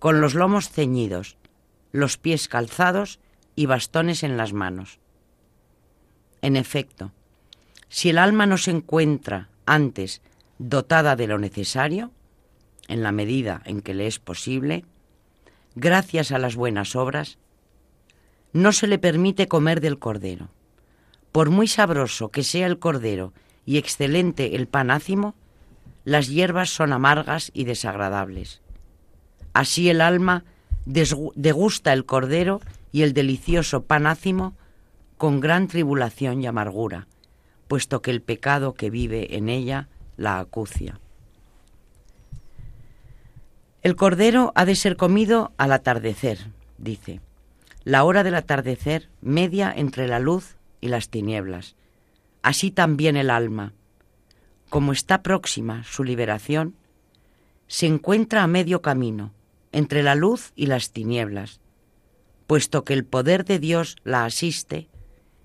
con 0.00 0.20
los 0.20 0.34
lomos 0.34 0.68
ceñidos, 0.68 1.36
los 1.92 2.18
pies 2.18 2.48
calzados 2.48 3.20
y 3.54 3.66
bastones 3.66 4.24
en 4.24 4.36
las 4.36 4.52
manos. 4.52 4.98
En 6.42 6.56
efecto, 6.56 7.12
si 7.88 8.10
el 8.10 8.18
alma 8.18 8.44
no 8.46 8.58
se 8.58 8.72
encuentra 8.72 9.50
antes 9.66 10.20
dotada 10.58 11.14
de 11.14 11.28
lo 11.28 11.38
necesario, 11.38 12.10
en 12.88 13.04
la 13.04 13.12
medida 13.12 13.62
en 13.64 13.82
que 13.82 13.94
le 13.94 14.08
es 14.08 14.18
posible, 14.18 14.84
gracias 15.76 16.32
a 16.32 16.40
las 16.40 16.56
buenas 16.56 16.96
obras, 16.96 17.38
no 18.52 18.72
se 18.72 18.88
le 18.88 18.98
permite 18.98 19.46
comer 19.46 19.80
del 19.80 20.00
cordero. 20.00 20.48
Por 21.30 21.50
muy 21.50 21.68
sabroso 21.68 22.30
que 22.30 22.42
sea 22.42 22.66
el 22.66 22.80
cordero 22.80 23.32
y 23.66 23.78
excelente 23.78 24.56
el 24.56 24.66
pan 24.66 24.90
ácimo, 24.90 25.34
las 26.04 26.28
hierbas 26.28 26.70
son 26.70 26.92
amargas 26.92 27.50
y 27.54 27.64
desagradables. 27.64 28.60
Así 29.52 29.88
el 29.88 30.00
alma 30.00 30.44
degusta 30.84 31.92
el 31.92 32.04
cordero 32.04 32.60
y 32.92 33.02
el 33.02 33.14
delicioso 33.14 33.84
pan 33.84 34.06
ácimo 34.06 34.54
con 35.16 35.40
gran 35.40 35.68
tribulación 35.68 36.42
y 36.42 36.46
amargura, 36.46 37.06
puesto 37.68 38.02
que 38.02 38.10
el 38.10 38.20
pecado 38.20 38.74
que 38.74 38.90
vive 38.90 39.36
en 39.36 39.48
ella 39.48 39.88
la 40.16 40.38
acucia. 40.38 41.00
El 43.82 43.96
cordero 43.96 44.52
ha 44.54 44.64
de 44.64 44.76
ser 44.76 44.96
comido 44.96 45.52
al 45.58 45.72
atardecer, 45.72 46.38
dice. 46.78 47.20
La 47.84 48.04
hora 48.04 48.22
del 48.22 48.34
atardecer 48.34 49.10
media 49.20 49.72
entre 49.76 50.08
la 50.08 50.18
luz 50.18 50.56
y 50.80 50.88
las 50.88 51.10
tinieblas. 51.10 51.76
Así 52.44 52.70
también 52.70 53.16
el 53.16 53.30
alma, 53.30 53.72
como 54.68 54.92
está 54.92 55.22
próxima 55.22 55.82
su 55.84 56.04
liberación, 56.04 56.76
se 57.68 57.86
encuentra 57.86 58.42
a 58.42 58.46
medio 58.46 58.82
camino 58.82 59.32
entre 59.72 60.02
la 60.02 60.14
luz 60.14 60.52
y 60.54 60.66
las 60.66 60.90
tinieblas, 60.90 61.60
puesto 62.46 62.84
que 62.84 62.92
el 62.92 63.06
poder 63.06 63.46
de 63.46 63.58
Dios 63.58 63.96
la 64.04 64.26
asiste 64.26 64.88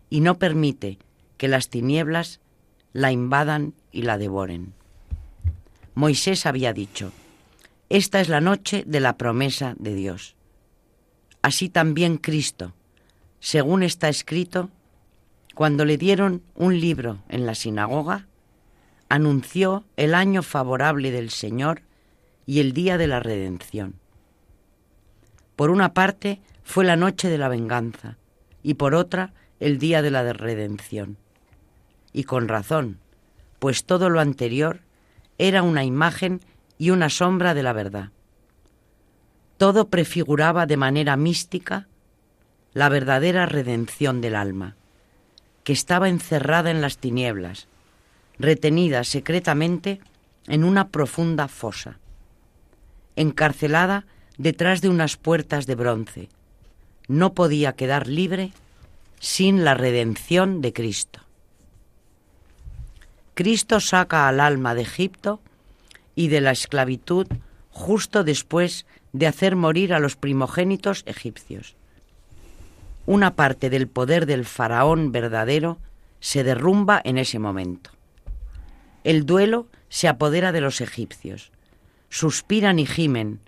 y 0.10 0.20
no 0.20 0.40
permite 0.40 1.00
que 1.38 1.48
las 1.48 1.70
tinieblas 1.70 2.42
la 2.92 3.14
invadan 3.14 3.76
y 3.94 4.02
la 4.02 4.18
devoren. 4.18 4.74
Moisés 5.96 6.46
había 6.46 6.74
dicho, 6.74 7.14
esta 7.88 8.20
es 8.20 8.28
la 8.28 8.42
noche 8.42 8.84
de 8.86 9.00
la 9.00 9.16
promesa 9.16 9.74
de 9.80 9.96
Dios. 9.96 10.36
Así 11.42 11.70
también 11.70 12.18
Cristo, 12.18 12.74
según 13.40 13.84
está 13.84 14.10
escrito, 14.10 14.70
cuando 15.60 15.84
le 15.84 15.98
dieron 15.98 16.42
un 16.56 16.80
libro 16.80 17.20
en 17.28 17.46
la 17.46 17.54
sinagoga, 17.54 18.28
anunció 19.10 19.84
el 19.98 20.16
año 20.16 20.42
favorable 20.42 21.12
del 21.12 21.32
Señor 21.32 21.82
y 22.46 22.62
el 22.62 22.72
día 22.72 22.98
de 22.98 23.08
la 23.08 23.20
redención. 23.20 23.96
Por 25.58 25.70
una 25.70 25.94
parte 25.94 26.40
fue 26.64 26.86
la 26.86 26.96
noche 26.96 27.28
de 27.28 27.38
la 27.38 27.50
venganza 27.50 28.16
y 28.64 28.76
por 28.76 28.96
otra 28.96 29.34
el 29.60 29.80
día 29.80 30.02
de 30.02 30.12
la 30.12 30.32
redención. 30.32 31.18
Y 32.14 32.24
con 32.24 32.48
razón, 32.48 33.00
pues 33.60 33.84
todo 33.84 34.10
lo 34.10 34.22
anterior 34.22 34.80
era 35.38 35.62
una 35.62 35.84
imagen 35.84 36.40
y 36.78 36.92
una 36.92 37.10
sombra 37.10 37.54
de 37.54 37.64
la 37.64 37.74
verdad. 37.74 38.12
Todo 39.58 39.90
prefiguraba 39.90 40.66
de 40.68 40.78
manera 40.78 41.18
mística 41.18 41.90
la 42.72 42.88
verdadera 42.88 43.46
redención 43.46 44.22
del 44.22 44.36
alma, 44.36 44.78
que 45.70 45.74
estaba 45.74 46.10
encerrada 46.10 46.72
en 46.72 46.82
las 46.82 46.98
tinieblas, 46.98 47.68
retenida 48.40 49.04
secretamente 49.04 50.00
en 50.48 50.64
una 50.64 50.88
profunda 50.88 51.48
fosa, 51.48 52.00
encarcelada 53.16 54.08
detrás 54.40 54.82
de 54.82 54.90
unas 54.90 55.16
puertas 55.16 55.68
de 55.68 55.76
bronce. 55.76 56.30
No 57.08 57.36
podía 57.36 57.74
quedar 57.74 58.08
libre 58.08 58.52
sin 59.20 59.64
la 59.64 59.76
redención 59.76 60.62
de 60.62 60.74
Cristo. 60.74 61.20
Cristo 63.36 63.80
saca 63.80 64.28
al 64.28 64.40
alma 64.40 64.74
de 64.74 64.82
Egipto 64.82 65.40
y 66.16 66.30
de 66.30 66.42
la 66.42 66.50
esclavitud 66.50 67.28
justo 67.70 68.24
después 68.24 68.88
de 69.14 69.28
hacer 69.28 69.56
morir 69.56 69.94
a 69.94 70.00
los 70.00 70.16
primogénitos 70.16 71.04
egipcios. 71.06 71.76
Una 73.10 73.36
parte 73.36 73.72
del 73.72 73.88
poder 73.88 74.28
del 74.28 74.46
faraón 74.46 75.12
verdadero 75.12 75.80
se 76.20 76.44
derrumba 76.44 77.02
en 77.04 77.18
ese 77.18 77.40
momento. 77.40 77.90
El 79.04 79.26
duelo 79.26 79.66
se 79.90 80.08
apodera 80.08 80.52
de 80.52 80.62
los 80.62 80.80
egipcios. 80.80 81.52
Suspiran 82.10 82.78
y 82.78 82.86
gimen 82.86 83.40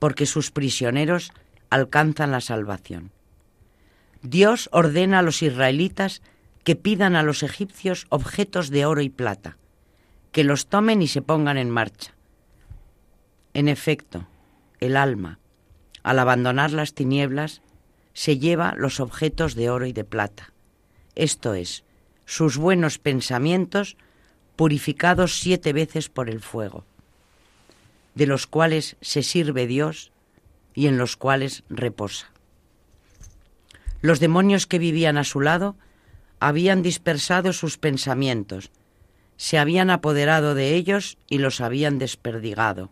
porque 0.00 0.26
sus 0.26 0.50
prisioneros 0.50 1.30
alcanzan 1.70 2.32
la 2.32 2.40
salvación. 2.40 3.12
Dios 4.22 4.68
ordena 4.72 5.20
a 5.20 5.22
los 5.22 5.44
israelitas 5.44 6.20
que 6.64 6.74
pidan 6.74 7.14
a 7.14 7.22
los 7.22 7.44
egipcios 7.44 8.08
objetos 8.08 8.68
de 8.68 8.84
oro 8.84 9.00
y 9.00 9.10
plata, 9.10 9.58
que 10.32 10.42
los 10.42 10.66
tomen 10.66 11.02
y 11.02 11.06
se 11.06 11.22
pongan 11.22 11.56
en 11.56 11.70
marcha. 11.70 12.16
En 13.54 13.68
efecto, 13.68 14.26
el 14.80 14.96
alma, 14.96 15.38
al 16.02 16.18
abandonar 16.18 16.72
las 16.72 16.94
tinieblas, 16.94 17.62
se 18.18 18.36
lleva 18.36 18.74
los 18.76 18.98
objetos 18.98 19.54
de 19.54 19.70
oro 19.70 19.86
y 19.86 19.92
de 19.92 20.02
plata, 20.02 20.52
esto 21.14 21.54
es, 21.54 21.84
sus 22.26 22.56
buenos 22.56 22.98
pensamientos 22.98 23.96
purificados 24.56 25.38
siete 25.38 25.72
veces 25.72 26.08
por 26.08 26.28
el 26.28 26.40
fuego, 26.40 26.84
de 28.16 28.26
los 28.26 28.48
cuales 28.48 28.96
se 29.00 29.22
sirve 29.22 29.68
Dios 29.68 30.10
y 30.74 30.88
en 30.88 30.98
los 30.98 31.16
cuales 31.16 31.62
reposa. 31.70 32.32
Los 34.00 34.18
demonios 34.18 34.66
que 34.66 34.80
vivían 34.80 35.16
a 35.16 35.22
su 35.22 35.40
lado 35.40 35.76
habían 36.40 36.82
dispersado 36.82 37.52
sus 37.52 37.78
pensamientos, 37.78 38.72
se 39.36 39.58
habían 39.58 39.90
apoderado 39.90 40.56
de 40.56 40.74
ellos 40.74 41.18
y 41.28 41.38
los 41.38 41.60
habían 41.60 42.00
desperdigado. 42.00 42.90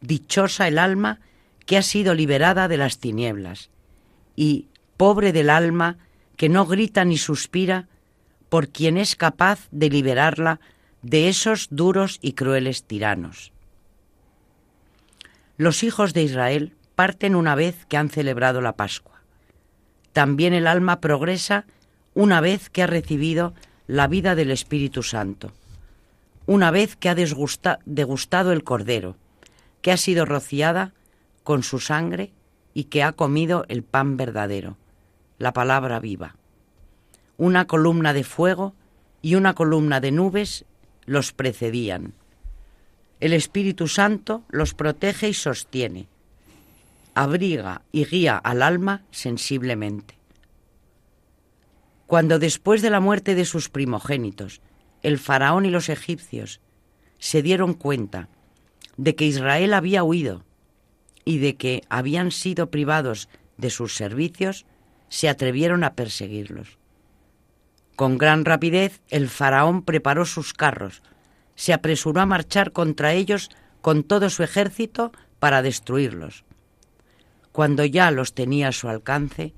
Dichosa 0.00 0.68
el 0.68 0.78
alma 0.78 1.18
que 1.66 1.76
ha 1.76 1.82
sido 1.82 2.14
liberada 2.14 2.68
de 2.68 2.76
las 2.76 2.98
tinieblas, 2.98 3.71
y 4.42 4.66
pobre 4.96 5.32
del 5.32 5.50
alma 5.50 5.98
que 6.36 6.48
no 6.48 6.66
grita 6.66 7.04
ni 7.04 7.16
suspira 7.16 7.86
por 8.48 8.70
quien 8.70 8.98
es 8.98 9.14
capaz 9.14 9.68
de 9.70 9.88
liberarla 9.88 10.58
de 11.00 11.28
esos 11.28 11.68
duros 11.70 12.18
y 12.22 12.32
crueles 12.32 12.82
tiranos. 12.82 13.52
Los 15.56 15.84
hijos 15.84 16.12
de 16.12 16.24
Israel 16.24 16.74
parten 16.96 17.36
una 17.36 17.54
vez 17.54 17.86
que 17.86 17.96
han 17.96 18.10
celebrado 18.10 18.60
la 18.60 18.72
Pascua. 18.74 19.22
También 20.12 20.54
el 20.54 20.66
alma 20.66 21.00
progresa 21.00 21.64
una 22.14 22.40
vez 22.40 22.68
que 22.68 22.82
ha 22.82 22.88
recibido 22.88 23.54
la 23.86 24.08
vida 24.08 24.34
del 24.34 24.50
Espíritu 24.50 25.04
Santo, 25.04 25.52
una 26.46 26.72
vez 26.72 26.96
que 26.96 27.08
ha 27.08 27.14
degustado 27.14 28.50
el 28.50 28.64
Cordero, 28.64 29.14
que 29.82 29.92
ha 29.92 29.96
sido 29.96 30.24
rociada 30.24 30.92
con 31.44 31.62
su 31.62 31.78
sangre 31.78 32.32
y 32.74 32.84
que 32.84 33.02
ha 33.02 33.12
comido 33.12 33.64
el 33.68 33.82
pan 33.82 34.16
verdadero, 34.16 34.76
la 35.38 35.52
palabra 35.52 36.00
viva. 36.00 36.36
Una 37.36 37.66
columna 37.66 38.12
de 38.12 38.24
fuego 38.24 38.74
y 39.20 39.34
una 39.34 39.54
columna 39.54 40.00
de 40.00 40.12
nubes 40.12 40.64
los 41.04 41.32
precedían. 41.32 42.14
El 43.20 43.32
Espíritu 43.32 43.88
Santo 43.88 44.42
los 44.48 44.74
protege 44.74 45.28
y 45.28 45.34
sostiene, 45.34 46.08
abriga 47.14 47.82
y 47.92 48.04
guía 48.04 48.36
al 48.36 48.62
alma 48.62 49.02
sensiblemente. 49.10 50.16
Cuando 52.06 52.38
después 52.38 52.82
de 52.82 52.90
la 52.90 53.00
muerte 53.00 53.34
de 53.34 53.44
sus 53.44 53.68
primogénitos, 53.68 54.60
el 55.02 55.18
faraón 55.18 55.66
y 55.66 55.70
los 55.70 55.88
egipcios 55.88 56.60
se 57.18 57.42
dieron 57.42 57.74
cuenta 57.74 58.28
de 58.96 59.14
que 59.14 59.24
Israel 59.24 59.74
había 59.74 60.04
huido 60.04 60.44
y 61.24 61.38
de 61.38 61.56
que 61.56 61.82
habían 61.88 62.30
sido 62.30 62.70
privados 62.70 63.28
de 63.56 63.70
sus 63.70 63.94
servicios, 63.94 64.66
se 65.08 65.28
atrevieron 65.28 65.84
a 65.84 65.94
perseguirlos. 65.94 66.78
Con 67.96 68.18
gran 68.18 68.44
rapidez 68.44 69.02
el 69.10 69.28
faraón 69.28 69.82
preparó 69.82 70.24
sus 70.24 70.54
carros, 70.54 71.02
se 71.54 71.72
apresuró 71.72 72.20
a 72.20 72.26
marchar 72.26 72.72
contra 72.72 73.12
ellos 73.12 73.50
con 73.82 74.02
todo 74.02 74.30
su 74.30 74.42
ejército 74.42 75.12
para 75.38 75.62
destruirlos. 75.62 76.44
Cuando 77.52 77.84
ya 77.84 78.10
los 78.10 78.34
tenía 78.34 78.68
a 78.68 78.72
su 78.72 78.88
alcance, 78.88 79.52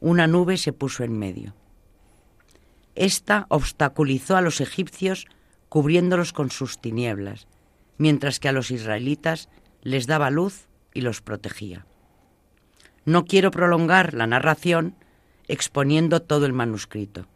una 0.00 0.26
nube 0.26 0.58
se 0.58 0.72
puso 0.72 1.04
en 1.04 1.18
medio. 1.18 1.54
Esta 2.94 3.46
obstaculizó 3.48 4.36
a 4.36 4.42
los 4.42 4.60
egipcios 4.60 5.26
cubriéndolos 5.68 6.32
con 6.32 6.50
sus 6.50 6.80
tinieblas, 6.80 7.46
mientras 7.96 8.40
que 8.40 8.48
a 8.48 8.52
los 8.52 8.70
israelitas 8.70 9.48
les 9.82 10.06
daba 10.06 10.30
luz 10.30 10.68
y 10.94 11.00
los 11.00 11.20
protegía. 11.20 11.86
No 13.04 13.24
quiero 13.24 13.50
prolongar 13.50 14.14
la 14.14 14.26
narración 14.26 14.94
exponiendo 15.48 16.22
todo 16.22 16.46
el 16.46 16.52
manuscrito. 16.52 17.26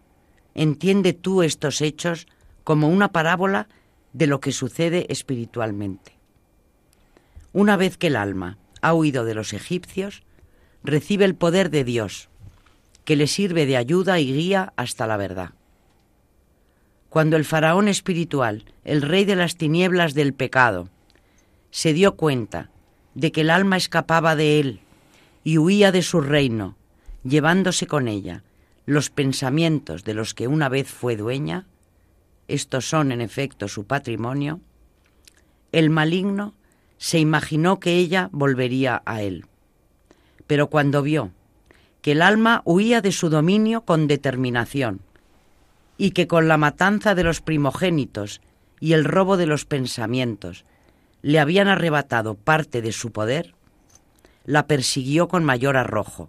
Entiende 0.54 1.12
tú 1.12 1.42
estos 1.42 1.80
hechos 1.80 2.26
como 2.62 2.88
una 2.88 3.12
parábola 3.12 3.68
de 4.12 4.26
lo 4.26 4.40
que 4.40 4.52
sucede 4.52 5.06
espiritualmente. 5.08 6.12
Una 7.52 7.76
vez 7.76 7.96
que 7.96 8.06
el 8.08 8.16
alma 8.16 8.58
ha 8.80 8.94
huido 8.94 9.24
de 9.24 9.34
los 9.34 9.52
egipcios, 9.52 10.22
recibe 10.82 11.24
el 11.24 11.34
poder 11.34 11.70
de 11.70 11.84
Dios, 11.84 12.28
que 13.04 13.16
le 13.16 13.26
sirve 13.26 13.66
de 13.66 13.76
ayuda 13.76 14.20
y 14.20 14.32
guía 14.32 14.72
hasta 14.76 15.06
la 15.06 15.16
verdad. 15.16 15.50
Cuando 17.08 17.36
el 17.36 17.44
faraón 17.44 17.88
espiritual, 17.88 18.64
el 18.84 19.02
rey 19.02 19.24
de 19.24 19.36
las 19.36 19.56
tinieblas 19.56 20.14
del 20.14 20.34
pecado, 20.34 20.88
se 21.70 21.92
dio 21.92 22.16
cuenta 22.16 22.70
de 23.14 23.32
que 23.32 23.42
el 23.42 23.50
alma 23.50 23.76
escapaba 23.76 24.36
de 24.36 24.60
él 24.60 24.80
y 25.42 25.58
huía 25.58 25.92
de 25.92 26.02
su 26.02 26.20
reino, 26.20 26.76
llevándose 27.22 27.86
con 27.86 28.08
ella 28.08 28.42
los 28.86 29.10
pensamientos 29.10 30.04
de 30.04 30.14
los 30.14 30.34
que 30.34 30.48
una 30.48 30.68
vez 30.68 30.88
fue 30.88 31.16
dueña, 31.16 31.66
estos 32.48 32.88
son 32.88 33.12
en 33.12 33.20
efecto 33.20 33.68
su 33.68 33.84
patrimonio, 33.84 34.60
el 35.72 35.90
maligno 35.90 36.54
se 36.98 37.18
imaginó 37.18 37.80
que 37.80 37.96
ella 37.96 38.28
volvería 38.32 39.02
a 39.06 39.22
él. 39.22 39.46
Pero 40.46 40.68
cuando 40.68 41.02
vio 41.02 41.32
que 42.02 42.12
el 42.12 42.22
alma 42.22 42.62
huía 42.64 43.00
de 43.00 43.12
su 43.12 43.30
dominio 43.30 43.80
con 43.82 44.06
determinación 44.06 45.00
y 45.96 46.10
que 46.10 46.26
con 46.26 46.48
la 46.48 46.58
matanza 46.58 47.14
de 47.14 47.24
los 47.24 47.40
primogénitos 47.40 48.42
y 48.78 48.92
el 48.92 49.04
robo 49.04 49.36
de 49.36 49.46
los 49.46 49.64
pensamientos 49.64 50.66
le 51.24 51.40
habían 51.40 51.68
arrebatado 51.68 52.34
parte 52.34 52.82
de 52.82 52.92
su 52.92 53.10
poder, 53.10 53.54
la 54.44 54.66
persiguió 54.66 55.26
con 55.26 55.42
mayor 55.42 55.78
arrojo, 55.78 56.28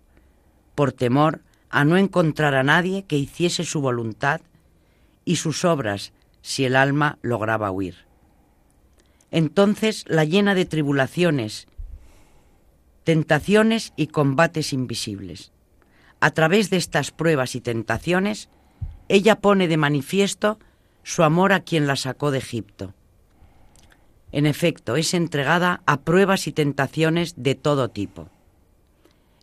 por 0.73 0.93
temor 0.93 1.41
a 1.69 1.83
no 1.83 1.97
encontrar 1.97 2.55
a 2.55 2.63
nadie 2.63 3.03
que 3.03 3.17
hiciese 3.17 3.65
su 3.65 3.81
voluntad 3.81 4.39
y 5.25 5.35
sus 5.35 5.65
obras 5.65 6.13
si 6.41 6.63
el 6.63 6.77
alma 6.77 7.17
lograba 7.21 7.71
huir. 7.71 8.05
Entonces 9.31 10.05
la 10.07 10.23
llena 10.23 10.55
de 10.55 10.63
tribulaciones, 10.63 11.67
tentaciones 13.03 13.91
y 13.97 14.07
combates 14.07 14.71
invisibles. 14.71 15.51
A 16.21 16.31
través 16.31 16.69
de 16.69 16.77
estas 16.77 17.11
pruebas 17.11 17.55
y 17.55 17.59
tentaciones, 17.59 18.47
ella 19.09 19.41
pone 19.41 19.67
de 19.67 19.75
manifiesto 19.75 20.57
su 21.03 21.23
amor 21.23 21.51
a 21.51 21.59
quien 21.59 21.85
la 21.85 21.97
sacó 21.97 22.31
de 22.31 22.37
Egipto 22.37 22.93
en 24.35 24.45
efecto, 24.45 24.97
es 24.97 25.13
entregada 25.13 25.81
a 25.85 26.01
pruebas 26.01 26.45
y 26.47 26.51
tentaciones 26.51 27.35
de 27.37 27.55
todo 27.55 27.87
tipo. 27.87 28.27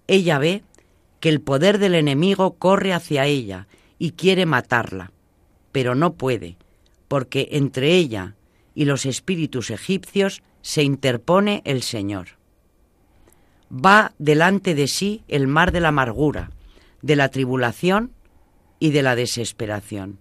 Ella 0.06 0.38
ve 0.38 0.64
que 1.18 1.30
el 1.30 1.40
poder 1.40 1.78
del 1.78 1.94
enemigo 1.94 2.58
corre 2.58 2.92
hacia 2.92 3.24
ella 3.24 3.68
y 3.98 4.10
quiere 4.10 4.44
matarla, 4.44 5.10
pero 5.72 5.94
no 5.94 6.12
puede, 6.12 6.58
porque 7.08 7.48
entre 7.52 7.94
ella 7.94 8.34
y 8.74 8.84
los 8.84 9.06
espíritus 9.06 9.70
egipcios 9.70 10.42
se 10.60 10.82
interpone 10.82 11.62
el 11.64 11.82
Señor. 11.82 12.36
Va 13.72 14.12
delante 14.18 14.74
de 14.74 14.88
sí 14.88 15.22
el 15.26 15.46
mar 15.46 15.72
de 15.72 15.80
la 15.80 15.88
amargura, 15.88 16.50
de 17.00 17.16
la 17.16 17.30
tribulación 17.30 18.12
y 18.78 18.90
de 18.90 19.00
la 19.00 19.16
desesperación. 19.16 20.18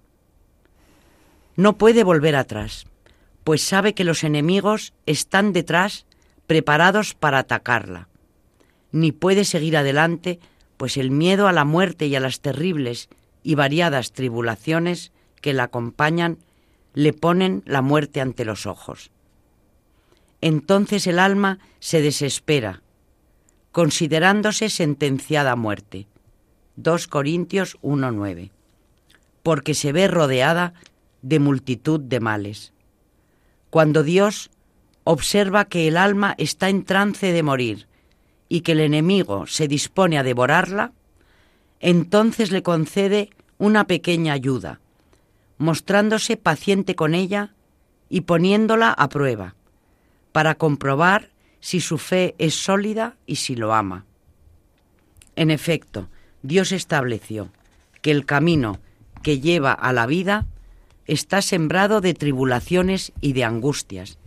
No 1.57 1.78
puede 1.78 2.05
volver 2.05 2.38
atrás 2.38 2.86
pues 3.43 3.63
sabe 3.63 3.93
que 3.93 4.03
los 4.03 4.23
enemigos 4.23 4.93
están 5.05 5.53
detrás 5.53 6.05
preparados 6.47 7.13
para 7.13 7.39
atacarla. 7.39 8.07
Ni 8.91 9.11
puede 9.11 9.45
seguir 9.45 9.77
adelante, 9.77 10.39
pues 10.77 10.97
el 10.97 11.11
miedo 11.11 11.47
a 11.47 11.53
la 11.53 11.65
muerte 11.65 12.07
y 12.07 12.15
a 12.15 12.19
las 12.19 12.41
terribles 12.41 13.09
y 13.43 13.55
variadas 13.55 14.11
tribulaciones 14.11 15.11
que 15.41 15.53
la 15.53 15.63
acompañan 15.63 16.37
le 16.93 17.13
ponen 17.13 17.63
la 17.65 17.81
muerte 17.81 18.21
ante 18.21 18.45
los 18.45 18.65
ojos. 18.65 19.11
Entonces 20.41 21.07
el 21.07 21.19
alma 21.19 21.59
se 21.79 22.01
desespera, 22.01 22.81
considerándose 23.71 24.69
sentenciada 24.69 25.53
a 25.53 25.55
muerte. 25.55 26.07
2 26.75 27.07
Corintios 27.07 27.77
1.9. 27.81 28.51
Porque 29.43 29.73
se 29.73 29.91
ve 29.91 30.07
rodeada 30.07 30.73
de 31.21 31.39
multitud 31.39 31.99
de 31.99 32.19
males. 32.19 32.73
Cuando 33.72 34.03
Dios 34.03 34.51
observa 35.05 35.65
que 35.65 35.88
el 35.88 35.95
alma 35.95 36.36
está 36.38 36.67
en 36.67 36.84
trance 36.84 37.32
de 37.32 37.41
morir 37.41 37.88
y 38.49 38.61
que 38.61 38.74
el 38.74 38.82
enemigo 38.82 39.47
se 39.47 39.69
dispone 39.69 40.19
a 40.19 40.24
devorarla, 40.24 40.91
entonces 41.80 42.51
le 42.51 42.63
concede 42.63 43.30
una 43.57 43.88
pequeña 43.88 44.34
ayuda, 44.34 44.82
mostrándose 45.57 46.36
paciente 46.36 46.95
con 46.95 47.15
ella 47.15 47.53
y 48.09 48.22
poniéndola 48.22 48.91
a 48.91 49.07
prueba, 49.07 49.55
para 50.34 50.55
comprobar 50.55 51.30
si 51.61 51.80
su 51.80 51.97
fe 51.97 52.36
es 52.39 52.55
sólida 52.55 53.15
y 53.26 53.38
si 53.38 53.55
lo 53.55 53.74
ama. 53.74 54.05
En 55.38 55.49
efecto, 55.49 56.09
Dios 56.43 56.74
estableció 56.74 57.53
que 58.01 58.11
el 58.11 58.26
camino 58.26 58.80
que 59.24 59.39
lleva 59.39 59.72
a 59.72 59.93
la 59.93 60.07
vida 60.07 60.45
está 61.07 61.41
sembrado 61.41 62.01
de 62.01 62.13
tribulaciones 62.13 63.11
y 63.21 63.33
de 63.33 63.43
angustias, 63.43 64.17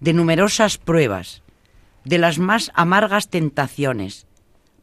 de 0.00 0.12
numerosas 0.12 0.78
pruebas, 0.78 1.42
de 2.04 2.18
las 2.18 2.38
más 2.38 2.70
amargas 2.74 3.28
tentaciones, 3.28 4.26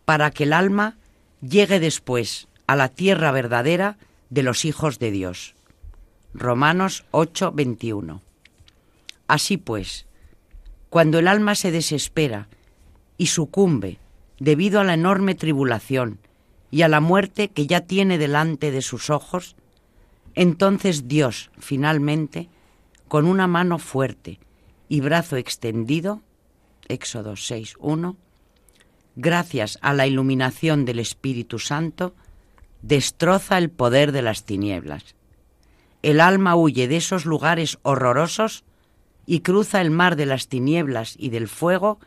para 0.06 0.32
que 0.32 0.44
el 0.44 0.54
alma 0.54 0.98
llegue 1.42 1.80
después 1.80 2.48
a 2.68 2.76
la 2.76 2.90
tierra 2.90 3.32
verdadera 3.32 3.98
de 4.30 4.44
los 4.44 4.66
hijos 4.66 5.00
de 5.00 5.12
Dios. 5.12 5.56
Romanos 6.34 7.06
8, 7.12 7.52
21. 7.52 8.22
Así 9.28 9.58
pues, 9.58 10.06
cuando 10.90 11.20
el 11.20 11.28
alma 11.28 11.56
se 11.56 11.72
desespera 11.72 12.48
y 13.18 13.28
sucumbe 13.28 14.00
debido 14.40 14.80
a 14.80 14.84
la 14.84 14.94
enorme 14.94 15.36
tribulación 15.36 16.20
y 16.72 16.84
a 16.84 16.88
la 16.88 17.00
muerte 17.00 17.50
que 17.50 17.68
ya 17.68 17.82
tiene 17.82 18.18
delante 18.18 18.72
de 18.72 18.82
sus 18.82 19.10
ojos, 19.10 19.56
entonces 20.36 21.08
Dios, 21.08 21.52
finalmente, 21.58 22.50
con 23.08 23.26
una 23.26 23.48
mano 23.48 23.80
fuerte 23.80 24.40
y 24.88 25.02
brazo 25.02 25.36
extendido, 25.36 26.22
Éxodo 26.88 27.34
6.1, 27.34 28.16
gracias 29.16 29.78
a 29.82 29.94
la 29.94 30.08
iluminación 30.08 30.86
del 30.86 31.00
Espíritu 31.00 31.60
Santo, 31.60 32.14
destroza 32.82 33.58
el 33.58 33.70
poder 33.70 34.12
de 34.12 34.22
las 34.22 34.46
tinieblas. 34.46 35.16
El 36.02 36.22
alma 36.22 36.56
huye 36.56 36.88
de 36.88 36.98
esos 36.98 37.26
lugares 37.26 37.78
horrorosos 37.82 38.64
y 39.26 39.42
cruza 39.42 39.82
el 39.82 39.92
mar 39.92 40.16
de 40.16 40.26
las 40.26 40.48
tinieblas 40.48 41.16
y 41.18 41.30
del 41.30 41.48
fuego 41.48 42.00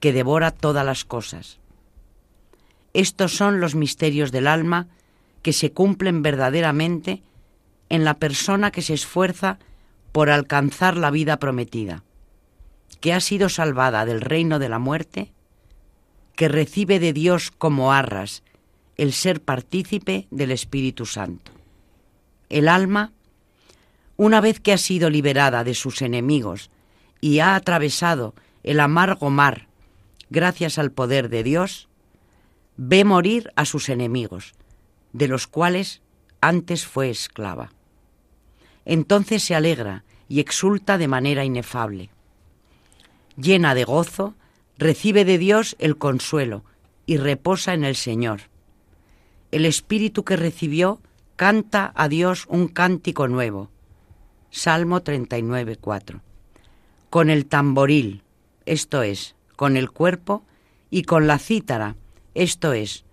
que 0.00 0.12
devora 0.12 0.50
todas 0.50 0.84
las 0.84 1.04
cosas. 1.04 1.58
Estos 2.94 3.36
son 3.36 3.60
los 3.60 3.74
misterios 3.74 4.32
del 4.32 4.46
alma 4.46 4.88
que 5.42 5.52
se 5.52 5.72
cumplen 5.72 6.22
verdaderamente 6.22 7.22
en 7.88 8.04
la 8.04 8.14
persona 8.14 8.70
que 8.70 8.82
se 8.82 8.94
esfuerza 8.94 9.58
por 10.12 10.30
alcanzar 10.30 10.96
la 10.96 11.10
vida 11.10 11.38
prometida, 11.38 12.04
que 13.00 13.12
ha 13.12 13.20
sido 13.20 13.48
salvada 13.48 14.04
del 14.04 14.20
reino 14.20 14.58
de 14.58 14.68
la 14.68 14.78
muerte, 14.78 15.32
que 16.36 16.48
recibe 16.48 16.98
de 16.98 17.12
Dios 17.12 17.50
como 17.50 17.92
arras 17.92 18.42
el 18.96 19.12
ser 19.12 19.42
partícipe 19.42 20.26
del 20.30 20.50
Espíritu 20.50 21.06
Santo. 21.06 21.52
El 22.48 22.68
alma, 22.68 23.12
una 24.16 24.40
vez 24.40 24.60
que 24.60 24.72
ha 24.72 24.78
sido 24.78 25.10
liberada 25.10 25.64
de 25.64 25.74
sus 25.74 26.02
enemigos 26.02 26.70
y 27.20 27.40
ha 27.40 27.56
atravesado 27.56 28.34
el 28.62 28.80
amargo 28.80 29.30
mar 29.30 29.68
gracias 30.30 30.78
al 30.78 30.90
poder 30.90 31.28
de 31.28 31.42
Dios, 31.42 31.88
ve 32.76 33.04
morir 33.04 33.52
a 33.56 33.64
sus 33.64 33.88
enemigos, 33.88 34.54
de 35.12 35.28
los 35.28 35.46
cuales 35.46 36.02
antes 36.48 36.86
fue 36.86 37.08
esclava. 37.08 37.72
Entonces 38.84 39.42
se 39.42 39.54
alegra 39.54 40.04
y 40.28 40.40
exulta 40.40 40.98
de 40.98 41.08
manera 41.08 41.44
inefable. 41.44 42.10
Llena 43.36 43.74
de 43.74 43.84
gozo, 43.84 44.34
recibe 44.76 45.24
de 45.24 45.38
Dios 45.38 45.74
el 45.78 45.96
consuelo 45.96 46.62
y 47.06 47.16
reposa 47.16 47.72
en 47.72 47.84
el 47.84 47.96
Señor. 47.96 48.42
El 49.52 49.64
espíritu 49.64 50.24
que 50.24 50.36
recibió 50.36 51.00
canta 51.36 51.92
a 51.94 52.08
Dios 52.08 52.44
un 52.48 52.68
cántico 52.68 53.26
nuevo. 53.26 53.70
Salmo 54.50 55.02
39, 55.02 55.76
4. 55.76 56.20
Con 57.08 57.30
el 57.30 57.46
tamboril, 57.46 58.22
esto 58.66 59.02
es, 59.02 59.34
con 59.56 59.76
el 59.78 59.90
cuerpo, 59.90 60.44
y 60.90 61.02
con 61.02 61.26
la 61.26 61.38
cítara, 61.38 61.96
esto 62.34 62.74
es, 62.74 63.04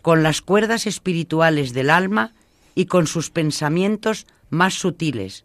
con 0.00 0.22
las 0.22 0.40
cuerdas 0.40 0.86
espirituales 0.86 1.72
del 1.72 1.90
alma 1.90 2.32
y 2.74 2.86
con 2.86 3.06
sus 3.06 3.30
pensamientos 3.30 4.26
más 4.50 4.74
sutiles, 4.74 5.44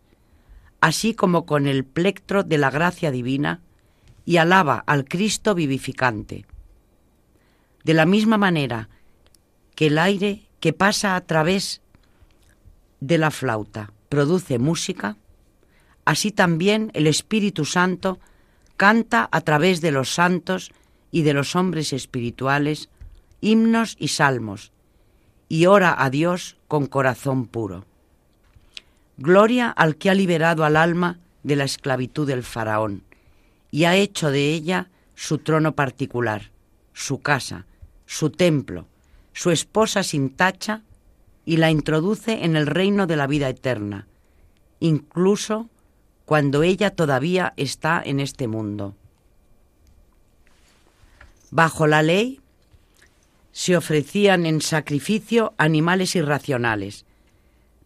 así 0.82 1.14
como 1.14 1.46
con 1.46 1.68
el 1.68 1.86
plectro 1.86 2.44
de 2.44 2.58
la 2.58 2.70
gracia 2.70 3.12
divina, 3.12 3.62
y 4.26 4.38
alaba 4.38 4.84
al 4.86 5.06
Cristo 5.06 5.56
vivificante. 5.56 6.46
De 7.84 7.94
la 7.94 8.06
misma 8.06 8.38
manera 8.38 8.90
que 9.76 9.88
el 9.88 9.98
aire 9.98 10.42
que 10.60 10.74
pasa 10.74 11.16
a 11.16 11.22
través 11.22 11.82
de 13.00 13.18
la 13.18 13.32
flauta 13.32 13.94
produce 14.10 14.60
música, 14.60 15.16
así 16.04 16.32
también 16.32 16.92
el 16.94 17.08
Espíritu 17.08 17.64
Santo 17.64 18.20
canta 18.76 19.30
a 19.32 19.42
través 19.42 19.82
de 19.82 19.92
los 19.92 20.14
santos 20.14 20.72
y 21.12 21.22
de 21.22 21.34
los 21.34 21.56
hombres 21.56 21.94
espirituales 21.94 22.90
himnos 23.40 23.96
y 24.00 24.10
salmos, 24.10 24.72
y 25.50 25.66
ora 25.66 25.96
a 26.04 26.10
Dios 26.10 26.58
con 26.68 26.88
corazón 26.88 27.48
puro. 27.48 27.86
Gloria 29.18 29.70
al 29.70 29.96
que 29.96 30.10
ha 30.10 30.14
liberado 30.14 30.64
al 30.64 30.76
alma 30.76 31.20
de 31.44 31.56
la 31.56 31.64
esclavitud 31.64 32.28
del 32.28 32.44
faraón 32.44 33.04
y 33.72 33.86
ha 33.86 33.96
hecho 33.96 34.32
de 34.32 34.54
ella 34.54 34.90
su 35.16 35.40
trono 35.40 35.74
particular, 35.74 36.52
su 36.94 37.20
casa, 37.22 37.66
su 38.06 38.30
templo, 38.30 38.88
su 39.34 39.52
esposa 39.52 40.04
sin 40.04 40.30
tacha 40.30 40.84
y 41.46 41.58
la 41.58 41.72
introduce 41.72 42.44
en 42.44 42.56
el 42.56 42.68
reino 42.68 43.08
de 43.08 43.16
la 43.16 43.28
vida 43.28 43.50
eterna, 43.50 44.08
incluso 44.80 45.70
cuando 46.26 46.62
ella 46.64 46.92
todavía 46.92 47.54
está 47.56 48.02
en 48.04 48.20
este 48.20 48.48
mundo. 48.48 48.96
Bajo 51.52 51.88
la 51.88 52.04
ley 52.04 52.42
se 53.58 53.76
ofrecían 53.76 54.46
en 54.46 54.62
sacrificio 54.62 55.56
animales 55.58 56.16
irracionales, 56.16 57.08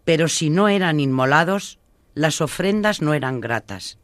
pero 0.04 0.28
si 0.28 0.50
no 0.50 0.68
eran 0.68 1.00
inmolados, 1.00 1.80
las 2.14 2.42
ofrendas 2.42 3.02
no 3.02 3.14
eran 3.14 3.40
gratas. 3.40 3.98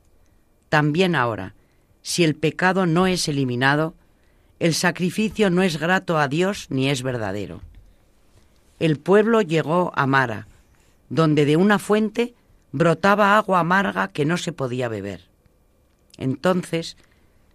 También 0.70 1.13
ahora, 1.13 1.55
si 2.01 2.24
el 2.24 2.36
pecado 2.36 2.86
no 2.86 3.05
es 3.05 3.28
eliminado, 3.28 3.95
el 4.59 4.74
sacrificio 4.74 5.49
no 5.49 5.61
es 5.61 5.78
grato 5.78 6.18
a 6.18 6.30
Dios 6.30 6.68
ni 6.70 6.89
es 6.89 7.03
verdadero. 7.03 7.61
El 8.80 8.97
pueblo 8.97 9.41
llegó 9.41 9.91
a 9.93 10.07
Mara, 10.07 10.47
donde 11.09 11.43
de 11.43 11.57
una 11.57 11.80
fuente 11.80 12.34
brotaba 12.72 13.38
agua 13.38 13.59
amarga 13.59 14.07
que 14.07 14.24
no 14.24 14.38
se 14.38 14.53
podía 14.53 14.88
beber. 14.88 15.26
Entonces 16.18 16.95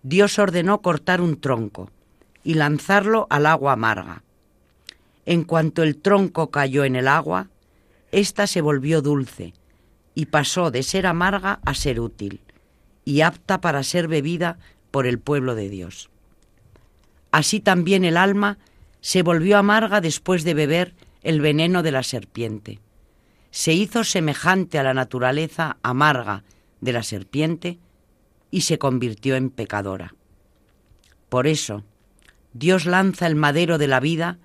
Dios 0.02 0.38
ordenó 0.38 0.82
cortar 0.82 1.22
un 1.22 1.40
tronco 1.40 1.88
y 2.44 2.54
lanzarlo 2.54 3.26
al 3.30 3.46
agua 3.46 3.72
amarga. 3.72 4.22
En 5.26 5.44
cuanto 5.44 5.82
el 5.82 5.96
tronco 5.96 6.50
cayó 6.50 6.84
en 6.84 6.96
el 6.96 7.08
agua, 7.08 7.48
ésta 8.10 8.46
se 8.46 8.60
volvió 8.60 9.02
dulce 9.02 9.54
y 10.14 10.26
pasó 10.26 10.70
de 10.70 10.82
ser 10.82 11.06
amarga 11.06 11.60
a 11.64 11.74
ser 11.74 12.00
útil 12.00 12.40
y 13.04 13.20
apta 13.22 13.60
para 13.60 13.82
ser 13.82 14.08
bebida 14.08 14.58
por 14.90 15.06
el 15.06 15.18
pueblo 15.18 15.54
de 15.54 15.68
Dios. 15.68 16.10
Así 17.30 17.60
también 17.60 18.04
el 18.04 18.16
alma 18.16 18.58
se 19.00 19.22
volvió 19.22 19.58
amarga 19.58 20.00
después 20.00 20.44
de 20.44 20.54
beber 20.54 20.94
el 21.22 21.40
veneno 21.40 21.82
de 21.82 21.92
la 21.92 22.02
serpiente. 22.02 22.80
Se 23.50 23.72
hizo 23.72 24.04
semejante 24.04 24.78
a 24.78 24.82
la 24.82 24.94
naturaleza 24.94 25.78
amarga 25.82 26.44
de 26.80 26.92
la 26.92 27.02
serpiente 27.02 27.78
y 28.50 28.62
se 28.62 28.78
convirtió 28.78 29.36
en 29.36 29.50
pecadora. 29.50 30.14
Por 31.28 31.46
eso, 31.46 31.84
Dios 32.52 32.86
lanza 32.86 33.26
el 33.26 33.34
madero 33.34 33.78
de 33.78 33.88
la 33.88 34.00
vida 34.00 34.38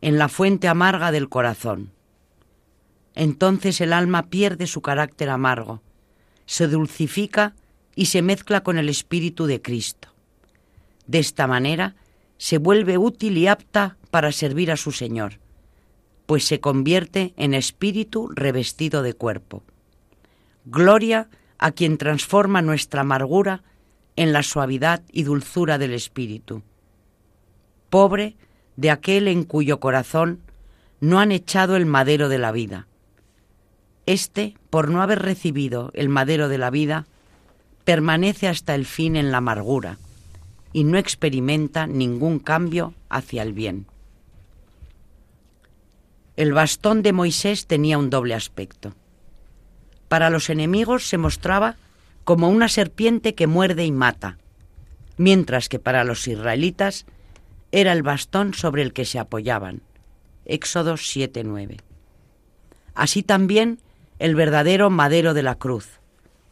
en 0.00 0.18
la 0.18 0.28
fuente 0.28 0.68
amarga 0.68 1.12
del 1.12 1.28
corazón 1.28 1.94
entonces 3.14 3.80
el 3.80 3.92
alma 3.92 4.28
pierde 4.28 4.66
su 4.66 4.82
carácter 4.82 5.30
amargo, 5.30 5.82
se 6.46 6.66
dulcifica 6.66 7.54
y 7.94 8.06
se 8.06 8.22
mezcla 8.22 8.62
con 8.62 8.76
el 8.76 8.88
Espíritu 8.88 9.46
de 9.46 9.62
Cristo. 9.62 10.08
De 11.06 11.18
esta 11.20 11.46
manera 11.46 11.94
se 12.38 12.58
vuelve 12.58 12.98
útil 12.98 13.38
y 13.38 13.46
apta 13.46 13.96
para 14.10 14.32
servir 14.32 14.72
a 14.72 14.76
su 14.76 14.90
Señor, 14.90 15.38
pues 16.26 16.44
se 16.44 16.60
convierte 16.60 17.34
en 17.36 17.54
espíritu 17.54 18.28
revestido 18.34 19.02
de 19.02 19.14
cuerpo. 19.14 19.62
Gloria 20.64 21.28
a 21.58 21.70
quien 21.70 21.98
transforma 21.98 22.62
nuestra 22.62 23.02
amargura 23.02 23.62
en 24.16 24.32
la 24.32 24.42
suavidad 24.42 25.02
y 25.12 25.22
dulzura 25.22 25.78
del 25.78 25.92
Espíritu. 25.92 26.62
Pobre 27.94 28.34
de 28.74 28.90
aquel 28.90 29.28
en 29.28 29.44
cuyo 29.44 29.78
corazón 29.78 30.40
no 30.98 31.20
han 31.20 31.30
echado 31.30 31.76
el 31.76 31.86
madero 31.86 32.28
de 32.28 32.38
la 32.38 32.50
vida 32.50 32.88
este, 34.04 34.56
por 34.68 34.90
no 34.90 35.00
haber 35.00 35.22
recibido 35.22 35.92
el 35.94 36.08
madero 36.08 36.48
de 36.48 36.58
la 36.58 36.70
vida, 36.70 37.06
permanece 37.84 38.48
hasta 38.48 38.74
el 38.74 38.84
fin 38.84 39.14
en 39.14 39.30
la 39.30 39.38
amargura 39.38 39.98
y 40.72 40.82
no 40.82 40.98
experimenta 40.98 41.86
ningún 41.86 42.40
cambio 42.40 42.94
hacia 43.08 43.42
el 43.42 43.52
bien. 43.52 43.86
El 46.36 46.52
bastón 46.52 47.00
de 47.02 47.12
Moisés 47.12 47.68
tenía 47.68 47.96
un 47.96 48.10
doble 48.10 48.34
aspecto. 48.34 48.92
Para 50.08 50.30
los 50.30 50.50
enemigos 50.50 51.08
se 51.08 51.16
mostraba 51.16 51.76
como 52.24 52.48
una 52.48 52.68
serpiente 52.68 53.36
que 53.36 53.46
muerde 53.46 53.84
y 53.84 53.92
mata, 53.92 54.36
mientras 55.16 55.68
que 55.68 55.78
para 55.78 56.02
los 56.02 56.26
israelitas 56.26 57.06
era 57.76 57.92
el 57.92 58.04
bastón 58.04 58.54
sobre 58.54 58.82
el 58.82 58.92
que 58.92 59.04
se 59.04 59.18
apoyaban. 59.18 59.82
Éxodo 60.44 60.96
7:9. 60.96 61.78
Así 62.94 63.24
también 63.24 63.80
el 64.20 64.36
verdadero 64.36 64.90
madero 64.90 65.34
de 65.34 65.42
la 65.42 65.56
cruz, 65.56 65.98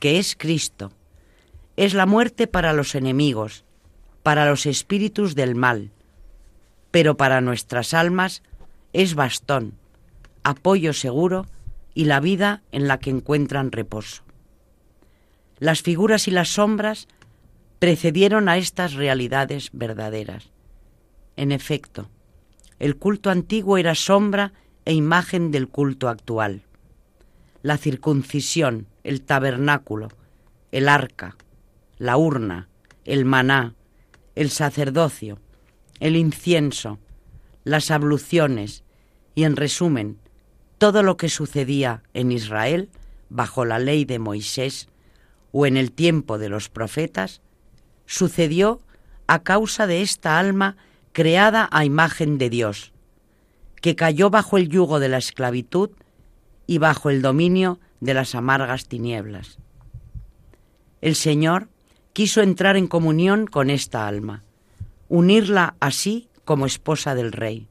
que 0.01 0.19
es 0.19 0.35
Cristo. 0.37 0.91
Es 1.77 1.95
la 1.95 2.07
muerte 2.07 2.49
para 2.49 2.73
los 2.73 2.97
enemigos, 2.97 3.65
para 4.25 4.47
los 4.47 4.67
espíritus 4.67 5.37
del 5.37 5.55
mal, 5.55 5.93
pero 6.91 7.17
para 7.17 7.41
nuestras 7.41 7.95
almas 7.95 8.43
es 8.93 9.15
bastón, 9.15 9.75
apoyo 10.43 10.93
seguro 10.93 11.47
y 11.95 12.07
la 12.07 12.19
vida 12.19 12.63
en 12.73 12.89
la 12.89 12.99
que 12.99 13.11
encuentran 13.11 13.71
reposo. 13.71 14.25
Las 15.61 15.83
figuras 15.83 16.27
y 16.27 16.33
las 16.33 16.49
sombras 16.49 17.07
precedieron 17.79 18.49
a 18.49 18.57
estas 18.57 18.95
realidades 18.95 19.71
verdaderas. 19.73 20.52
En 21.37 21.53
efecto, 21.53 22.09
el 22.79 22.97
culto 22.97 23.31
antiguo 23.31 23.79
era 23.79 23.95
sombra 23.95 24.53
e 24.85 24.93
imagen 24.93 25.51
del 25.51 25.69
culto 25.69 26.09
actual. 26.09 26.63
La 27.63 27.77
circuncisión, 27.77 28.87
el 29.05 29.23
tabernáculo, 29.23 30.09
el 30.73 30.89
arca, 30.89 31.37
la 31.99 32.17
urna, 32.17 32.69
el 33.05 33.25
maná, 33.25 33.75
el 34.35 34.51
sacerdocio, 34.51 35.39
el 36.01 36.17
incienso, 36.17 36.99
las 37.65 37.91
abluciones 37.91 38.83
y, 39.35 39.45
en 39.45 39.57
resumen, 39.57 40.19
todo 40.79 41.03
lo 41.03 41.17
que 41.17 41.29
sucedía 41.29 42.03
en 42.15 42.33
Israel 42.33 42.91
bajo 43.29 43.65
la 43.65 43.79
ley 43.79 44.05
de 44.05 44.19
Moisés 44.19 44.89
o 45.53 45.67
en 45.67 45.77
el 45.77 45.93
tiempo 45.93 46.39
de 46.39 46.49
los 46.49 46.69
profetas, 46.69 47.41
sucedió 48.07 48.81
a 49.27 49.43
causa 49.45 49.87
de 49.87 50.03
esta 50.03 50.39
alma 50.39 50.77
creada 51.13 51.69
a 51.71 51.85
imagen 51.85 52.39
de 52.39 52.51
Dios, 52.51 52.93
que 53.81 53.97
cayó 53.97 54.31
bajo 54.31 54.57
el 54.57 54.69
yugo 54.69 55.01
de 55.01 55.09
la 55.09 55.19
esclavitud 55.19 55.91
y 56.67 56.79
bajo 56.79 57.11
el 57.11 57.23
dominio 57.23 57.81
de 58.01 58.15
las 58.15 58.35
amargas 58.35 58.87
tinieblas. 58.87 59.59
El 61.01 61.15
Señor 61.15 61.69
quiso 62.13 62.43
entrar 62.43 62.77
en 62.77 62.87
comunión 62.87 63.47
con 63.47 63.71
esta 63.71 64.07
alma, 64.07 64.43
unirla 65.09 65.75
así 65.81 66.29
como 66.45 66.67
esposa 66.67 67.15
del 67.15 67.33
Rey. 67.33 67.69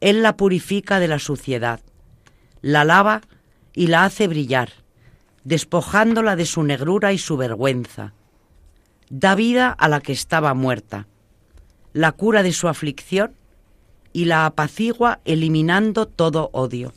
Él 0.00 0.22
la 0.22 0.36
purifica 0.36 1.00
de 1.00 1.08
la 1.08 1.18
suciedad, 1.18 1.80
la 2.60 2.84
lava 2.84 3.22
y 3.72 3.86
la 3.86 4.04
hace 4.04 4.28
brillar, 4.28 4.70
despojándola 5.44 6.36
de 6.36 6.46
su 6.46 6.62
negrura 6.62 7.12
y 7.12 7.18
su 7.18 7.36
vergüenza. 7.36 8.12
Da 9.10 9.34
vida 9.34 9.70
a 9.70 9.88
la 9.88 10.00
que 10.00 10.12
estaba 10.12 10.54
muerta, 10.54 11.06
la 11.92 12.12
cura 12.12 12.42
de 12.42 12.52
su 12.52 12.68
aflicción 12.68 13.34
y 14.12 14.26
la 14.26 14.46
apacigua 14.46 15.20
eliminando 15.24 16.06
todo 16.06 16.50
odio. 16.52 16.92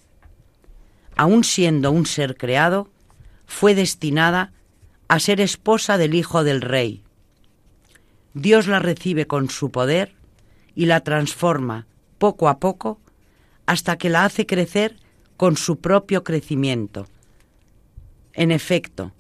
Aun 1.15 1.43
siendo 1.43 1.91
un 1.91 2.05
ser 2.05 2.35
creado, 2.35 2.89
fue 3.45 3.75
destinada 3.75 4.53
a 5.07 5.19
ser 5.19 5.39
esposa 5.39 5.97
del 5.97 6.13
Hijo 6.13 6.43
del 6.43 6.61
Rey. 6.61 7.03
Dios 8.33 8.67
la 8.67 8.79
recibe 8.79 9.27
con 9.27 9.49
su 9.49 9.71
poder 9.71 10.13
y 10.75 10.87
la 10.87 11.01
transforma 11.01 11.87
poco 12.17 12.49
a 12.49 12.59
poco 12.59 12.99
hasta 13.65 13.97
que 13.97 14.09
la 14.09 14.25
hace 14.25 14.45
crecer 14.45 14.97
con 15.37 15.57
su 15.57 15.79
propio 15.79 16.23
crecimiento. 16.23 17.07
En 18.33 18.51
efecto, 18.51 19.13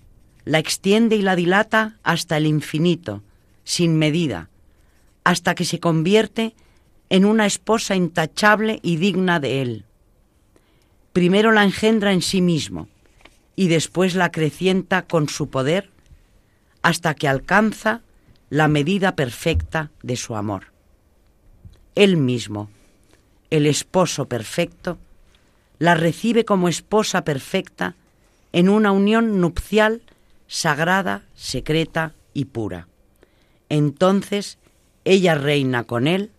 la 0.43 0.59
extiende 0.59 1.15
y 1.15 1.21
la 1.21 1.35
dilata 1.35 1.97
hasta 2.03 2.37
el 2.37 2.45
infinito, 2.45 3.23
sin 3.63 3.97
medida, 3.97 4.49
hasta 5.25 5.55
que 5.55 5.65
se 5.65 5.81
convierte 5.81 6.55
en 7.09 7.25
una 7.25 7.45
esposa 7.45 7.95
intachable 7.95 8.79
y 8.81 8.95
digna 8.95 9.41
de 9.41 9.61
él. 9.61 9.85
Primero 11.11 11.51
la 11.51 11.63
engendra 11.63 12.13
en 12.13 12.21
sí 12.21 12.41
mismo 12.41 12.87
y 13.55 13.67
después 13.67 14.15
la 14.15 14.25
acrecienta 14.25 15.01
con 15.01 15.27
su 15.27 15.49
poder 15.49 15.89
hasta 16.83 17.15
que 17.15 17.27
alcanza 17.27 18.01
la 18.49 18.67
medida 18.67 19.15
perfecta 19.15 19.89
de 20.03 20.15
su 20.15 20.35
amor. 20.35 20.65
Él 21.95 22.17
mismo, 22.17 22.69
el 23.49 23.65
esposo 23.65 24.27
perfecto, 24.27 24.99
la 25.79 25.95
recibe 25.95 26.45
como 26.45 26.69
esposa 26.69 27.23
perfecta 27.23 27.95
en 28.53 28.69
una 28.69 28.91
unión 28.91 29.41
nupcial 29.41 30.01
sagrada, 30.47 31.23
secreta 31.33 32.13
y 32.33 32.45
pura. 32.45 32.87
Entonces 33.69 34.59
ella 35.05 35.35
reina 35.35 35.85
con 35.85 36.07
él 36.07 36.31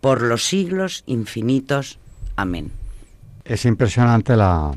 por 0.00 0.22
los 0.22 0.46
siglos 0.46 1.02
infinitos. 1.06 1.98
Amén. 2.36 2.70
Es 3.44 3.64
impresionante 3.64 4.36
la, 4.36 4.72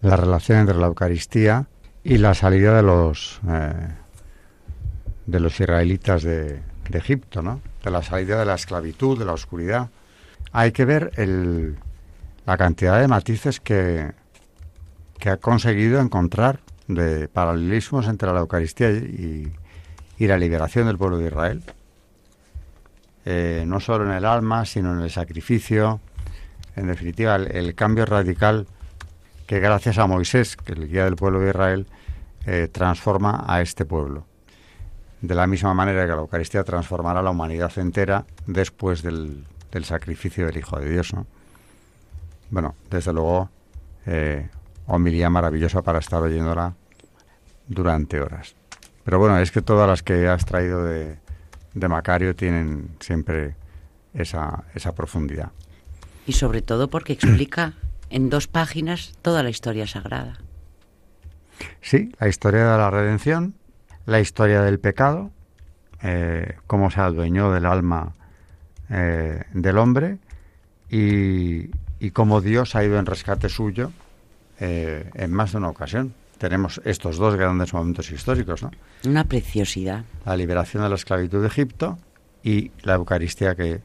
la 0.00 0.16
relación 0.16 0.58
entre 0.60 0.76
la 0.76 0.86
Eucaristía 0.86 1.66
y 2.02 2.18
la 2.18 2.34
salida 2.34 2.76
de 2.76 2.82
los 2.82 3.40
eh, 3.48 3.88
de 5.26 5.40
los 5.40 5.58
israelitas 5.58 6.22
de, 6.22 6.60
Egipto, 6.92 7.42
¿no? 7.42 7.60
De 7.82 7.90
la 7.90 8.02
salida 8.02 8.38
de 8.38 8.44
la 8.44 8.54
esclavitud, 8.54 9.18
de 9.18 9.24
la 9.24 9.32
oscuridad. 9.32 9.88
Hay 10.52 10.72
que 10.72 10.84
ver 10.84 11.12
la 12.44 12.56
cantidad 12.58 13.00
de 13.00 13.08
matices 13.08 13.58
que, 13.58 14.12
que 15.18 15.30
ha 15.30 15.38
conseguido 15.38 16.00
encontrar 16.00 16.60
de 16.86 17.26
paralelismos 17.28 18.06
entre 18.06 18.32
la 18.32 18.40
Eucaristía 18.40 18.90
y, 18.90 19.50
y 20.18 20.26
la 20.26 20.38
liberación 20.38 20.86
del 20.86 20.98
pueblo 20.98 21.18
de 21.18 21.26
Israel. 21.26 21.62
Eh, 23.24 23.64
no 23.66 23.80
solo 23.80 24.04
en 24.04 24.12
el 24.12 24.24
alma, 24.24 24.64
sino 24.64 24.92
en 24.92 25.00
el 25.00 25.10
sacrificio. 25.10 26.00
En 26.76 26.86
definitiva, 26.86 27.36
el, 27.36 27.74
cambio 27.74 28.04
radical 28.04 28.66
que 29.46 29.60
gracias 29.60 29.98
a 29.98 30.06
Moisés, 30.06 30.56
que 30.56 30.72
es 30.72 30.78
el 30.78 30.88
guía 30.88 31.04
del 31.04 31.16
pueblo 31.16 31.40
de 31.40 31.50
Israel, 31.50 31.86
eh, 32.46 32.68
transforma 32.70 33.44
a 33.46 33.60
este 33.62 33.84
pueblo. 33.84 34.26
De 35.20 35.34
la 35.34 35.46
misma 35.46 35.72
manera 35.72 36.02
que 36.02 36.12
la 36.12 36.18
Eucaristía 36.18 36.64
transformará 36.64 37.20
a 37.20 37.22
la 37.22 37.30
humanidad 37.30 37.72
entera 37.78 38.26
después 38.46 39.02
del, 39.02 39.44
del 39.72 39.84
sacrificio 39.84 40.46
del 40.46 40.58
Hijo 40.58 40.78
de 40.78 40.90
Dios. 40.90 41.14
¿no? 41.14 41.26
Bueno, 42.50 42.74
desde 42.90 43.12
luego, 43.12 43.48
eh, 44.06 44.48
homilía 44.86 45.30
maravillosa 45.30 45.82
para 45.82 45.98
estar 45.98 46.22
oyéndola 46.22 46.74
durante 47.66 48.20
horas. 48.20 48.54
Pero 49.04 49.18
bueno, 49.18 49.38
es 49.38 49.50
que 49.50 49.62
todas 49.62 49.88
las 49.88 50.02
que 50.02 50.28
has 50.28 50.44
traído 50.44 50.84
de, 50.84 51.16
de 51.74 51.88
Macario 51.88 52.34
tienen 52.34 52.90
siempre 53.00 53.54
esa, 54.14 54.64
esa 54.74 54.94
profundidad. 54.94 55.50
Y 56.26 56.32
sobre 56.32 56.62
todo 56.62 56.88
porque 56.88 57.12
explica 57.12 57.74
en 58.10 58.30
dos 58.30 58.46
páginas 58.46 59.12
toda 59.22 59.42
la 59.42 59.50
historia 59.50 59.86
sagrada. 59.86 60.38
Sí, 61.80 62.12
la 62.18 62.28
historia 62.28 62.70
de 62.70 62.78
la 62.78 62.90
redención, 62.90 63.54
la 64.06 64.20
historia 64.20 64.62
del 64.62 64.80
pecado, 64.80 65.30
eh, 66.02 66.56
cómo 66.66 66.90
se 66.90 67.00
adueñó 67.00 67.52
del 67.52 67.66
alma 67.66 68.12
eh, 68.90 69.42
del 69.52 69.78
hombre 69.78 70.18
y, 70.90 71.70
y, 71.98 72.10
cómo 72.12 72.40
Dios 72.40 72.74
ha 72.74 72.84
ido 72.84 72.98
en 72.98 73.06
rescate 73.06 73.48
suyo 73.48 73.90
eh, 74.60 75.10
en 75.14 75.32
más 75.32 75.52
de 75.52 75.58
una 75.58 75.68
ocasión. 75.68 76.14
Tenemos 76.44 76.78
estos 76.84 77.16
dos 77.16 77.36
grandes 77.36 77.72
momentos 77.72 78.10
históricos, 78.10 78.62
¿no? 78.62 78.70
Una 79.06 79.24
preciosidad. 79.24 80.04
La 80.26 80.36
liberación 80.36 80.82
de 80.82 80.90
la 80.90 80.94
esclavitud 80.94 81.40
de 81.40 81.46
Egipto 81.46 81.96
y 82.42 82.70
la 82.82 82.96
Eucaristía 82.96 83.54
que 83.54 83.80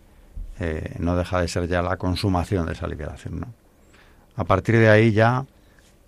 eh, 0.60 0.96
no 1.00 1.16
deja 1.16 1.40
de 1.40 1.48
ser 1.48 1.70
ya 1.70 1.82
la 1.82 1.96
consumación 1.96 2.66
de 2.66 2.74
esa 2.74 2.86
liberación, 2.86 3.40
¿no? 3.40 3.48
A 4.36 4.44
partir 4.44 4.76
de 4.76 4.90
ahí 4.90 5.14
ya, 5.14 5.46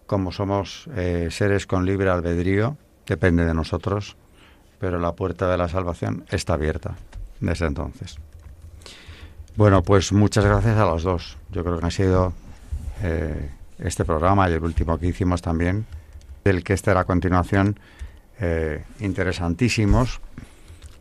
como 0.08 0.34
somos 0.34 0.90
eh, 0.94 1.30
seres 1.32 1.66
con 1.66 1.86
libre 1.86 2.10
albedrío, 2.10 2.76
depende 3.08 3.46
de 3.46 3.54
nosotros, 3.54 4.18
pero 4.78 5.00
la 5.00 5.14
puerta 5.14 5.50
de 5.50 5.56
la 5.56 5.70
salvación 5.70 6.26
está 6.32 6.56
abierta 6.56 6.96
desde 7.40 7.68
entonces. 7.68 8.18
Bueno, 9.56 9.84
pues 9.84 10.12
muchas 10.12 10.44
gracias 10.44 10.78
a 10.78 10.84
los 10.84 11.04
dos. 11.04 11.38
Yo 11.50 11.64
creo 11.64 11.80
que 11.80 11.86
ha 11.86 11.92
sido 11.92 12.34
eh, 13.04 13.52
este 13.80 14.04
programa 14.04 14.50
y 14.50 14.54
el 14.54 14.64
último 14.64 14.98
que 14.98 15.08
hicimos 15.08 15.42
también, 15.42 15.86
del 16.44 16.64
que 16.64 16.76
era 16.86 17.02
a 17.02 17.06
continuación, 17.06 17.80
eh, 18.40 18.84
interesantísimos 19.00 20.20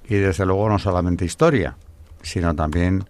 y 0.08 0.16
desde 0.16 0.44
luego 0.44 0.68
no 0.68 0.78
solamente 0.78 1.24
historia, 1.24 1.76
sino 2.22 2.54
también 2.54 3.04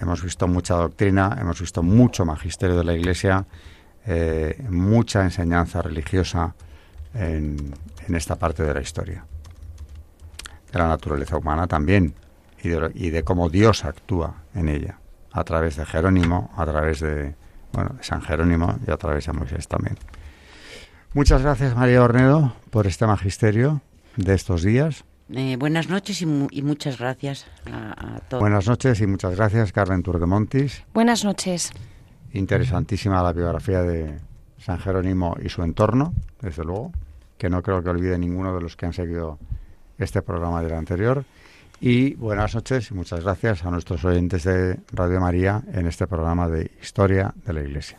hemos 0.00 0.22
visto 0.22 0.48
mucha 0.48 0.74
doctrina, 0.74 1.36
hemos 1.40 1.60
visto 1.60 1.82
mucho 1.82 2.24
magisterio 2.24 2.76
de 2.76 2.84
la 2.84 2.94
Iglesia, 2.94 3.46
eh, 4.06 4.64
mucha 4.70 5.22
enseñanza 5.22 5.82
religiosa 5.82 6.54
en, 7.14 7.74
en, 8.06 8.14
esta 8.14 8.36
parte 8.36 8.62
de 8.62 8.74
la 8.74 8.80
historia. 8.80 9.24
De 10.72 10.78
la 10.78 10.88
naturaleza 10.88 11.36
humana 11.36 11.66
también, 11.66 12.14
y 12.62 12.68
de, 12.68 12.90
y 12.94 13.10
de, 13.10 13.22
cómo 13.22 13.48
Dios 13.48 13.84
actúa 13.84 14.42
en 14.54 14.68
ella, 14.68 14.98
a 15.32 15.44
través 15.44 15.76
de 15.76 15.86
Jerónimo, 15.86 16.50
a 16.56 16.64
través 16.64 17.00
de, 17.00 17.34
bueno, 17.72 17.90
de 17.96 18.02
San 18.02 18.22
Jerónimo 18.22 18.78
y 18.86 18.90
a 18.90 18.96
través 18.96 19.26
de 19.26 19.32
Moisés 19.32 19.68
también. 19.68 19.96
Muchas 21.14 21.42
gracias, 21.42 21.74
María 21.74 22.02
Ornedo, 22.02 22.54
por 22.70 22.86
este 22.86 23.06
magisterio 23.06 23.80
de 24.16 24.34
estos 24.34 24.62
días. 24.62 25.04
Eh, 25.30 25.56
buenas 25.58 25.88
noches 25.88 26.22
y, 26.22 26.26
mu 26.26 26.48
y 26.50 26.62
muchas 26.62 26.98
gracias 26.98 27.46
a, 27.70 28.16
a, 28.16 28.20
todos. 28.20 28.40
Buenas 28.40 28.66
noches 28.66 29.00
y 29.00 29.06
muchas 29.06 29.36
gracias, 29.36 29.72
Carmen 29.72 30.02
Turdemontis. 30.02 30.84
Buenas 30.94 31.24
noches. 31.24 31.72
Interesantísima 32.32 33.22
la 33.22 33.32
biografía 33.32 33.82
de 33.82 34.18
San 34.58 34.78
Jerónimo 34.78 35.36
y 35.42 35.48
su 35.48 35.62
entorno, 35.62 36.12
desde 36.40 36.64
luego, 36.64 36.92
que 37.36 37.48
no 37.48 37.62
creo 37.62 37.82
que 37.82 37.88
olvide 37.90 38.18
ninguno 38.18 38.54
de 38.54 38.60
los 38.60 38.76
que 38.76 38.86
han 38.86 38.92
seguido 38.92 39.38
este 39.98 40.22
programa 40.22 40.62
del 40.62 40.74
anterior. 40.74 41.24
Y 41.80 42.14
buenas 42.14 42.54
noches 42.54 42.90
y 42.90 42.94
muchas 42.94 43.22
gracias 43.22 43.64
a 43.64 43.70
nuestros 43.70 44.04
oyentes 44.04 44.44
de 44.44 44.80
Radio 44.92 45.20
María 45.20 45.62
en 45.72 45.86
este 45.86 46.06
programa 46.06 46.48
de 46.48 46.72
Historia 46.82 47.32
de 47.44 47.52
la 47.52 47.60
Iglesia. 47.60 47.98